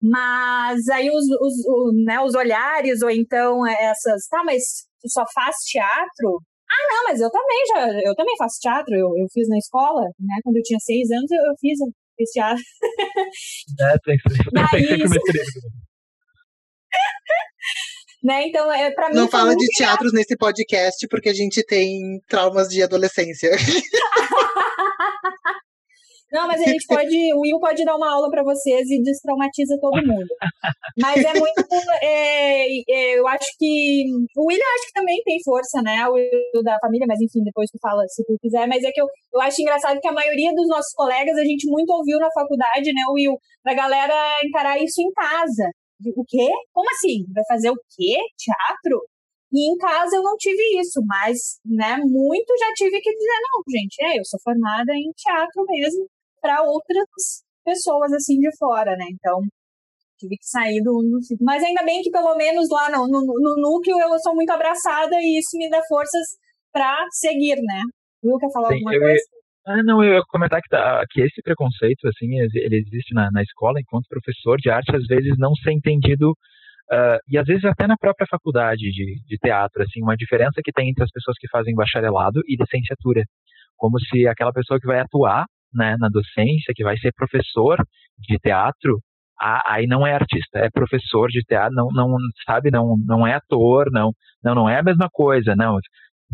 Mas 0.01 0.89
aí 0.89 1.11
os, 1.11 1.25
os, 1.41 1.55
os, 1.67 2.05
né, 2.05 2.21
os 2.21 2.35
olhares, 2.35 3.03
ou 3.03 3.11
então 3.11 3.67
essas. 3.67 4.27
Tá, 4.29 4.43
mas 4.45 4.63
tu 5.01 5.09
só 5.11 5.25
faz 5.35 5.57
teatro? 5.67 6.41
Ah, 6.71 6.95
não, 6.95 7.05
mas 7.05 7.21
eu 7.21 7.31
também 7.31 7.65
já. 7.69 8.01
Eu 8.05 8.15
também 8.15 8.37
faço 8.39 8.59
teatro, 8.61 8.95
eu, 8.95 9.09
eu 9.19 9.27
fiz 9.33 9.49
na 9.49 9.59
escola, 9.59 10.03
né? 10.21 10.37
Quando 10.45 10.57
eu 10.57 10.63
tinha 10.63 10.79
seis 10.81 11.11
anos, 11.11 11.31
eu, 11.31 11.39
eu 11.39 11.55
fiz, 11.61 11.79
teatro. 12.33 12.63
É, 13.81 13.99
tem, 14.05 14.17
tem, 14.19 14.37
tem 14.71 14.87
sempre 14.97 15.09
me 15.09 15.19
Né? 18.23 18.47
Então, 18.47 18.73
é, 18.73 18.93
para 18.93 19.09
mim. 19.09 19.17
Não 19.17 19.29
fala 19.29 19.57
de 19.57 19.67
teatros 19.69 20.13
nesse 20.13 20.37
podcast 20.37 21.09
porque 21.09 21.29
a 21.29 21.35
gente 21.35 21.65
tem 21.65 22.21
traumas 22.29 22.69
de 22.69 22.81
adolescência. 22.81 23.51
Não, 26.33 26.47
mas 26.47 26.63
a 26.63 26.65
gente 26.65 26.87
pode, 26.87 27.35
o 27.35 27.41
Will 27.41 27.61
pode 27.61 27.85
dar 27.85 27.95
uma 27.95 28.11
aula 28.11 28.31
para 28.31 28.43
vocês 28.43 28.89
e 28.89 29.03
destraumatiza 29.03 29.77
todo 29.79 30.01
mundo. 30.01 30.29
Mas 30.99 31.23
é 31.23 31.35
muito, 31.39 31.53
é, 32.03 32.81
é, 32.89 33.19
eu 33.19 33.29
acho 33.29 33.47
que 33.59 34.05
o 34.37 34.47
Will 34.47 34.59
acho 34.75 34.87
que 34.87 34.93
também 34.95 35.21
tem 35.25 35.39
força, 35.45 35.83
né? 35.83 36.09
O 36.09 36.15
Will 36.15 36.63
da 36.65 36.79
família, 36.81 37.07
mas 37.07 37.21
enfim, 37.21 37.45
depois 37.45 37.69
tu 37.71 37.79
fala 37.83 38.03
se 38.09 38.25
tu 38.25 38.35
quiser. 38.41 38.67
Mas 38.67 38.83
é 38.83 38.91
que 38.91 39.01
eu, 39.01 39.07
eu 39.35 39.41
acho 39.43 39.61
engraçado 39.61 40.01
que 40.01 40.09
a 40.09 40.13
maioria 40.13 40.55
dos 40.55 40.69
nossos 40.69 40.95
colegas 40.95 41.37
a 41.37 41.45
gente 41.45 41.69
muito 41.69 41.93
ouviu 41.93 42.19
na 42.19 42.33
faculdade, 42.33 42.93
né, 42.95 43.03
Will, 43.13 43.37
da 43.63 43.75
galera 43.75 44.15
encarar 44.43 44.79
isso 44.79 45.03
em 45.03 45.13
casa. 45.13 45.69
O 46.17 46.25
quê? 46.27 46.49
Como 46.73 46.89
assim? 46.91 47.25
Vai 47.33 47.45
fazer 47.47 47.71
o 47.71 47.77
quê? 47.77 48.17
Teatro? 48.39 49.05
E 49.53 49.71
em 49.71 49.77
casa 49.77 50.17
eu 50.17 50.23
não 50.23 50.35
tive 50.39 50.81
isso, 50.81 50.99
mas, 51.07 51.61
né, 51.65 51.99
muito 51.99 52.57
já 52.59 52.73
tive 52.73 52.99
que 53.03 53.13
dizer, 53.13 53.39
não, 53.43 53.63
gente, 53.69 54.03
é, 54.03 54.19
eu 54.19 54.25
sou 54.25 54.41
formada 54.43 54.95
em 54.95 55.13
teatro 55.15 55.63
mesmo, 55.69 56.09
para 56.43 56.63
outras 56.63 57.07
pessoas, 57.65 58.13
assim, 58.13 58.39
de 58.39 58.51
fora, 58.59 58.97
né? 58.97 59.07
Então, 59.09 59.41
tive 60.19 60.37
que 60.37 60.45
sair 60.45 60.83
do... 60.83 61.01
Mas 61.41 61.63
ainda 61.63 61.85
bem 61.85 62.03
que, 62.03 62.11
pelo 62.11 62.37
menos, 62.37 62.69
lá 62.69 62.91
no, 62.91 63.07
no, 63.07 63.21
no 63.23 63.55
núcleo 63.57 63.99
eu 63.99 64.19
sou 64.19 64.35
muito 64.35 64.51
abraçada 64.51 65.15
e 65.21 65.39
isso 65.39 65.57
me 65.57 65.71
dá 65.71 65.81
forças 65.89 66.27
para 66.73 66.97
seguir, 67.13 67.57
né? 67.63 67.83
Will, 68.25 68.39
quer 68.39 68.51
falar 68.53 68.69
Sim, 68.69 68.75
alguma 68.75 68.99
coisa? 68.99 69.23
Ah, 69.65 69.83
não, 69.85 70.03
eu 70.03 70.15
ia 70.15 70.23
comentar 70.29 70.61
que, 70.61 70.69
tá, 70.69 71.05
que 71.09 71.23
esse 71.23 71.41
preconceito, 71.43 72.09
assim, 72.09 72.41
ele 72.41 72.77
existe 72.77 73.15
na, 73.15 73.31
na 73.31 73.43
escola, 73.43 73.81
enquanto 73.81 74.09
professor 74.09 74.57
de 74.59 74.71
arte, 74.71 74.95
às 74.95 75.07
vezes 75.07 75.39
não 75.39 75.55
ser 75.55 75.71
entendido, 75.71 76.31
uh, 76.31 77.19
e 77.29 77.39
às 77.39 77.47
vezes 77.47 77.65
até 77.65 77.87
na 77.87 77.97
própria 77.97 78.27
faculdade 78.29 78.91
de, 78.91 79.23
de 79.25 79.39
teatro, 79.39 79.83
assim, 79.83 80.03
uma 80.03 80.17
diferença 80.17 80.61
que 80.65 80.73
tem 80.73 80.91
entre 80.91 81.05
as 81.05 81.11
pessoas 81.11 81.37
que 81.39 81.49
fazem 81.49 81.75
bacharelado 81.75 82.41
e 82.49 82.57
licenciatura. 82.57 83.23
Como 83.77 84.01
se 84.01 84.27
aquela 84.27 84.53
pessoa 84.53 84.81
que 84.81 84.87
vai 84.87 84.99
atuar 84.99 85.47
né, 85.75 85.97
na 85.99 86.09
docência, 86.09 86.73
que 86.75 86.85
vai 86.85 86.97
ser 86.99 87.13
professor 87.13 87.79
de 88.19 88.39
teatro, 88.39 89.01
aí 89.41 89.87
não 89.87 90.07
é 90.07 90.15
artista, 90.15 90.59
é 90.59 90.71
professor 90.71 91.29
de 91.29 91.43
teatro, 91.43 91.75
não, 91.75 91.89
não 91.89 92.17
sabe, 92.47 92.71
não, 92.71 92.97
não 93.05 93.27
é 93.27 93.35
ator, 93.35 93.91
não, 93.91 94.13
não, 94.43 94.55
não 94.55 94.69
é 94.69 94.79
a 94.79 94.83
mesma 94.83 95.09
coisa, 95.11 95.55
não 95.57 95.79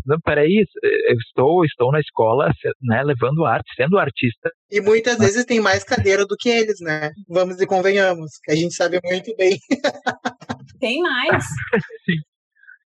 não, 0.05 0.19
peraí, 0.19 0.65
eu 0.83 1.15
estou, 1.17 1.65
estou 1.65 1.91
na 1.91 1.99
escola, 1.99 2.51
né, 2.81 3.03
levando 3.03 3.45
arte, 3.45 3.71
sendo 3.75 3.97
artista. 3.97 4.49
E 4.71 4.81
muitas 4.81 5.17
Mas... 5.17 5.27
vezes 5.27 5.45
tem 5.45 5.59
mais 5.59 5.83
cadeira 5.83 6.25
do 6.25 6.35
que 6.37 6.49
eles, 6.49 6.79
né? 6.79 7.11
Vamos 7.27 7.59
e 7.59 7.67
convenhamos, 7.67 8.31
que 8.43 8.51
a 8.51 8.55
gente 8.55 8.73
sabe 8.73 8.99
muito 9.03 9.35
bem. 9.35 9.57
Tem 10.79 11.01
mais. 11.01 11.43
Sim. 12.05 12.15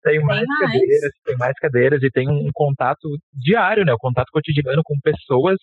Tem 0.04 0.20
mais, 0.22 0.40
tem 0.40 0.48
mais, 0.48 0.72
cadeiras, 0.72 1.12
tem 1.26 1.38
mais 1.38 1.54
cadeiras 1.60 2.04
e 2.04 2.10
tem 2.10 2.30
um 2.30 2.50
contato 2.54 3.18
diário, 3.34 3.84
né? 3.84 3.92
O 3.94 3.98
contato 3.98 4.28
cotidiano 4.32 4.82
com 4.84 4.96
pessoas 5.02 5.58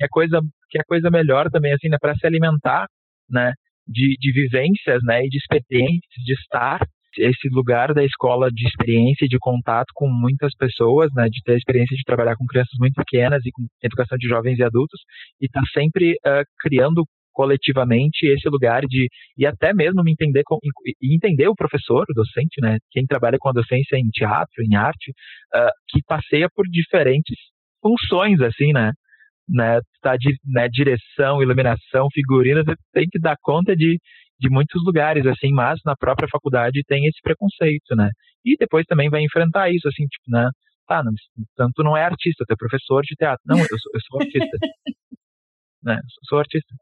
que 0.00 0.04
é 0.06 0.08
coisa 0.08 0.40
que 0.70 0.80
é 0.80 0.82
coisa 0.84 1.10
melhor 1.10 1.50
também 1.50 1.74
assim, 1.74 1.88
né? 1.88 1.98
Para 2.00 2.14
se 2.14 2.26
alimentar, 2.26 2.86
né? 3.28 3.52
De, 3.86 4.16
de 4.18 4.32
vivências, 4.32 5.02
né? 5.04 5.24
E 5.24 5.28
de 5.28 5.36
experiências, 5.36 6.24
de 6.24 6.32
estar 6.32 6.80
esse 7.18 7.48
lugar 7.50 7.92
da 7.92 8.04
escola 8.04 8.48
de 8.50 8.66
experiência 8.66 9.24
e 9.24 9.28
de 9.28 9.36
contato 9.38 9.88
com 9.94 10.08
muitas 10.08 10.54
pessoas, 10.54 11.10
né, 11.12 11.28
de 11.28 11.42
ter 11.42 11.54
a 11.54 11.56
experiência 11.56 11.96
de 11.96 12.04
trabalhar 12.04 12.36
com 12.36 12.46
crianças 12.46 12.78
muito 12.78 12.94
pequenas 12.94 13.44
e 13.44 13.50
com 13.50 13.66
educação 13.82 14.16
de 14.16 14.28
jovens 14.28 14.60
e 14.60 14.62
adultos, 14.62 15.00
e 15.40 15.48
tá 15.48 15.60
sempre 15.74 16.12
uh, 16.12 16.44
criando 16.60 17.02
coletivamente 17.32 18.28
esse 18.28 18.48
lugar 18.48 18.82
de 18.82 19.08
e 19.36 19.44
até 19.44 19.74
mesmo 19.74 20.04
me 20.04 20.12
entender 20.12 20.42
com, 20.44 20.56
entender 21.02 21.48
o 21.48 21.54
professor, 21.56 22.04
o 22.08 22.14
docente, 22.14 22.60
né, 22.62 22.78
quem 22.92 23.04
trabalha 23.04 23.38
com 23.40 23.48
a 23.48 23.52
docência 23.52 23.96
em 23.96 24.08
teatro, 24.10 24.62
em 24.62 24.76
arte, 24.76 25.10
uh, 25.52 25.70
que 25.88 26.00
passeia 26.06 26.48
por 26.54 26.64
diferentes 26.70 27.36
funções, 27.82 28.40
assim, 28.40 28.72
né, 28.72 28.92
né, 29.50 29.80
tá 30.00 30.16
de 30.16 30.36
né, 30.44 30.68
direção, 30.68 31.42
iluminação, 31.42 32.08
figurino, 32.12 32.64
você 32.64 32.74
tem 32.92 33.06
que 33.10 33.18
dar 33.18 33.36
conta 33.42 33.74
de 33.74 33.98
de 34.40 34.48
muitos 34.48 34.82
lugares, 34.84 35.26
assim, 35.26 35.52
mas 35.52 35.78
na 35.84 35.94
própria 35.94 36.26
faculdade 36.32 36.82
tem 36.88 37.06
esse 37.06 37.20
preconceito, 37.22 37.94
né? 37.94 38.08
E 38.42 38.56
depois 38.56 38.86
também 38.86 39.10
vai 39.10 39.20
enfrentar 39.22 39.70
isso, 39.70 39.86
assim, 39.86 40.06
tipo, 40.06 40.24
né? 40.28 40.48
Ah, 40.88 41.02
não, 41.04 41.12
tanto 41.54 41.84
não 41.84 41.94
é 41.94 42.02
artista, 42.02 42.44
tu 42.48 42.52
é 42.52 42.56
professor 42.56 43.02
de 43.02 43.14
teatro. 43.14 43.42
Não, 43.44 43.58
eu 43.58 43.78
sou, 43.78 43.92
eu 43.94 44.00
sou 44.00 44.20
artista. 44.20 44.56
né? 45.84 45.96
Eu 45.96 46.26
sou 46.26 46.38
artista. 46.38 46.74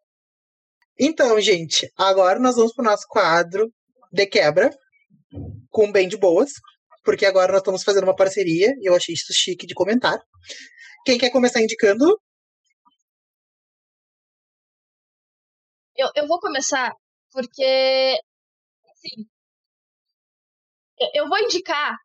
Então, 0.99 1.39
gente, 1.41 1.91
agora 1.99 2.39
nós 2.39 2.55
vamos 2.55 2.73
pro 2.73 2.85
nosso 2.85 3.07
quadro 3.09 3.69
de 4.13 4.27
quebra, 4.27 4.71
com 5.69 5.91
bem 5.91 6.09
de 6.09 6.17
boas, 6.17 6.53
porque 7.05 7.27
agora 7.27 7.53
nós 7.53 7.61
estamos 7.61 7.83
fazendo 7.83 8.05
uma 8.05 8.17
parceria 8.17 8.73
e 8.81 8.89
eu 8.89 8.95
achei 8.95 9.15
isso 9.15 9.33
chique 9.33 9.67
de 9.67 9.75
comentar. 9.75 10.19
Quem 11.05 11.19
quer 11.19 11.31
começar 11.31 11.61
indicando? 11.61 12.19
Eu, 15.99 16.09
eu 16.15 16.29
vou 16.29 16.39
começar 16.39 16.93
porque, 17.33 18.17
assim, 18.93 19.27
eu 21.13 21.29
vou 21.29 21.39
indicar 21.39 21.97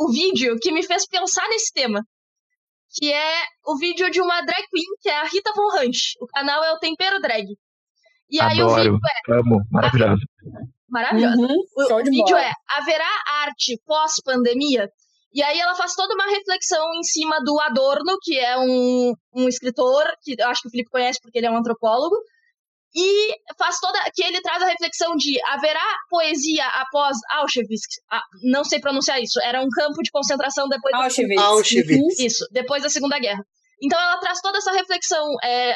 o 0.00 0.10
vídeo 0.10 0.58
que 0.60 0.72
me 0.72 0.82
fez 0.82 1.06
pensar 1.06 1.48
nesse 1.48 1.72
tema, 1.72 2.02
que 2.90 3.12
é 3.12 3.44
o 3.64 3.76
vídeo 3.76 4.10
de 4.10 4.20
uma 4.20 4.40
drag 4.42 4.66
queen, 4.68 4.96
que 5.00 5.08
é 5.08 5.16
a 5.16 5.24
Rita 5.24 5.52
Von 5.54 5.78
Hunt. 5.78 5.96
O 6.20 6.26
canal 6.26 6.64
é 6.64 6.72
o 6.72 6.78
Tempero 6.78 7.20
Drag. 7.20 7.46
E 8.30 8.40
aí 8.40 8.60
Adoro, 8.60 8.72
o 8.72 8.76
vídeo 8.76 8.98
é. 9.06 9.32
Amo, 9.32 9.60
maravilhoso. 9.70 10.22
Maravilhoso. 10.88 11.40
Uhum, 11.40 11.64
o, 11.76 11.94
o 11.94 12.04
vídeo 12.04 12.36
bola. 12.36 12.42
é 12.42 12.52
Haverá 12.68 13.08
arte 13.42 13.80
pós-pandemia? 13.86 14.90
E 15.32 15.42
aí 15.42 15.60
ela 15.60 15.74
faz 15.76 15.94
toda 15.94 16.14
uma 16.14 16.26
reflexão 16.26 16.84
em 16.94 17.02
cima 17.04 17.38
do 17.44 17.60
Adorno, 17.60 18.16
que 18.22 18.36
é 18.38 18.58
um, 18.58 19.12
um 19.34 19.48
escritor, 19.48 20.04
que 20.22 20.34
eu 20.36 20.48
acho 20.48 20.62
que 20.62 20.68
o 20.68 20.70
Felipe 20.70 20.90
conhece 20.90 21.20
porque 21.22 21.38
ele 21.38 21.46
é 21.46 21.50
um 21.50 21.58
antropólogo, 21.58 22.16
e 22.94 23.34
faz 23.58 23.78
toda 23.80 23.98
que 24.14 24.22
ele 24.22 24.40
traz 24.40 24.62
a 24.62 24.66
reflexão 24.66 25.14
de 25.16 25.38
haverá 25.46 25.84
poesia 26.08 26.66
após 26.66 27.16
Auschwitz, 27.30 28.00
ah, 28.10 28.22
não 28.42 28.64
sei 28.64 28.80
pronunciar 28.80 29.20
isso, 29.20 29.40
era 29.42 29.60
um 29.60 29.68
campo 29.68 30.02
de 30.02 30.10
concentração 30.10 30.68
depois 30.68 30.94
Auschwitz. 30.94 31.36
Da... 31.36 31.42
Auschwitz. 31.42 32.18
Isso, 32.18 32.46
depois 32.50 32.82
da 32.82 32.88
Segunda 32.88 33.18
Guerra. 33.18 33.44
Então 33.82 34.00
ela 34.00 34.18
traz 34.18 34.40
toda 34.40 34.58
essa 34.58 34.72
reflexão 34.72 35.24
é, 35.44 35.74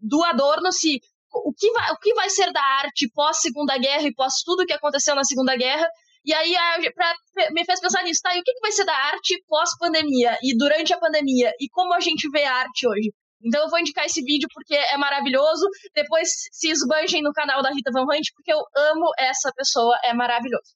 do 0.00 0.22
Adorno 0.24 0.72
se 0.72 1.00
o 1.34 1.52
que 1.52 1.70
vai, 1.72 1.92
o 1.92 1.96
que 1.96 2.14
vai 2.14 2.30
ser 2.30 2.52
da 2.52 2.62
arte 2.62 3.10
pós 3.14 3.40
Segunda 3.40 3.76
Guerra 3.78 4.06
e 4.06 4.14
pós 4.14 4.34
tudo 4.44 4.66
que 4.66 4.72
aconteceu 4.72 5.14
na 5.14 5.24
Segunda 5.24 5.56
Guerra. 5.56 5.88
E 6.24 6.32
aí 6.32 6.54
pra, 6.94 7.14
me 7.50 7.64
fez 7.64 7.80
pensar 7.80 8.04
nisso, 8.04 8.20
tá? 8.22 8.36
E 8.36 8.40
o 8.40 8.42
que, 8.44 8.52
que 8.52 8.60
vai 8.60 8.70
ser 8.70 8.84
da 8.84 8.94
arte 8.94 9.42
pós 9.48 9.70
pandemia 9.78 10.38
e 10.42 10.56
durante 10.56 10.92
a 10.92 10.98
pandemia 10.98 11.50
e 11.58 11.68
como 11.70 11.92
a 11.94 12.00
gente 12.00 12.28
vê 12.30 12.44
a 12.44 12.54
arte 12.54 12.86
hoje? 12.86 13.12
Então 13.44 13.62
eu 13.62 13.70
vou 13.70 13.78
indicar 13.78 14.04
esse 14.04 14.22
vídeo 14.22 14.48
porque 14.52 14.74
é 14.74 14.96
maravilhoso. 14.96 15.66
Depois 15.94 16.28
se 16.52 16.70
esbanjem 16.70 17.22
no 17.22 17.32
canal 17.32 17.62
da 17.62 17.70
Rita 17.70 17.90
Van 17.92 18.04
Hunt, 18.04 18.28
porque 18.34 18.52
eu 18.52 18.60
amo 18.90 19.10
essa 19.18 19.50
pessoa, 19.56 19.96
é 20.04 20.14
maravilhoso. 20.14 20.74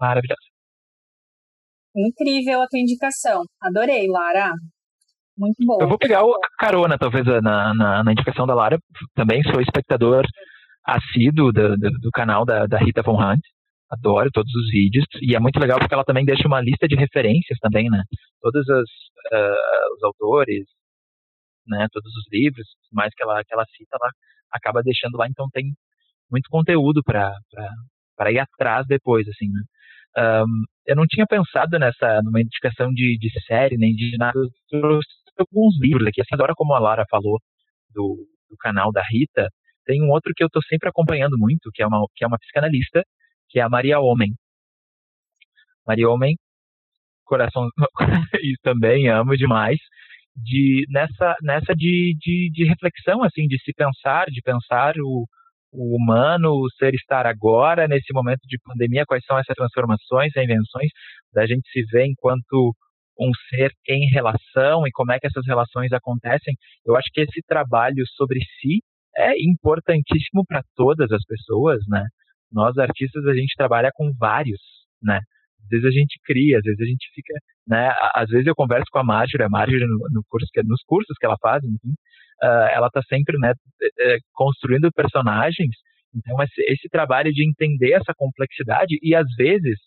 Maravilhoso. 0.00 0.40
Incrível 1.94 2.62
a 2.62 2.66
tua 2.66 2.80
indicação. 2.80 3.42
Adorei, 3.62 4.06
Lara. 4.08 4.52
Muito 5.38 5.56
bom. 5.66 5.78
Eu 5.80 5.88
vou 5.88 5.98
pegar 5.98 6.22
a 6.22 6.56
carona, 6.58 6.98
talvez, 6.98 7.24
na, 7.42 7.74
na, 7.74 8.04
na 8.04 8.12
indicação 8.12 8.46
da 8.46 8.54
Lara. 8.54 8.78
Também 9.14 9.42
sou 9.42 9.60
espectador 9.60 10.24
assíduo 10.84 11.52
do, 11.52 11.76
do, 11.76 11.90
do 11.90 12.10
canal 12.12 12.44
da, 12.44 12.66
da 12.66 12.78
Rita 12.78 13.02
Von 13.02 13.20
Hunt 13.20 13.40
adoro 13.90 14.30
todos 14.32 14.52
os 14.54 14.70
vídeos 14.70 15.04
e 15.22 15.34
é 15.34 15.40
muito 15.40 15.58
legal 15.58 15.78
porque 15.78 15.94
ela 15.94 16.04
também 16.04 16.24
deixa 16.24 16.46
uma 16.46 16.60
lista 16.60 16.88
de 16.88 16.96
referências 16.96 17.58
também, 17.60 17.88
né? 17.88 18.02
Todos 18.40 18.62
os, 18.68 18.90
uh, 19.32 19.94
os 19.94 20.02
autores, 20.02 20.64
né, 21.66 21.86
todos 21.92 22.10
os 22.16 22.24
livros, 22.32 22.66
mais 22.92 23.12
que 23.14 23.22
ela, 23.22 23.42
que 23.44 23.52
ela 23.52 23.64
cita, 23.76 23.96
ela 24.00 24.10
acaba 24.52 24.82
deixando 24.82 25.16
lá, 25.16 25.26
então 25.28 25.46
tem 25.52 25.72
muito 26.30 26.48
conteúdo 26.50 27.02
para 27.04 28.32
ir 28.32 28.38
atrás 28.38 28.86
depois, 28.86 29.26
assim, 29.28 29.48
né. 29.48 29.62
Um, 30.18 30.64
eu 30.86 30.96
não 30.96 31.04
tinha 31.06 31.26
pensado 31.26 31.78
nessa, 31.78 32.22
numa 32.22 32.40
indicação 32.40 32.90
de, 32.90 33.18
de 33.18 33.28
série, 33.44 33.76
nem 33.76 33.94
de 33.94 34.16
nada, 34.16 34.38
eu 34.38 34.48
trouxe 34.80 35.08
alguns 35.38 35.78
livros 35.78 36.06
aqui, 36.06 36.22
assim, 36.22 36.34
agora 36.34 36.54
como 36.56 36.72
a 36.72 36.78
Lara 36.78 37.04
falou 37.10 37.38
do, 37.90 38.16
do 38.48 38.56
canal 38.58 38.90
da 38.92 39.02
Rita, 39.02 39.48
tem 39.84 40.02
um 40.02 40.10
outro 40.10 40.32
que 40.34 40.42
eu 40.42 40.46
estou 40.46 40.62
sempre 40.62 40.88
acompanhando 40.88 41.36
muito, 41.38 41.70
que 41.72 41.82
é 41.82 41.86
uma, 41.86 42.06
que 42.14 42.24
é 42.24 42.26
uma 42.26 42.38
psicanalista, 42.38 43.04
que 43.50 43.60
é 43.60 43.62
a 43.62 43.68
Maria 43.68 44.00
Homem. 44.00 44.32
Maria 45.86 46.08
Homem 46.08 46.34
coração 47.26 47.68
e 48.40 48.54
também 48.62 49.08
amo 49.08 49.36
demais 49.36 49.78
de 50.36 50.84
nessa 50.90 51.34
nessa 51.42 51.74
de, 51.74 52.14
de, 52.18 52.50
de, 52.52 52.64
reflexão 52.64 53.22
assim 53.22 53.46
de 53.46 53.58
se 53.62 53.72
pensar 53.72 54.26
de 54.26 54.42
pensar 54.42 54.94
o, 54.98 55.24
o 55.72 55.96
humano 55.96 56.50
o 56.50 56.70
ser 56.78 56.94
estar 56.94 57.26
agora 57.26 57.88
nesse 57.88 58.12
momento 58.12 58.42
de 58.46 58.58
pandemia 58.62 59.04
quais 59.06 59.24
são 59.24 59.38
essas 59.38 59.56
transformações 59.56 60.36
invenções 60.36 60.90
da 61.32 61.46
gente 61.46 61.68
se 61.70 61.82
ver 61.90 62.06
enquanto 62.06 62.74
um 63.18 63.30
ser 63.48 63.70
em 63.88 64.08
relação 64.10 64.86
e 64.86 64.90
como 64.92 65.12
é 65.12 65.18
que 65.18 65.26
essas 65.26 65.46
relações 65.46 65.92
acontecem. 65.92 66.54
Eu 66.84 66.96
acho 66.96 67.08
que 67.12 67.22
esse 67.22 67.40
trabalho 67.46 68.04
sobre 68.14 68.40
si 68.60 68.82
é 69.16 69.32
importantíssimo 69.42 70.44
para 70.46 70.62
todas 70.74 71.10
as 71.10 71.24
pessoas 71.24 71.78
né? 71.88 72.04
Nós 72.52 72.76
artistas 72.78 73.24
a 73.26 73.34
gente 73.34 73.54
trabalha 73.56 73.90
com 73.94 74.12
vários 74.18 74.60
né 75.02 75.20
às 75.66 75.68
vezes 75.68 75.86
a 75.86 75.90
gente 75.90 76.20
cria, 76.24 76.58
às 76.58 76.64
vezes 76.64 76.80
a 76.80 76.84
gente 76.84 77.10
fica, 77.14 77.34
né? 77.66 77.92
Às 78.14 78.28
vezes 78.28 78.46
eu 78.46 78.54
converso 78.54 78.86
com 78.90 78.98
a 78.98 79.04
Marjorie, 79.04 79.44
a 79.44 79.48
Marjorie 79.48 79.86
no, 79.86 79.98
no 80.10 80.22
curso, 80.28 80.46
nos 80.64 80.82
cursos 80.86 81.16
que 81.18 81.26
ela 81.26 81.36
faz, 81.40 81.62
enfim, 81.64 81.94
uh, 82.42 82.68
ela 82.72 82.86
está 82.86 83.02
sempre, 83.08 83.38
né, 83.38 83.52
construindo 84.32 84.90
personagens. 84.92 85.74
Então 86.14 86.40
esse, 86.42 86.62
esse 86.72 86.88
trabalho 86.88 87.32
de 87.32 87.46
entender 87.46 87.92
essa 87.92 88.14
complexidade 88.16 88.98
e 89.02 89.14
às 89.14 89.26
vezes 89.36 89.78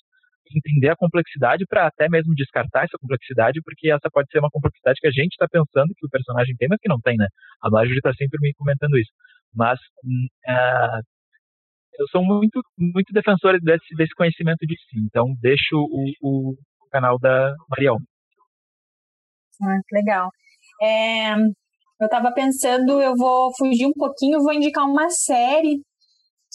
entender 0.51 0.89
a 0.89 0.95
complexidade 0.95 1.63
para 1.67 1.88
até 1.88 2.09
mesmo 2.09 2.34
descartar 2.34 2.84
essa 2.84 2.97
complexidade, 2.99 3.61
porque 3.63 3.91
essa 3.91 4.09
pode 4.11 4.30
ser 4.32 4.39
uma 4.39 4.49
complexidade 4.49 4.99
que 4.99 5.07
a 5.07 5.11
gente 5.11 5.34
está 5.34 5.47
pensando 5.47 5.93
que 5.95 6.05
o 6.05 6.09
personagem 6.09 6.55
tem, 6.57 6.67
mas 6.67 6.80
que 6.82 6.89
não 6.89 6.99
tem, 6.99 7.15
né? 7.17 7.27
A 7.61 7.69
Marjorie 7.69 7.99
está 7.99 8.13
sempre 8.13 8.39
me 8.41 8.53
comentando 8.55 8.97
isso. 8.97 9.11
Mas 9.53 9.80
uh, 9.80 11.01
eu 12.00 12.08
sou 12.10 12.24
muito, 12.24 12.62
muito 12.78 13.14
defensor 13.14 13.60
desse, 13.62 13.93
desse 13.95 14.16
conhecimento 14.16 14.66
de 14.66 14.76
si. 14.76 15.00
Então, 15.06 15.26
deixo 15.41 15.76
o, 15.76 16.06
o 16.22 16.56
canal 16.91 17.20
da 17.20 17.54
Mariel. 17.70 17.97
Ah, 19.62 19.78
legal. 19.91 20.30
É, 20.82 21.34
eu 21.34 22.06
estava 22.06 22.34
pensando, 22.34 23.02
eu 23.02 23.14
vou 23.16 23.52
fugir 23.58 23.86
um 23.86 23.93
pouquinho, 23.93 24.41
vou 24.41 24.54
indicar 24.54 24.86
uma 24.86 25.10
série 25.10 25.82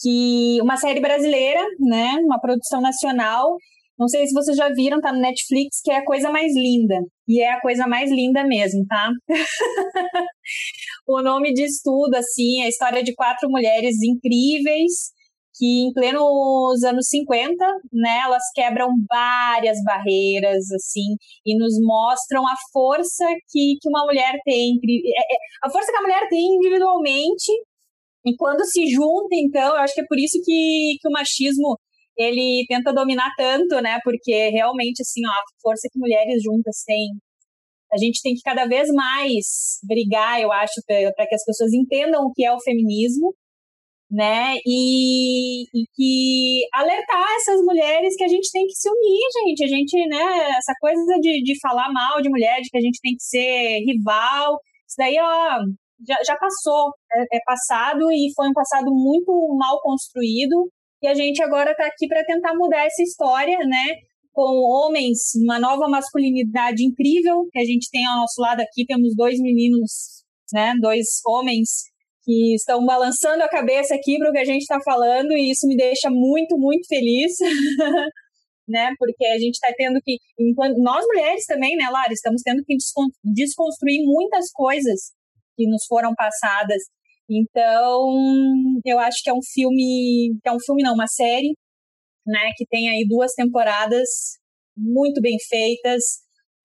que 0.01 0.59
uma 0.61 0.75
série 0.75 0.99
brasileira, 0.99 1.61
né, 1.79 2.15
uma 2.23 2.39
produção 2.39 2.81
nacional. 2.81 3.55
Não 3.97 4.07
sei 4.07 4.25
se 4.25 4.33
vocês 4.33 4.57
já 4.57 4.67
viram, 4.69 4.99
tá 4.99 5.13
no 5.13 5.21
Netflix, 5.21 5.79
que 5.81 5.91
é 5.91 5.97
a 5.97 6.03
coisa 6.03 6.29
mais 6.29 6.53
linda. 6.53 6.95
E 7.27 7.39
é 7.41 7.53
a 7.53 7.61
coisa 7.61 7.87
mais 7.87 8.11
linda 8.11 8.43
mesmo, 8.43 8.85
tá? 8.87 9.09
o 11.07 11.21
nome 11.21 11.53
diz 11.53 11.81
tudo, 11.81 12.13
assim, 12.15 12.61
é 12.61 12.65
a 12.65 12.69
história 12.69 13.01
de 13.03 13.13
quatro 13.15 13.49
mulheres 13.49 13.95
incríveis 14.03 15.14
que 15.57 15.87
em 15.87 15.93
plenos 15.93 16.83
anos 16.83 17.07
50, 17.07 17.65
né, 17.93 18.19
elas 18.23 18.43
quebram 18.53 18.89
várias 19.09 19.77
barreiras, 19.83 20.69
assim, 20.71 21.15
e 21.45 21.57
nos 21.57 21.73
mostram 21.81 22.45
a 22.45 22.53
força 22.73 23.25
que, 23.49 23.77
que 23.81 23.89
uma 23.89 24.05
mulher 24.05 24.33
tem, 24.43 24.73
é, 24.83 25.33
é, 25.33 25.37
a 25.63 25.69
força 25.69 25.91
que 25.91 25.97
a 25.97 26.01
mulher 26.01 26.27
tem 26.29 26.55
individualmente, 26.55 27.51
e 28.25 28.35
quando 28.37 28.65
se 28.65 28.87
junta, 28.87 29.33
então, 29.33 29.75
eu 29.75 29.81
acho 29.81 29.93
que 29.93 30.01
é 30.01 30.05
por 30.07 30.17
isso 30.17 30.39
que, 30.43 30.97
que 30.99 31.07
o 31.07 31.11
machismo, 31.11 31.77
ele 32.17 32.65
tenta 32.67 32.93
dominar 32.93 33.29
tanto, 33.37 33.81
né, 33.81 33.99
porque 34.03 34.49
realmente, 34.49 35.01
assim, 35.01 35.21
ó, 35.25 35.31
a 35.31 35.43
força 35.61 35.87
que 35.91 35.99
mulheres 35.99 36.41
juntas 36.43 36.83
têm, 36.85 37.09
a 37.93 37.97
gente 37.97 38.21
tem 38.21 38.33
que 38.33 38.41
cada 38.43 38.65
vez 38.65 38.89
mais 38.89 39.79
brigar, 39.87 40.41
eu 40.41 40.51
acho, 40.51 40.73
para 40.85 41.27
que 41.27 41.35
as 41.35 41.45
pessoas 41.45 41.71
entendam 41.71 42.23
o 42.23 42.33
que 42.33 42.43
é 42.43 42.51
o 42.51 42.59
feminismo, 42.59 43.33
né? 44.11 44.55
E, 44.65 45.63
e, 45.63 45.85
que 45.95 46.67
alertar 46.73 47.25
essas 47.37 47.61
mulheres 47.61 48.15
que 48.15 48.23
a 48.23 48.27
gente 48.27 48.51
tem 48.51 48.65
que 48.65 48.73
se 48.73 48.89
unir, 48.89 49.27
gente. 49.45 49.63
A 49.63 49.67
gente, 49.67 50.07
né? 50.07 50.49
Essa 50.57 50.73
coisa 50.79 51.19
de, 51.19 51.41
de 51.43 51.59
falar 51.59 51.91
mal 51.91 52.21
de 52.21 52.29
mulher, 52.29 52.61
de 52.61 52.69
que 52.69 52.77
a 52.77 52.81
gente 52.81 52.99
tem 53.01 53.13
que 53.15 53.23
ser 53.23 53.79
rival, 53.85 54.59
isso 54.87 54.95
daí, 54.97 55.17
ó, 55.19 55.59
já, 56.07 56.15
já 56.25 56.37
passou. 56.37 56.91
É, 57.11 57.37
é 57.37 57.39
passado 57.45 58.11
e 58.11 58.31
foi 58.35 58.47
um 58.49 58.53
passado 58.53 58.91
muito 58.93 59.31
mal 59.57 59.81
construído. 59.81 60.69
E 61.01 61.07
a 61.07 61.13
gente 61.13 61.41
agora 61.43 61.71
está 61.71 61.85
aqui 61.85 62.07
para 62.07 62.23
tentar 62.23 62.53
mudar 62.55 62.85
essa 62.85 63.01
história, 63.01 63.57
né? 63.59 63.95
Com 64.31 64.41
homens, 64.41 65.19
uma 65.43 65.59
nova 65.59 65.87
masculinidade 65.87 66.83
incrível 66.83 67.47
que 67.51 67.59
a 67.59 67.65
gente 67.65 67.89
tem 67.91 68.05
ao 68.05 68.17
nosso 68.17 68.41
lado 68.41 68.61
aqui. 68.61 68.85
Temos 68.85 69.15
dois 69.15 69.39
meninos, 69.39 70.23
né? 70.53 70.73
Dois 70.79 71.05
homens 71.25 71.94
que 72.25 72.55
estão 72.55 72.83
balançando 72.83 73.43
a 73.43 73.49
cabeça 73.49 73.93
aqui 73.93 74.17
para 74.17 74.29
o 74.29 74.33
que 74.33 74.39
a 74.39 74.45
gente 74.45 74.63
está 74.63 74.79
falando 74.83 75.31
e 75.33 75.51
isso 75.51 75.67
me 75.67 75.77
deixa 75.77 76.09
muito, 76.09 76.57
muito 76.57 76.87
feliz. 76.87 77.33
né? 78.67 78.89
Porque 78.97 79.25
a 79.27 79.37
gente 79.37 79.53
está 79.53 79.71
tendo 79.77 79.99
que, 80.03 80.17
enquanto 80.39 80.77
nós 80.77 81.05
mulheres 81.05 81.45
também, 81.45 81.75
né, 81.75 81.87
Lara, 81.89 82.11
estamos 82.11 82.41
tendo 82.41 82.63
que 82.65 82.75
desconstruir 83.23 84.03
muitas 84.03 84.51
coisas 84.51 85.11
que 85.55 85.67
nos 85.67 85.85
foram 85.87 86.13
passadas. 86.15 86.81
Então, 87.29 88.11
eu 88.83 88.99
acho 88.99 89.17
que 89.23 89.29
é 89.29 89.33
um 89.33 89.43
filme, 89.53 90.35
é 90.43 90.51
um 90.51 90.59
filme 90.59 90.83
não, 90.83 90.93
uma 90.93 91.07
série, 91.07 91.53
né, 92.25 92.51
que 92.57 92.65
tem 92.65 92.89
aí 92.89 93.05
duas 93.07 93.33
temporadas 93.33 94.09
muito 94.75 95.21
bem 95.21 95.37
feitas, 95.47 96.03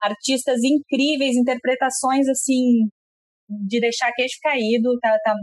artistas 0.01 0.63
incríveis, 0.63 1.35
interpretações 1.35 2.27
assim 2.27 2.89
de 3.67 3.79
deixar 3.79 4.11
queixo 4.13 4.37
caído, 4.41 4.97
tá, 4.99 5.17
tá 5.23 5.35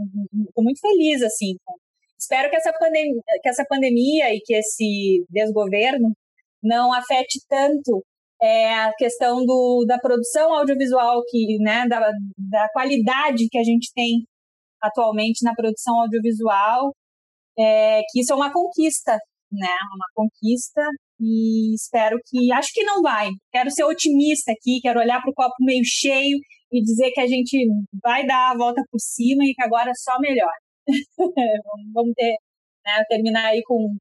muito 0.57 0.79
feliz, 0.79 1.21
assim. 1.21 1.55
Espero 2.17 2.49
que 2.49 2.55
essa, 2.55 2.73
pandemia, 2.73 3.21
que 3.41 3.49
essa 3.49 3.65
pandemia 3.67 4.33
e 4.33 4.41
que 4.41 4.53
esse 4.53 5.25
desgoverno 5.29 6.11
não 6.61 6.93
afete 6.93 7.39
tanto 7.47 8.03
é, 8.41 8.73
a 8.73 8.93
questão 8.97 9.45
do, 9.45 9.85
da 9.87 9.99
produção 9.99 10.53
audiovisual, 10.53 11.23
que, 11.27 11.57
né, 11.59 11.87
da, 11.87 11.99
da 12.37 12.69
qualidade 12.73 13.47
que 13.49 13.57
a 13.57 13.63
gente 13.63 13.91
tem 13.93 14.25
atualmente 14.81 15.43
na 15.43 15.53
produção 15.53 16.01
audiovisual, 16.01 16.93
é, 17.57 18.01
que 18.09 18.21
isso 18.21 18.33
é 18.33 18.35
uma 18.35 18.51
conquista, 18.51 19.13
né, 19.51 19.75
uma 19.95 20.05
conquista 20.15 20.81
e 21.19 21.75
espero 21.75 22.17
que, 22.25 22.51
acho 22.53 22.69
que 22.73 22.83
não 22.83 23.01
vai, 23.01 23.29
quero 23.51 23.69
ser 23.71 23.83
otimista 23.83 24.51
aqui, 24.51 24.79
quero 24.81 24.99
olhar 24.99 25.21
para 25.21 25.31
o 25.31 25.33
copo 25.33 25.55
meio 25.59 25.83
cheio 25.83 26.37
e 26.71 26.81
dizer 26.81 27.11
que 27.11 27.21
a 27.21 27.27
gente 27.27 27.57
vai 28.01 28.25
dar 28.25 28.51
a 28.51 28.57
volta 28.57 28.81
por 28.91 28.99
cima 28.99 29.43
e 29.43 29.53
que 29.53 29.63
agora 29.63 29.91
só 29.95 30.19
melhor. 30.19 30.51
Vamos 31.93 32.13
ter, 32.15 32.35
né, 32.85 33.03
terminar 33.09 33.47
aí 33.47 33.61
com 33.65 33.95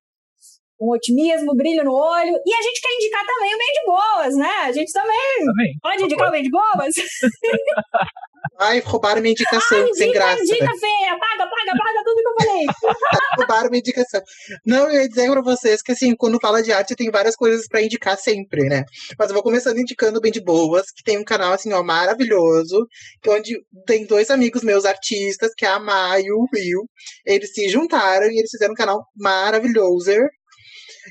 um 0.81 0.91
otimismo, 0.91 1.55
brilho 1.55 1.85
no 1.85 1.93
olho. 1.93 2.41
E 2.45 2.55
a 2.55 2.63
gente 2.63 2.81
quer 2.81 2.95
indicar 2.95 3.25
também 3.27 3.55
o 3.55 3.59
Bem 3.59 3.73
de 3.73 3.87
Boas, 3.87 4.37
né? 4.37 4.53
A 4.65 4.73
gente 4.73 4.93
também, 4.93 5.45
também. 5.45 5.79
pode 5.83 6.03
indicar 6.05 6.29
o 6.29 6.31
Bem 6.31 6.43
de 6.43 6.51
Boas? 6.51 6.95
Ai, 8.61 8.81
roubaram 8.81 9.21
minha 9.21 9.33
indicação, 9.33 9.79
Ai, 9.79 9.95
sem 9.95 10.13
graça. 10.13 10.43
Indica, 10.43 10.65
né? 10.65 10.79
feia, 10.79 11.13
apaga, 11.13 11.45
apaga, 11.45 11.73
apaga 11.73 12.05
tudo 12.05 12.23
que 12.23 12.29
eu 12.29 12.35
falei. 12.39 12.67
roubaram 13.39 13.71
minha 13.71 13.81
indicação. 13.81 14.21
Não, 14.67 14.91
eu 14.91 15.03
ia 15.03 15.09
dizer 15.09 15.31
pra 15.31 15.43
vocês 15.43 15.83
que, 15.83 15.93
assim, 15.93 16.15
quando 16.17 16.41
fala 16.41 16.63
de 16.63 16.73
arte, 16.73 16.97
tem 16.97 17.11
várias 17.11 17.37
coisas 17.37 17.69
pra 17.69 17.83
indicar 17.83 18.17
sempre, 18.17 18.65
né? 18.69 18.85
Mas 19.19 19.29
eu 19.29 19.35
vou 19.35 19.43
começando 19.43 19.79
indicando 19.79 20.19
o 20.19 20.21
Bem 20.21 20.33
de 20.33 20.41
Boas, 20.41 20.87
que 20.91 21.03
tem 21.05 21.19
um 21.19 21.25
canal, 21.25 21.53
assim, 21.53 21.73
ó, 21.73 21.83
maravilhoso, 21.83 22.87
onde 23.29 23.57
tem 23.87 24.07
dois 24.07 24.31
amigos 24.31 24.63
meus 24.63 24.85
artistas, 24.85 25.53
que 25.57 25.65
é 25.65 25.69
a 25.69 25.79
Maio 25.79 26.27
e 26.27 26.33
o 26.33 26.47
Rio. 26.53 26.89
Eles 27.25 27.53
se 27.53 27.69
juntaram 27.69 28.27
e 28.27 28.39
eles 28.39 28.51
fizeram 28.51 28.73
um 28.73 28.77
canal 28.77 29.05
maravilhoso, 29.17 30.11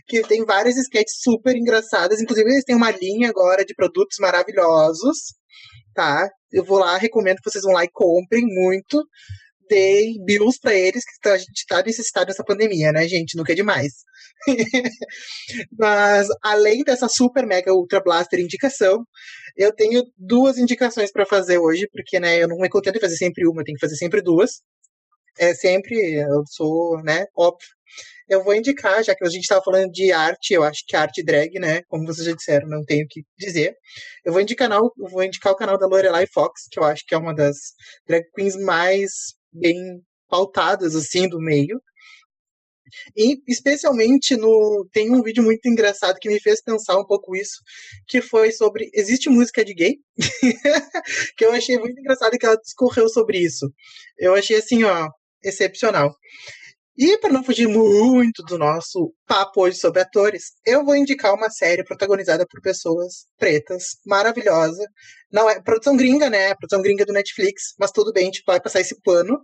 que 0.06 0.22
tem 0.24 0.46
várias 0.46 0.78
sketches 0.78 1.18
super 1.22 1.56
engraçadas. 1.56 2.22
Inclusive, 2.22 2.50
eles 2.50 2.64
têm 2.64 2.76
uma 2.76 2.92
linha 2.92 3.30
agora 3.30 3.66
de 3.66 3.74
produtos 3.74 4.18
maravilhosos, 4.20 5.18
tá? 5.94 6.30
Eu 6.52 6.64
vou 6.64 6.80
lá, 6.80 6.98
recomendo 6.98 7.38
que 7.38 7.50
vocês 7.50 7.64
vão 7.64 7.74
lá 7.74 7.84
e 7.84 7.92
comprem 7.92 8.44
muito. 8.46 9.04
Dei 9.70 10.14
bills 10.26 10.60
para 10.62 10.74
eles, 10.74 11.04
que 11.04 11.28
a 11.28 11.38
gente 11.38 11.58
está 11.58 11.84
necessitado 11.84 12.28
nessa 12.28 12.44
pandemia, 12.44 12.92
né, 12.94 13.06
gente? 13.08 13.36
Nunca 13.36 13.52
é 13.52 13.56
demais. 13.56 13.92
Mas, 15.78 16.28
além 16.42 16.84
dessa 16.84 17.10
super 17.10 17.46
mega 17.46 17.74
ultra 17.74 18.02
blaster 18.02 18.40
indicação, 18.40 19.04
eu 19.58 19.74
tenho 19.76 20.04
duas 20.18 20.58
indicações 20.58 21.12
para 21.12 21.26
fazer 21.26 21.58
hoje, 21.58 21.88
porque, 21.92 22.20
né, 22.20 22.42
eu 22.42 22.48
não 22.48 22.58
me 22.58 22.70
contento 22.70 22.94
de 22.96 23.02
fazer 23.02 23.18
sempre 23.18 23.46
uma, 23.48 23.62
eu 23.62 23.66
tenho 23.66 23.76
que 23.78 23.86
fazer 23.86 23.98
sempre 23.98 24.22
duas. 24.22 24.62
É 25.40 25.54
sempre, 25.54 25.96
eu 26.16 26.44
sou, 26.48 27.02
né, 27.04 27.26
óbvio, 27.36 27.68
eu 28.30 28.44
vou 28.44 28.54
indicar, 28.54 29.04
já 29.04 29.16
que 29.16 29.24
a 29.26 29.30
gente 29.30 29.44
estava 29.44 29.64
falando 29.64 29.90
de 29.92 30.12
arte, 30.12 30.54
eu 30.54 30.64
acho 30.64 30.84
que 30.86 30.96
arte 30.98 31.24
drag, 31.24 31.58
né? 31.60 31.82
Como 31.88 32.06
vocês 32.06 32.28
já 32.28 32.36
disseram, 32.36 32.68
não 32.68 32.84
tenho 32.84 33.06
o 33.06 33.08
que 33.08 33.24
dizer. 33.38 33.74
Eu 34.26 34.34
vou 34.34 34.42
indicar, 34.42 34.70
eu 34.70 35.10
vou 35.10 35.24
indicar 35.24 35.54
o 35.54 35.56
canal 35.56 35.78
da 35.78 35.88
Lorelai 35.88 36.28
Fox, 36.28 36.68
que 36.70 36.78
eu 36.78 36.84
acho 36.84 37.06
que 37.08 37.16
é 37.16 37.18
uma 37.18 37.34
das 37.34 37.56
drag 38.06 38.26
queens 38.36 38.58
mais 38.58 39.12
bem 39.54 39.78
pautadas, 40.30 40.94
assim, 40.96 41.30
do 41.30 41.40
meio. 41.40 41.82
E 43.16 43.42
especialmente 43.48 44.36
no. 44.36 44.88
Tem 44.92 45.12
um 45.12 45.22
vídeo 45.22 45.44
muito 45.44 45.68
engraçado 45.68 46.18
que 46.20 46.30
me 46.30 46.40
fez 46.40 46.62
pensar 46.62 46.98
um 46.98 47.06
pouco 47.06 47.36
isso, 47.36 47.62
que 48.08 48.22
foi 48.22 48.52
sobre. 48.52 48.90
Existe 48.94 49.30
música 49.30 49.64
de 49.64 49.74
gay? 49.74 49.96
que 51.38 51.46
eu 51.46 51.52
achei 51.52 51.78
muito 51.78 52.00
engraçado 52.00 52.38
que 52.38 52.46
ela 52.46 52.58
discorreu 52.58 53.10
sobre 53.10 53.40
isso. 53.40 53.72
Eu 54.18 54.36
achei 54.36 54.58
assim, 54.58 54.84
ó, 54.84 55.10
excepcional. 55.50 56.14
E 56.98 57.16
para 57.20 57.32
não 57.32 57.44
fugir 57.44 57.68
muito 57.68 58.42
do 58.44 58.58
nosso 58.58 59.14
papo 59.28 59.62
hoje 59.62 59.78
sobre 59.78 60.02
atores, 60.02 60.46
eu 60.66 60.84
vou 60.84 60.96
indicar 60.96 61.32
uma 61.36 61.48
série 61.48 61.84
protagonizada 61.84 62.44
por 62.50 62.60
pessoas 62.60 63.28
pretas, 63.38 63.98
maravilhosa. 64.04 64.84
Não 65.32 65.48
é 65.48 65.62
produção 65.62 65.96
gringa, 65.96 66.28
né? 66.28 66.56
Produção 66.56 66.82
gringa 66.82 67.06
do 67.06 67.14
Netflix, 67.14 67.76
mas 67.80 67.92
tudo 67.92 68.12
bem, 68.12 68.24
a 68.24 68.26
gente 68.26 68.42
vai 68.48 68.60
passar 68.60 68.82
esse 68.82 69.00
pano, 69.04 69.40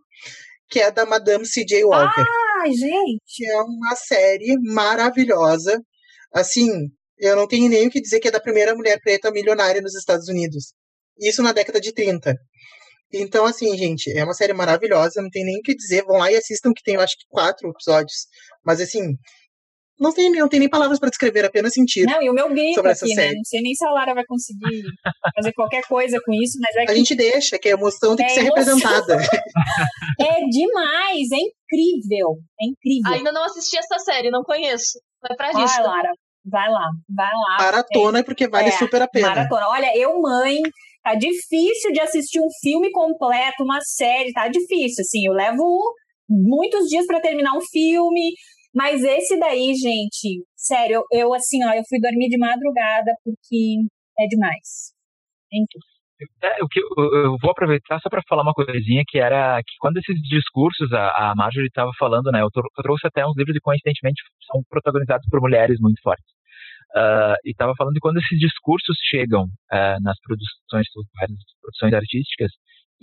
que 0.68 0.80
é 0.80 0.90
da 0.90 1.06
Madame 1.06 1.46
C.J. 1.46 1.86
Walker. 1.86 2.22
Ah, 2.22 2.68
gente! 2.70 3.22
Que 3.28 3.48
é 3.48 3.62
uma 3.62 3.96
série 3.96 4.58
maravilhosa. 4.74 5.80
Assim, 6.34 6.90
eu 7.20 7.36
não 7.36 7.48
tenho 7.48 7.70
nem 7.70 7.88
o 7.88 7.92
que 7.92 8.02
dizer 8.02 8.20
que 8.20 8.30
é 8.30 8.32
da 8.32 8.40
primeira 8.40 8.74
mulher 8.74 9.00
preta 9.00 9.30
milionária 9.30 9.80
nos 9.80 9.94
Estados 9.96 10.28
Unidos. 10.28 10.74
Isso 11.20 11.44
na 11.44 11.52
década 11.52 11.80
de 11.80 11.94
30. 11.94 12.36
Então, 13.14 13.46
assim, 13.46 13.78
gente, 13.78 14.12
é 14.18 14.24
uma 14.24 14.34
série 14.34 14.54
maravilhosa, 14.54 15.22
não 15.22 15.30
tem 15.30 15.46
nem 15.46 15.60
o 15.60 15.62
que 15.62 15.76
dizer. 15.76 16.04
Vão 16.04 16.18
lá 16.18 16.32
e 16.32 16.36
assistam, 16.36 16.72
que 16.74 16.84
tem, 16.84 16.96
eu 16.96 17.02
acho 17.02 17.16
que, 17.18 17.26
quatro 17.30 17.70
episódios. 17.70 18.26
Mas, 18.66 18.82
assim, 18.82 19.16
não 20.00 20.12
tem, 20.12 20.32
não 20.32 20.50
tem 20.50 20.60
nem 20.60 20.70
palavras 20.70 21.00
para 21.00 21.10
descrever, 21.10 21.46
apenas 21.46 21.74
sentir. 21.74 22.06
Não, 22.06 22.22
e 22.22 22.30
o 22.30 22.34
meu 22.34 22.50
grito 22.50 22.76
sobre 22.76 22.92
aqui, 22.92 23.14
né? 23.14 23.32
Não 23.32 23.44
sei 23.44 23.62
nem 23.62 23.74
se 23.74 23.86
a 23.86 23.92
Lara 23.92 24.14
vai 24.14 24.26
conseguir 24.26 24.84
fazer 25.36 25.54
qualquer 25.54 25.84
coisa 25.88 26.20
com 26.26 26.34
isso, 26.34 26.58
mas 26.60 26.76
é 26.76 26.86
que... 26.86 26.92
A 26.92 26.96
gente 26.96 27.16
deixa, 27.16 27.60
que 27.60 27.70
a 27.70 27.74
emoção 27.74 28.16
tem 28.16 28.26
é 28.26 28.30
que 28.30 28.36
ser 28.36 28.42
emoção. 28.42 28.76
representada. 28.76 29.16
é 30.20 30.40
demais, 30.50 31.32
é 31.32 31.38
incrível, 31.38 32.38
é 32.60 32.66
incrível. 32.66 33.14
Ainda 33.14 33.32
não 33.32 33.44
assisti 33.46 33.78
essa 33.78 34.00
série, 34.00 34.32
não 34.32 34.44
conheço. 34.44 35.00
Vai 35.22 35.38
pra 35.38 35.48
lista. 35.54 35.84
Vai, 35.84 35.88
Lara, 35.88 36.10
vai 36.46 36.70
lá, 36.70 36.90
vai 37.16 37.32
lá. 37.32 37.58
Maratona, 37.64 38.20
é, 38.20 38.24
porque 38.24 38.48
vale 38.48 38.70
é, 38.70 38.72
super 38.72 39.02
a 39.02 39.08
pena. 39.08 39.30
Maratona. 39.30 39.70
Olha, 39.70 39.98
eu, 39.98 40.20
mãe, 40.20 40.58
Tá 41.04 41.16
difícil 41.16 41.92
de 41.92 42.00
assistir 42.00 42.40
um 42.40 42.48
filme 42.62 42.90
completo, 42.92 43.64
uma 43.64 43.80
série, 43.82 44.32
tá 44.32 44.48
difícil. 44.48 45.02
Assim, 45.02 45.28
eu 45.28 45.34
levo 45.34 45.94
muitos 46.30 46.88
dias 46.88 47.06
para 47.06 47.20
terminar 47.20 47.54
um 47.58 47.62
filme, 47.62 48.32
mas 48.74 49.04
esse 49.04 49.38
daí, 49.38 49.74
gente, 49.76 50.44
sério, 50.56 51.04
eu, 51.12 51.28
eu, 51.28 51.34
assim, 51.34 51.64
ó, 51.66 51.74
eu 51.74 51.84
fui 51.90 52.00
dormir 52.00 52.30
de 52.30 52.38
madrugada 52.38 53.12
porque 53.24 53.84
é 54.18 54.28
demais. 54.28 54.94
É, 56.42 56.64
o 56.64 56.68
que 56.68 56.80
eu, 56.80 57.24
eu 57.24 57.38
vou 57.42 57.52
aproveitar 57.52 58.00
só 58.00 58.10
para 58.10 58.22
falar 58.28 58.44
uma 58.44 58.54
coisinha 58.54 59.04
que 59.06 59.20
era 59.20 59.62
que 59.62 59.76
quando 59.80 59.98
esses 59.98 60.16
discursos 60.22 60.92
a, 60.94 61.32
a 61.32 61.36
Marjorie 61.36 61.68
estava 61.68 61.92
falando, 62.00 62.32
né, 62.32 62.42
eu, 62.42 62.48
eu 62.54 62.84
trouxe 62.84 63.08
até 63.08 63.26
uns 63.26 63.36
livros 63.36 63.56
e 63.56 63.60
coincidentemente 63.60 64.22
são 64.50 64.62
protagonizados 64.70 65.28
por 65.30 65.42
mulheres 65.42 65.80
muito 65.82 66.02
fortes. 66.02 66.26
Uh, 66.96 67.34
e 67.44 67.52
estava 67.52 67.74
falando 67.76 67.96
de 67.96 68.00
quando 68.00 68.18
esses 68.18 68.38
discursos 68.38 68.96
chegam 69.10 69.46
uh, 69.46 69.98
nas 70.04 70.20
produções 70.22 70.88
nas 71.28 71.38
produções 71.62 71.94
artísticas, 71.94 72.52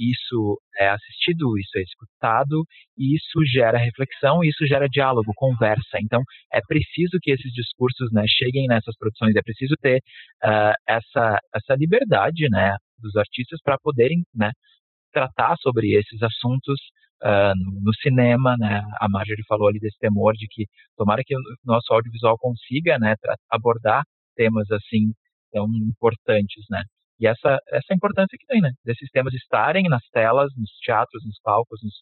isso 0.01 0.59
é 0.78 0.88
assistido, 0.88 1.59
isso 1.59 1.76
é 1.76 1.82
escutado, 1.82 2.64
e 2.97 3.14
isso 3.14 3.45
gera 3.53 3.76
reflexão, 3.76 4.43
isso 4.43 4.66
gera 4.66 4.88
diálogo, 4.88 5.32
conversa. 5.36 5.99
Então, 6.01 6.22
é 6.53 6.61
preciso 6.66 7.18
que 7.20 7.30
esses 7.30 7.53
discursos 7.53 8.11
né, 8.12 8.24
cheguem 8.26 8.66
nessas 8.66 8.97
produções, 8.97 9.36
é 9.36 9.43
preciso 9.43 9.74
ter 9.80 9.99
uh, 10.43 10.72
essa, 10.88 11.38
essa 11.55 11.74
liberdade 11.76 12.49
né, 12.49 12.76
dos 12.99 13.14
artistas 13.16 13.61
para 13.62 13.76
poderem 13.78 14.22
né, 14.34 14.51
tratar 15.12 15.56
sobre 15.61 15.98
esses 15.98 16.22
assuntos 16.22 16.80
uh, 17.22 17.54
no, 17.82 17.92
cinema, 18.02 18.56
né? 18.58 18.82
A 19.00 19.08
Marjorie 19.08 19.44
falou 19.46 19.68
ali 19.68 19.78
desse 19.78 19.98
temor 19.98 20.32
de 20.34 20.46
que 20.48 20.64
tomara 20.96 21.22
que 21.24 21.36
o 21.36 21.40
nosso 21.64 21.92
audiovisual 21.92 22.36
consiga, 22.38 22.98
né, 22.98 23.14
abordar 23.50 24.02
temas 24.36 24.70
assim 24.70 25.12
tão 25.52 25.66
importantes, 25.88 26.64
né? 26.70 26.82
E 27.18 27.26
essa 27.26 27.58
essa 27.68 27.94
importância 27.94 28.36
que 28.38 28.46
tem, 28.46 28.61
né? 28.61 28.70
Desses 28.84 29.11
temas 29.11 29.34
estarem 29.34 29.84
nas 29.88 30.02
telas, 30.12 30.50
nos 30.56 30.70
teatros, 30.84 31.22
nos 31.24 31.38
palcos, 31.42 31.80
nos 31.82 31.94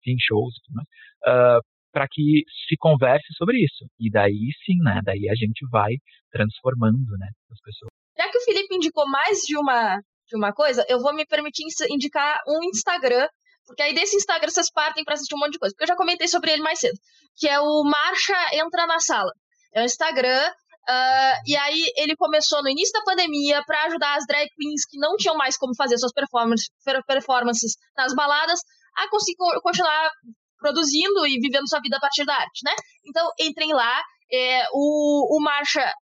enfim, 0.00 0.16
shows 0.20 0.54
mais, 0.70 0.86
uh, 1.26 1.60
para 1.92 2.06
que 2.10 2.44
se 2.68 2.76
converse 2.78 3.26
sobre 3.36 3.58
isso. 3.58 3.84
E 3.98 4.10
daí 4.10 4.50
sim, 4.64 4.78
né? 4.82 5.00
Daí 5.04 5.28
a 5.28 5.34
gente 5.34 5.66
vai 5.70 5.94
transformando, 6.30 7.16
né, 7.18 7.28
as 7.50 7.60
pessoas. 7.60 7.90
Já 8.18 8.30
que 8.30 8.38
o 8.38 8.44
Felipe 8.44 8.74
indicou 8.74 9.08
mais 9.08 9.38
de 9.46 9.56
uma 9.56 9.98
de 10.30 10.36
uma 10.36 10.52
coisa, 10.52 10.84
eu 10.88 11.00
vou 11.00 11.12
me 11.12 11.26
permitir 11.26 11.64
indicar 11.90 12.40
um 12.46 12.62
Instagram 12.64 13.28
porque 13.70 13.82
aí 13.82 13.94
desse 13.94 14.16
Instagram 14.16 14.50
vocês 14.50 14.68
partem 14.68 15.04
para 15.04 15.14
assistir 15.14 15.34
um 15.36 15.38
monte 15.38 15.52
de 15.52 15.58
coisa. 15.60 15.72
Porque 15.72 15.84
eu 15.84 15.94
já 15.94 15.96
comentei 15.96 16.26
sobre 16.26 16.50
ele 16.50 16.60
mais 16.60 16.80
cedo. 16.80 16.98
Que 17.36 17.48
é 17.48 17.60
o 17.60 17.84
Marcha 17.84 18.36
Entra 18.54 18.84
na 18.84 18.98
Sala. 18.98 19.30
É 19.72 19.80
um 19.80 19.84
Instagram. 19.84 20.50
Uh, 20.88 21.36
e 21.46 21.56
aí 21.56 21.92
ele 21.96 22.16
começou 22.16 22.64
no 22.64 22.68
início 22.68 22.92
da 22.92 23.04
pandemia 23.04 23.62
para 23.64 23.84
ajudar 23.84 24.16
as 24.16 24.26
drag 24.26 24.48
queens 24.56 24.84
que 24.88 24.98
não 24.98 25.14
tinham 25.16 25.36
mais 25.36 25.56
como 25.56 25.76
fazer 25.76 25.96
suas 25.98 26.12
performances, 26.12 26.68
performances 27.06 27.76
nas 27.96 28.12
baladas 28.12 28.58
a 28.96 29.08
conseguir 29.08 29.36
continuar 29.62 30.10
produzindo 30.58 31.26
e 31.28 31.38
vivendo 31.38 31.68
sua 31.68 31.80
vida 31.80 31.96
a 31.96 32.00
partir 32.00 32.24
da 32.24 32.34
arte, 32.34 32.64
né? 32.64 32.74
Então 33.06 33.30
entrem 33.38 33.72
lá. 33.72 34.02
É, 34.32 34.64
o, 34.72 35.36
o 35.36 35.40
Marcha 35.40 35.92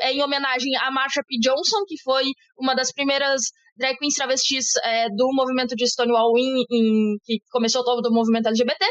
é 0.00 0.12
em 0.12 0.22
homenagem 0.22 0.76
a 0.76 0.90
Marsha 0.90 1.22
P. 1.26 1.38
Johnson, 1.38 1.84
que 1.86 2.00
foi 2.02 2.24
uma 2.58 2.74
das 2.74 2.92
primeiras 2.92 3.42
drag 3.76 3.96
queens 3.96 4.14
travestis 4.14 4.66
é, 4.84 5.08
do 5.08 5.28
movimento 5.32 5.74
de 5.74 5.86
Stonewall 5.86 6.38
Inn, 6.38 6.64
em, 6.70 7.16
que 7.24 7.38
começou 7.50 7.84
todo 7.84 8.06
o 8.06 8.14
movimento 8.14 8.48
LGBT. 8.48 8.84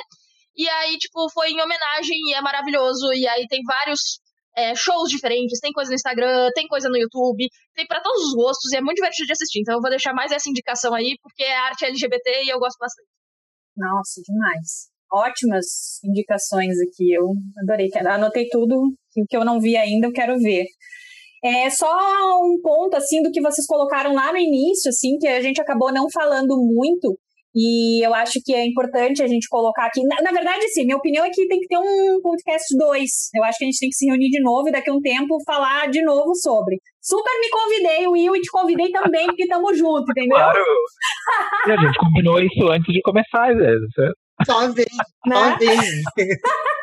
E 0.56 0.68
aí, 0.68 0.98
tipo, 0.98 1.30
foi 1.32 1.52
em 1.52 1.62
homenagem 1.62 2.18
e 2.28 2.34
é 2.34 2.42
maravilhoso. 2.42 3.14
E 3.14 3.28
aí 3.28 3.46
tem 3.48 3.62
vários 3.64 4.20
é, 4.56 4.76
shows 4.76 5.10
diferentes, 5.10 5.60
tem 5.60 5.72
coisa 5.72 5.90
no 5.90 5.96
Instagram, 5.96 6.50
tem 6.54 6.68
coisa 6.68 6.90
no 6.90 6.98
YouTube, 6.98 7.48
tem 7.76 7.88
para 7.88 8.02
todos 8.02 8.24
os 8.24 8.34
gostos 8.36 8.72
e 8.74 8.78
é 8.78 8.82
muito 8.82 8.98
divertido 8.98 9.28
de 9.28 9.34
assistir. 9.34 9.62
Então 9.62 9.76
eu 9.76 9.82
vou 9.82 9.90
deixar 9.90 10.14
mais 10.14 10.32
essa 10.32 10.50
indicação 10.50 10.94
aí, 10.94 11.16
porque 11.22 11.44
é 11.44 11.56
arte 11.58 11.86
LGBT 11.86 12.44
e 12.44 12.50
eu 12.50 12.60
gosto 12.60 12.78
bastante. 12.78 13.08
Nossa, 13.78 14.22
demais. 14.28 14.90
Ótimas 15.12 16.04
indicações 16.04 16.76
aqui, 16.82 17.14
eu 17.14 17.34
adorei. 17.64 17.90
Anotei 18.06 18.48
tudo, 18.50 18.94
o 19.18 19.26
que 19.28 19.38
eu 19.38 19.46
não 19.46 19.60
vi 19.60 19.76
ainda 19.76 20.08
eu 20.08 20.12
quero 20.12 20.38
ver. 20.38 20.66
É 21.44 21.70
só 21.70 21.88
um 22.44 22.60
ponto 22.62 22.96
assim 22.98 23.22
do 23.22 23.32
que 23.32 23.42
vocês 23.42 23.66
colocaram 23.66 24.14
lá 24.14 24.32
no 24.32 24.38
início, 24.38 24.90
assim, 24.90 25.18
que 25.18 25.28
a 25.28 25.42
gente 25.42 25.62
acabou 25.62 25.92
não 25.94 26.08
falando 26.14 26.58
muito. 26.58 27.18
E 27.56 28.06
eu 28.06 28.14
acho 28.14 28.40
que 28.46 28.54
é 28.54 28.64
importante 28.66 29.24
a 29.24 29.28
gente 29.28 29.48
colocar 29.50 29.86
aqui. 29.86 30.04
Na, 30.04 30.22
na 30.22 30.32
verdade, 30.32 30.68
sim, 30.70 30.86
minha 30.86 30.98
opinião 30.98 31.26
é 31.26 31.30
que 31.30 31.48
tem 31.48 31.60
que 31.60 31.68
ter 31.68 31.78
um 31.78 32.20
podcast 32.22 32.78
2. 32.78 33.10
Eu 33.36 33.44
acho 33.44 33.58
que 33.58 33.64
a 33.64 33.68
gente 33.68 33.80
tem 33.80 33.90
que 33.90 33.96
se 33.96 34.06
reunir 34.06 34.30
de 34.30 34.42
novo 34.42 34.68
e 34.68 34.72
daqui 34.72 34.90
a 34.90 34.94
um 34.94 35.02
tempo 35.02 35.36
falar 35.46 35.90
de 35.90 36.04
novo 36.04 36.36
sobre. 36.36 36.78
Super 37.02 37.40
me 37.40 37.50
convidei, 37.50 38.08
Will, 38.08 38.36
e 38.36 38.42
te 38.42 38.52
convidei 38.52 38.92
também, 38.92 39.26
porque 39.26 39.44
estamos 39.44 39.78
juntos, 39.78 40.10
entendeu? 40.10 40.38
Claro! 40.38 40.60
e 41.68 41.72
a 41.72 41.78
gente 41.78 41.98
combinou 41.98 42.40
isso 42.40 42.68
antes 42.70 42.94
de 42.94 43.02
começar, 43.02 43.56
vezes. 43.56 43.90
Só 44.46 44.72
vem, 44.72 44.86
só 45.28 45.50
né? 45.50 45.58
vem. 45.60 45.78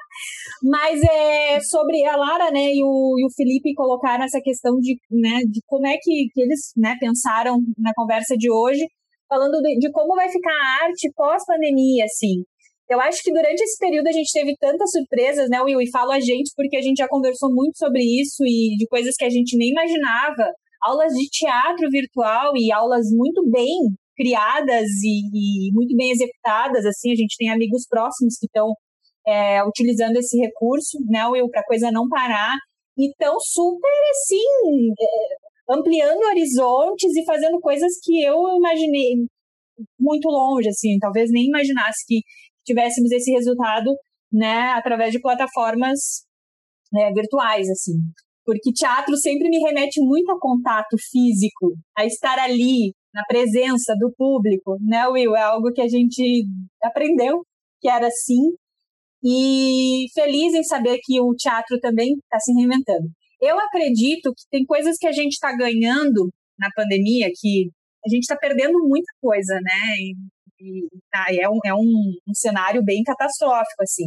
Mas 0.62 1.00
é 1.02 1.60
sobre 1.60 2.04
a 2.04 2.16
Lara, 2.16 2.50
né, 2.50 2.72
e 2.72 2.82
o, 2.82 3.14
e 3.18 3.26
o 3.26 3.34
Felipe 3.36 3.74
colocaram 3.74 4.24
essa 4.24 4.40
questão 4.40 4.78
de, 4.78 4.96
né, 5.10 5.40
de 5.48 5.60
como 5.66 5.86
é 5.86 5.96
que, 6.00 6.28
que 6.32 6.40
eles, 6.40 6.72
né, 6.76 6.96
pensaram 6.98 7.58
na 7.78 7.92
conversa 7.94 8.36
de 8.36 8.50
hoje, 8.50 8.86
falando 9.28 9.60
de, 9.60 9.78
de 9.78 9.90
como 9.92 10.14
vai 10.14 10.28
ficar 10.28 10.52
a 10.52 10.84
arte 10.86 11.10
pós-pandemia, 11.14 12.04
assim. 12.04 12.42
Eu 12.88 13.00
acho 13.00 13.20
que 13.22 13.32
durante 13.32 13.60
esse 13.60 13.76
período 13.78 14.06
a 14.06 14.12
gente 14.12 14.30
teve 14.32 14.54
tantas 14.60 14.90
surpresas, 14.92 15.50
né, 15.50 15.60
Will? 15.60 15.80
E 15.80 15.90
falo 15.90 16.12
a 16.12 16.20
gente 16.20 16.52
porque 16.56 16.76
a 16.76 16.82
gente 16.82 16.98
já 16.98 17.08
conversou 17.08 17.52
muito 17.52 17.76
sobre 17.76 18.02
isso 18.02 18.44
e 18.44 18.76
de 18.78 18.86
coisas 18.86 19.14
que 19.16 19.24
a 19.24 19.30
gente 19.30 19.56
nem 19.56 19.70
imaginava. 19.70 20.52
Aulas 20.82 21.12
de 21.12 21.28
teatro 21.28 21.88
virtual 21.90 22.52
e 22.56 22.70
aulas 22.70 23.06
muito 23.10 23.42
bem 23.50 23.74
criadas 24.16 24.86
e, 25.02 25.68
e 25.68 25.72
muito 25.72 25.96
bem 25.96 26.12
executadas, 26.12 26.86
assim. 26.86 27.10
A 27.10 27.16
gente 27.16 27.36
tem 27.36 27.50
amigos 27.50 27.86
próximos 27.88 28.38
que 28.38 28.46
estão 28.46 28.72
é, 29.26 29.62
utilizando 29.64 30.16
esse 30.16 30.38
recurso, 30.38 30.98
né, 31.08 31.26
Will, 31.26 31.48
para 31.50 31.60
a 31.60 31.66
coisa 31.66 31.90
não 31.90 32.08
parar, 32.08 32.54
e 32.98 33.12
tão 33.18 33.38
super, 33.40 33.90
assim, 34.10 34.92
é, 34.98 35.74
ampliando 35.74 36.22
horizontes 36.22 37.14
e 37.16 37.24
fazendo 37.24 37.60
coisas 37.60 37.92
que 38.02 38.22
eu 38.22 38.36
imaginei 38.56 39.26
muito 39.98 40.28
longe, 40.28 40.68
assim, 40.68 40.98
talvez 40.98 41.30
nem 41.30 41.46
imaginasse 41.46 42.04
que 42.06 42.20
tivéssemos 42.64 43.10
esse 43.12 43.30
resultado, 43.32 43.94
né, 44.32 44.72
através 44.72 45.12
de 45.12 45.20
plataformas 45.20 46.24
né, 46.92 47.12
virtuais, 47.12 47.68
assim. 47.68 47.94
Porque 48.44 48.72
teatro 48.72 49.16
sempre 49.16 49.48
me 49.48 49.58
remete 49.58 50.00
muito 50.00 50.30
a 50.30 50.38
contato 50.38 50.96
físico, 51.10 51.74
a 51.96 52.06
estar 52.06 52.38
ali, 52.38 52.92
na 53.16 53.24
presença 53.24 53.94
do 53.98 54.12
público, 54.14 54.76
né, 54.80 55.08
Will? 55.08 55.34
É 55.34 55.42
algo 55.42 55.72
que 55.72 55.80
a 55.80 55.88
gente 55.88 56.44
aprendeu 56.82 57.42
que 57.80 57.88
era 57.88 58.06
assim 58.06 58.52
e 59.28 60.06
feliz 60.14 60.54
em 60.54 60.62
saber 60.62 60.98
que 61.02 61.20
o 61.20 61.34
teatro 61.34 61.80
também 61.80 62.12
está 62.12 62.38
se 62.38 62.52
reinventando. 62.52 63.08
Eu 63.40 63.58
acredito 63.58 64.32
que 64.32 64.44
tem 64.48 64.64
coisas 64.64 64.96
que 64.98 65.06
a 65.06 65.12
gente 65.12 65.32
está 65.32 65.50
ganhando 65.56 66.30
na 66.56 66.68
pandemia 66.76 67.28
que 67.34 67.68
a 68.06 68.08
gente 68.08 68.22
está 68.22 68.36
perdendo 68.36 68.78
muita 68.86 69.12
coisa, 69.20 69.54
né? 69.54 69.96
E, 69.98 70.14
e 70.60 70.88
tá, 71.10 71.26
é, 71.30 71.48
um, 71.48 71.58
é 71.64 71.74
um, 71.74 72.14
um, 72.28 72.34
cenário 72.34 72.84
bem 72.84 73.02
catastrófico, 73.02 73.82
assim. 73.82 74.06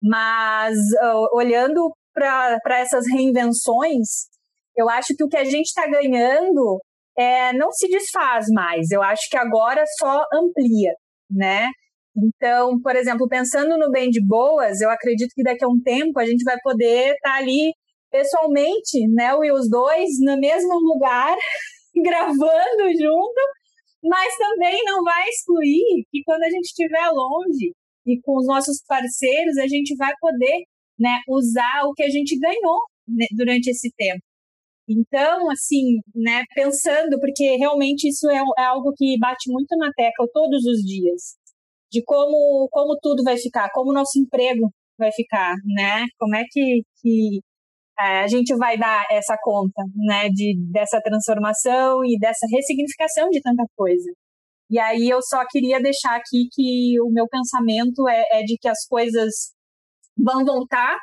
Mas 0.00 0.76
uh, 1.02 1.36
olhando 1.36 1.92
para 2.14 2.78
essas 2.78 3.06
reinvenções, 3.10 4.28
eu 4.76 4.88
acho 4.88 5.16
que 5.16 5.24
o 5.24 5.28
que 5.28 5.36
a 5.36 5.44
gente 5.44 5.66
está 5.66 5.88
ganhando 5.88 6.80
é, 7.18 7.52
não 7.54 7.72
se 7.72 7.88
desfaz 7.88 8.46
mais. 8.54 8.88
Eu 8.92 9.02
acho 9.02 9.28
que 9.28 9.36
agora 9.36 9.82
só 9.98 10.22
amplia, 10.32 10.94
né? 11.28 11.66
Então, 12.16 12.80
por 12.80 12.94
exemplo, 12.94 13.28
pensando 13.28 13.76
no 13.76 13.90
bem 13.90 14.08
de 14.10 14.24
boas, 14.24 14.80
eu 14.80 14.90
acredito 14.90 15.32
que 15.34 15.42
daqui 15.42 15.64
a 15.64 15.68
um 15.68 15.80
tempo 15.82 16.18
a 16.18 16.24
gente 16.24 16.44
vai 16.44 16.56
poder 16.62 17.14
estar 17.14 17.30
tá 17.30 17.36
ali 17.36 17.72
pessoalmente, 18.10 19.08
né, 19.08 19.32
e 19.44 19.52
os 19.52 19.68
dois 19.68 20.10
no 20.20 20.38
mesmo 20.38 20.72
lugar, 20.78 21.36
gravando 21.96 22.92
junto, 22.96 23.40
mas 24.04 24.36
também 24.36 24.82
não 24.84 25.02
vai 25.02 25.28
excluir 25.28 26.04
que 26.10 26.22
quando 26.24 26.44
a 26.44 26.50
gente 26.50 26.66
estiver 26.66 27.10
longe 27.10 27.72
e 28.06 28.20
com 28.22 28.36
os 28.36 28.46
nossos 28.46 28.82
parceiros, 28.86 29.56
a 29.58 29.66
gente 29.66 29.96
vai 29.96 30.12
poder 30.20 30.64
né, 30.98 31.18
usar 31.28 31.82
o 31.86 31.94
que 31.94 32.04
a 32.04 32.10
gente 32.10 32.38
ganhou 32.38 32.80
né, 33.08 33.26
durante 33.36 33.68
esse 33.70 33.90
tempo. 33.96 34.22
Então, 34.88 35.50
assim, 35.50 36.00
né, 36.14 36.44
pensando, 36.54 37.18
porque 37.18 37.56
realmente 37.56 38.08
isso 38.08 38.28
é, 38.30 38.36
é, 38.58 38.64
algo 38.66 38.92
que 38.96 39.18
bate 39.18 39.50
muito 39.50 39.76
na 39.76 39.90
tecla 39.92 40.26
todos 40.32 40.64
os 40.66 40.82
dias, 40.82 41.36
de 41.94 42.02
como, 42.04 42.68
como 42.72 42.98
tudo 43.00 43.22
vai 43.22 43.36
ficar, 43.38 43.70
como 43.72 43.90
o 43.90 43.94
nosso 43.94 44.18
emprego 44.18 44.68
vai 44.98 45.12
ficar, 45.12 45.54
né? 45.64 46.06
Como 46.18 46.34
é 46.34 46.42
que, 46.50 46.82
que 47.00 47.40
é, 47.98 48.20
a 48.22 48.26
gente 48.26 48.54
vai 48.56 48.76
dar 48.76 49.04
essa 49.10 49.36
conta, 49.40 49.82
né, 49.94 50.28
de, 50.28 50.56
dessa 50.72 51.00
transformação 51.00 52.04
e 52.04 52.18
dessa 52.18 52.46
ressignificação 52.50 53.30
de 53.30 53.40
tanta 53.40 53.64
coisa. 53.76 54.10
E 54.68 54.78
aí 54.78 55.08
eu 55.08 55.20
só 55.22 55.44
queria 55.48 55.80
deixar 55.80 56.16
aqui 56.16 56.48
que 56.52 57.00
o 57.00 57.10
meu 57.10 57.28
pensamento 57.28 58.08
é, 58.08 58.40
é 58.40 58.42
de 58.42 58.56
que 58.60 58.68
as 58.68 58.84
coisas 58.88 59.52
vão 60.18 60.44
voltar, 60.44 60.96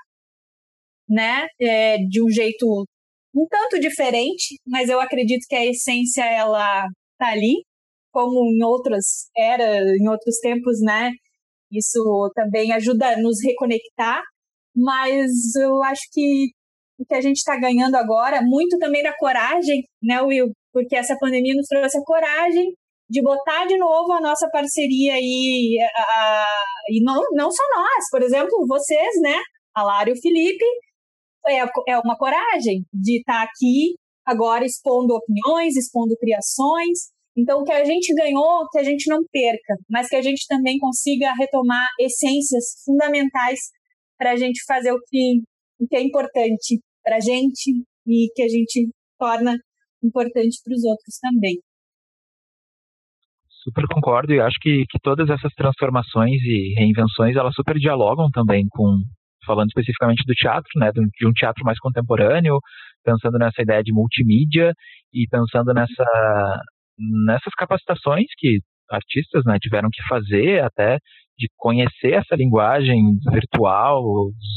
né, 1.07 1.47
é, 1.61 1.97
de 1.99 2.21
um 2.21 2.29
jeito 2.29 2.85
um 3.33 3.47
tanto 3.49 3.79
diferente, 3.79 4.59
mas 4.67 4.89
eu 4.89 4.99
acredito 4.99 5.45
que 5.47 5.55
a 5.55 5.65
essência 5.65 6.25
ela 6.25 6.85
tá 7.17 7.27
ali, 7.27 7.63
como 8.11 8.45
em 8.45 8.63
outras 8.63 9.29
eras, 9.35 9.85
em 9.99 10.07
outros 10.09 10.37
tempos, 10.39 10.79
né? 10.81 11.11
Isso 11.71 12.31
também 12.35 12.71
ajuda 12.73 13.13
a 13.13 13.17
nos 13.17 13.37
reconectar, 13.43 14.21
mas 14.75 15.31
eu 15.55 15.81
acho 15.83 16.01
que 16.11 16.49
o 16.99 17.05
que 17.05 17.15
a 17.15 17.21
gente 17.21 17.37
está 17.37 17.57
ganhando 17.57 17.95
agora, 17.95 18.41
muito 18.43 18.77
também 18.77 19.01
da 19.01 19.15
coragem, 19.17 19.83
né, 20.03 20.21
Will? 20.21 20.51
Porque 20.71 20.95
essa 20.95 21.17
pandemia 21.19 21.55
nos 21.55 21.67
trouxe 21.67 21.97
a 21.97 22.03
coragem 22.03 22.73
de 23.09 23.21
botar 23.21 23.65
de 23.65 23.77
novo 23.77 24.13
a 24.13 24.21
nossa 24.21 24.47
parceria 24.51 25.13
aí, 25.13 25.77
a, 25.95 26.01
a, 26.01 26.45
e 26.89 27.03
não, 27.03 27.21
não 27.33 27.51
só 27.51 27.63
nós, 27.75 28.05
por 28.09 28.21
exemplo, 28.21 28.65
vocês, 28.67 29.21
né, 29.21 29.37
a 29.75 29.83
Lara 29.83 30.09
e 30.09 30.13
o 30.13 30.21
Felipe, 30.21 30.65
é, 31.47 31.59
é 31.89 31.99
uma 31.99 32.17
coragem 32.17 32.85
de 32.93 33.19
estar 33.19 33.33
tá 33.33 33.43
aqui 33.43 33.95
agora 34.25 34.65
expondo 34.65 35.15
opiniões, 35.15 35.75
expondo 35.75 36.15
criações. 36.17 37.10
Então, 37.37 37.63
que 37.63 37.71
a 37.71 37.85
gente 37.85 38.13
ganhou, 38.13 38.67
que 38.71 38.79
a 38.79 38.83
gente 38.83 39.09
não 39.09 39.19
perca, 39.31 39.75
mas 39.89 40.09
que 40.09 40.15
a 40.15 40.21
gente 40.21 40.45
também 40.47 40.77
consiga 40.77 41.33
retomar 41.33 41.87
essências 41.99 42.83
fundamentais 42.85 43.59
para 44.17 44.31
a 44.31 44.35
gente 44.35 44.61
fazer 44.67 44.91
o 44.91 44.99
que, 45.07 45.41
o 45.79 45.87
que 45.87 45.95
é 45.95 46.01
importante 46.01 46.79
para 47.03 47.15
a 47.15 47.19
gente 47.19 47.71
e 48.05 48.27
que 48.35 48.43
a 48.43 48.49
gente 48.49 48.89
torna 49.17 49.55
importante 50.03 50.57
para 50.63 50.73
os 50.73 50.83
outros 50.83 51.17
também. 51.21 51.57
Super 53.63 53.85
concordo 53.87 54.33
e 54.33 54.39
acho 54.39 54.57
que, 54.59 54.85
que 54.89 54.99
todas 55.01 55.29
essas 55.29 55.53
transformações 55.53 56.41
e 56.43 56.73
reinvenções 56.77 57.35
elas 57.35 57.53
super 57.53 57.77
dialogam 57.77 58.27
também 58.31 58.65
com 58.71 58.97
falando 59.45 59.69
especificamente 59.69 60.23
do 60.25 60.33
teatro, 60.33 60.69
né, 60.75 60.91
de 60.91 61.27
um 61.27 61.31
teatro 61.31 61.63
mais 61.63 61.79
contemporâneo, 61.79 62.59
pensando 63.03 63.39
nessa 63.39 63.61
ideia 63.61 63.81
de 63.83 63.91
multimídia 63.91 64.71
e 65.13 65.27
pensando 65.29 65.73
nessa 65.73 66.61
nessas 66.97 67.53
capacitações 67.57 68.27
que 68.37 68.59
artistas 68.89 69.43
né, 69.45 69.57
tiveram 69.59 69.89
que 69.91 70.03
fazer 70.07 70.63
até 70.63 70.97
de 71.37 71.47
conhecer 71.57 72.13
essa 72.13 72.35
linguagem 72.35 73.01
virtual, 73.31 74.03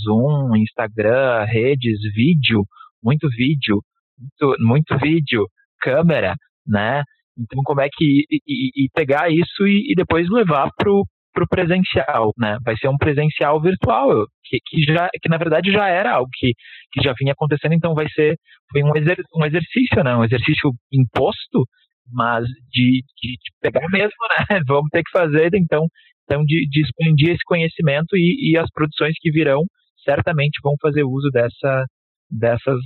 Zoom, 0.04 0.56
Instagram, 0.56 1.44
redes, 1.44 1.98
vídeo, 2.14 2.64
muito 3.02 3.28
vídeo, 3.28 3.80
muito, 4.18 4.56
muito 4.60 4.98
vídeo, 4.98 5.46
câmera, 5.80 6.34
né? 6.66 7.02
Então, 7.38 7.62
como 7.64 7.80
é 7.80 7.88
que. 7.90 8.24
E, 8.30 8.84
e 8.84 8.88
pegar 8.92 9.30
isso 9.30 9.66
e, 9.66 9.92
e 9.92 9.94
depois 9.94 10.28
levar 10.28 10.68
pro, 10.76 11.04
pro 11.32 11.48
presencial, 11.48 12.32
né? 12.38 12.58
Vai 12.64 12.76
ser 12.76 12.88
um 12.88 12.96
presencial 12.96 13.60
virtual, 13.60 14.26
que, 14.44 14.58
que, 14.64 14.82
já, 14.84 15.08
que 15.20 15.28
na 15.28 15.36
verdade 15.36 15.72
já 15.72 15.88
era 15.88 16.12
algo 16.12 16.28
que, 16.32 16.52
que 16.92 17.02
já 17.02 17.12
vinha 17.18 17.32
acontecendo, 17.32 17.74
então 17.74 17.94
vai 17.94 18.08
ser 18.10 18.36
foi 18.70 18.82
um, 18.82 18.96
exer, 18.96 19.18
um 19.34 19.44
exercício, 19.44 20.02
né? 20.04 20.16
Um 20.16 20.24
exercício 20.24 20.70
imposto, 20.92 21.64
mas 22.12 22.46
de, 22.70 23.02
de, 23.20 23.32
de, 23.32 23.50
pegar 23.60 23.86
mesmo, 23.90 24.16
né? 24.30 24.60
Vamos 24.66 24.88
ter 24.90 25.02
que 25.02 25.10
fazer, 25.10 25.50
então, 25.54 25.86
então 26.24 26.44
de, 26.44 26.66
de 26.68 26.82
expandir 26.82 27.30
esse 27.30 27.44
conhecimento 27.44 28.16
e, 28.16 28.52
e 28.52 28.58
as 28.58 28.70
produções 28.72 29.14
que 29.18 29.30
virão 29.30 29.62
certamente 30.04 30.60
vão 30.62 30.74
fazer 30.80 31.02
uso 31.04 31.30
dessa, 31.30 31.86
dessas 32.30 32.80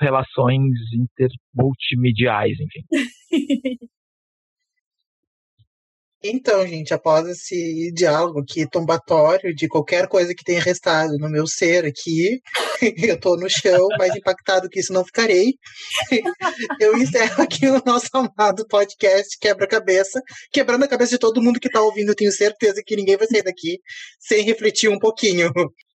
relações 0.00 0.72
intermultimediais, 0.92 2.56
enfim. 2.58 2.82
Então, 6.24 6.64
gente, 6.64 6.94
após 6.94 7.26
esse 7.26 7.90
diálogo 7.92 8.40
aqui 8.40 8.64
tombatório 8.70 9.52
de 9.52 9.66
qualquer 9.66 10.06
coisa 10.06 10.32
que 10.32 10.44
tenha 10.44 10.60
restado 10.60 11.18
no 11.18 11.28
meu 11.28 11.48
ser 11.48 11.84
aqui, 11.84 12.40
eu 13.10 13.18
tô 13.18 13.36
no 13.36 13.50
chão, 13.50 13.88
mais 13.98 14.14
impactado 14.14 14.68
que 14.68 14.78
isso 14.78 14.92
não 14.92 15.04
ficarei. 15.04 15.54
Eu 16.80 16.96
encerro 16.96 17.42
aqui 17.42 17.66
o 17.66 17.82
nosso 17.84 18.08
amado 18.14 18.66
podcast 18.68 19.36
Quebra-Cabeça, 19.38 20.20
quebrando 20.52 20.84
a 20.84 20.88
cabeça 20.88 21.12
de 21.12 21.18
todo 21.18 21.42
mundo 21.42 21.60
que 21.60 21.70
tá 21.70 21.80
ouvindo, 21.80 22.10
eu 22.10 22.14
tenho 22.14 22.32
certeza 22.32 22.82
que 22.84 22.96
ninguém 22.96 23.16
vai 23.16 23.26
sair 23.26 23.42
daqui 23.42 23.78
sem 24.18 24.42
refletir 24.44 24.88
um 24.88 24.98
pouquinho. 24.98 25.50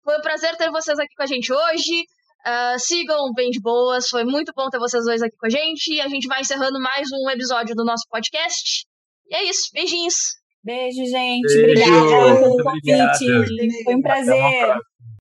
Foi 0.03 0.17
um 0.17 0.21
prazer 0.21 0.55
ter 0.57 0.69
vocês 0.71 0.97
aqui 0.99 1.13
com 1.15 1.23
a 1.23 1.27
gente 1.27 1.51
hoje. 1.51 2.03
Uh, 2.45 2.79
sigam 2.79 3.33
Bem 3.33 3.49
de 3.49 3.59
Boas, 3.59 4.07
foi 4.07 4.23
muito 4.23 4.51
bom 4.55 4.69
ter 4.69 4.79
vocês 4.79 5.03
dois 5.05 5.21
aqui 5.21 5.35
com 5.37 5.47
a 5.47 5.49
gente. 5.49 5.93
E 5.93 6.01
a 6.01 6.07
gente 6.07 6.27
vai 6.27 6.41
encerrando 6.41 6.79
mais 6.79 7.07
um 7.11 7.29
episódio 7.29 7.75
do 7.75 7.83
nosso 7.83 8.03
podcast. 8.09 8.85
E 9.29 9.35
é 9.35 9.49
isso. 9.49 9.69
Beijinhos. 9.73 10.15
Beijo, 10.63 11.05
gente. 11.05 11.47
Beijo. 11.47 11.83
Obrigada 11.83 12.39
pelo 12.39 12.63
convite. 12.63 13.83
Foi 13.83 13.95
um 13.95 14.01
prazer. 14.01 14.75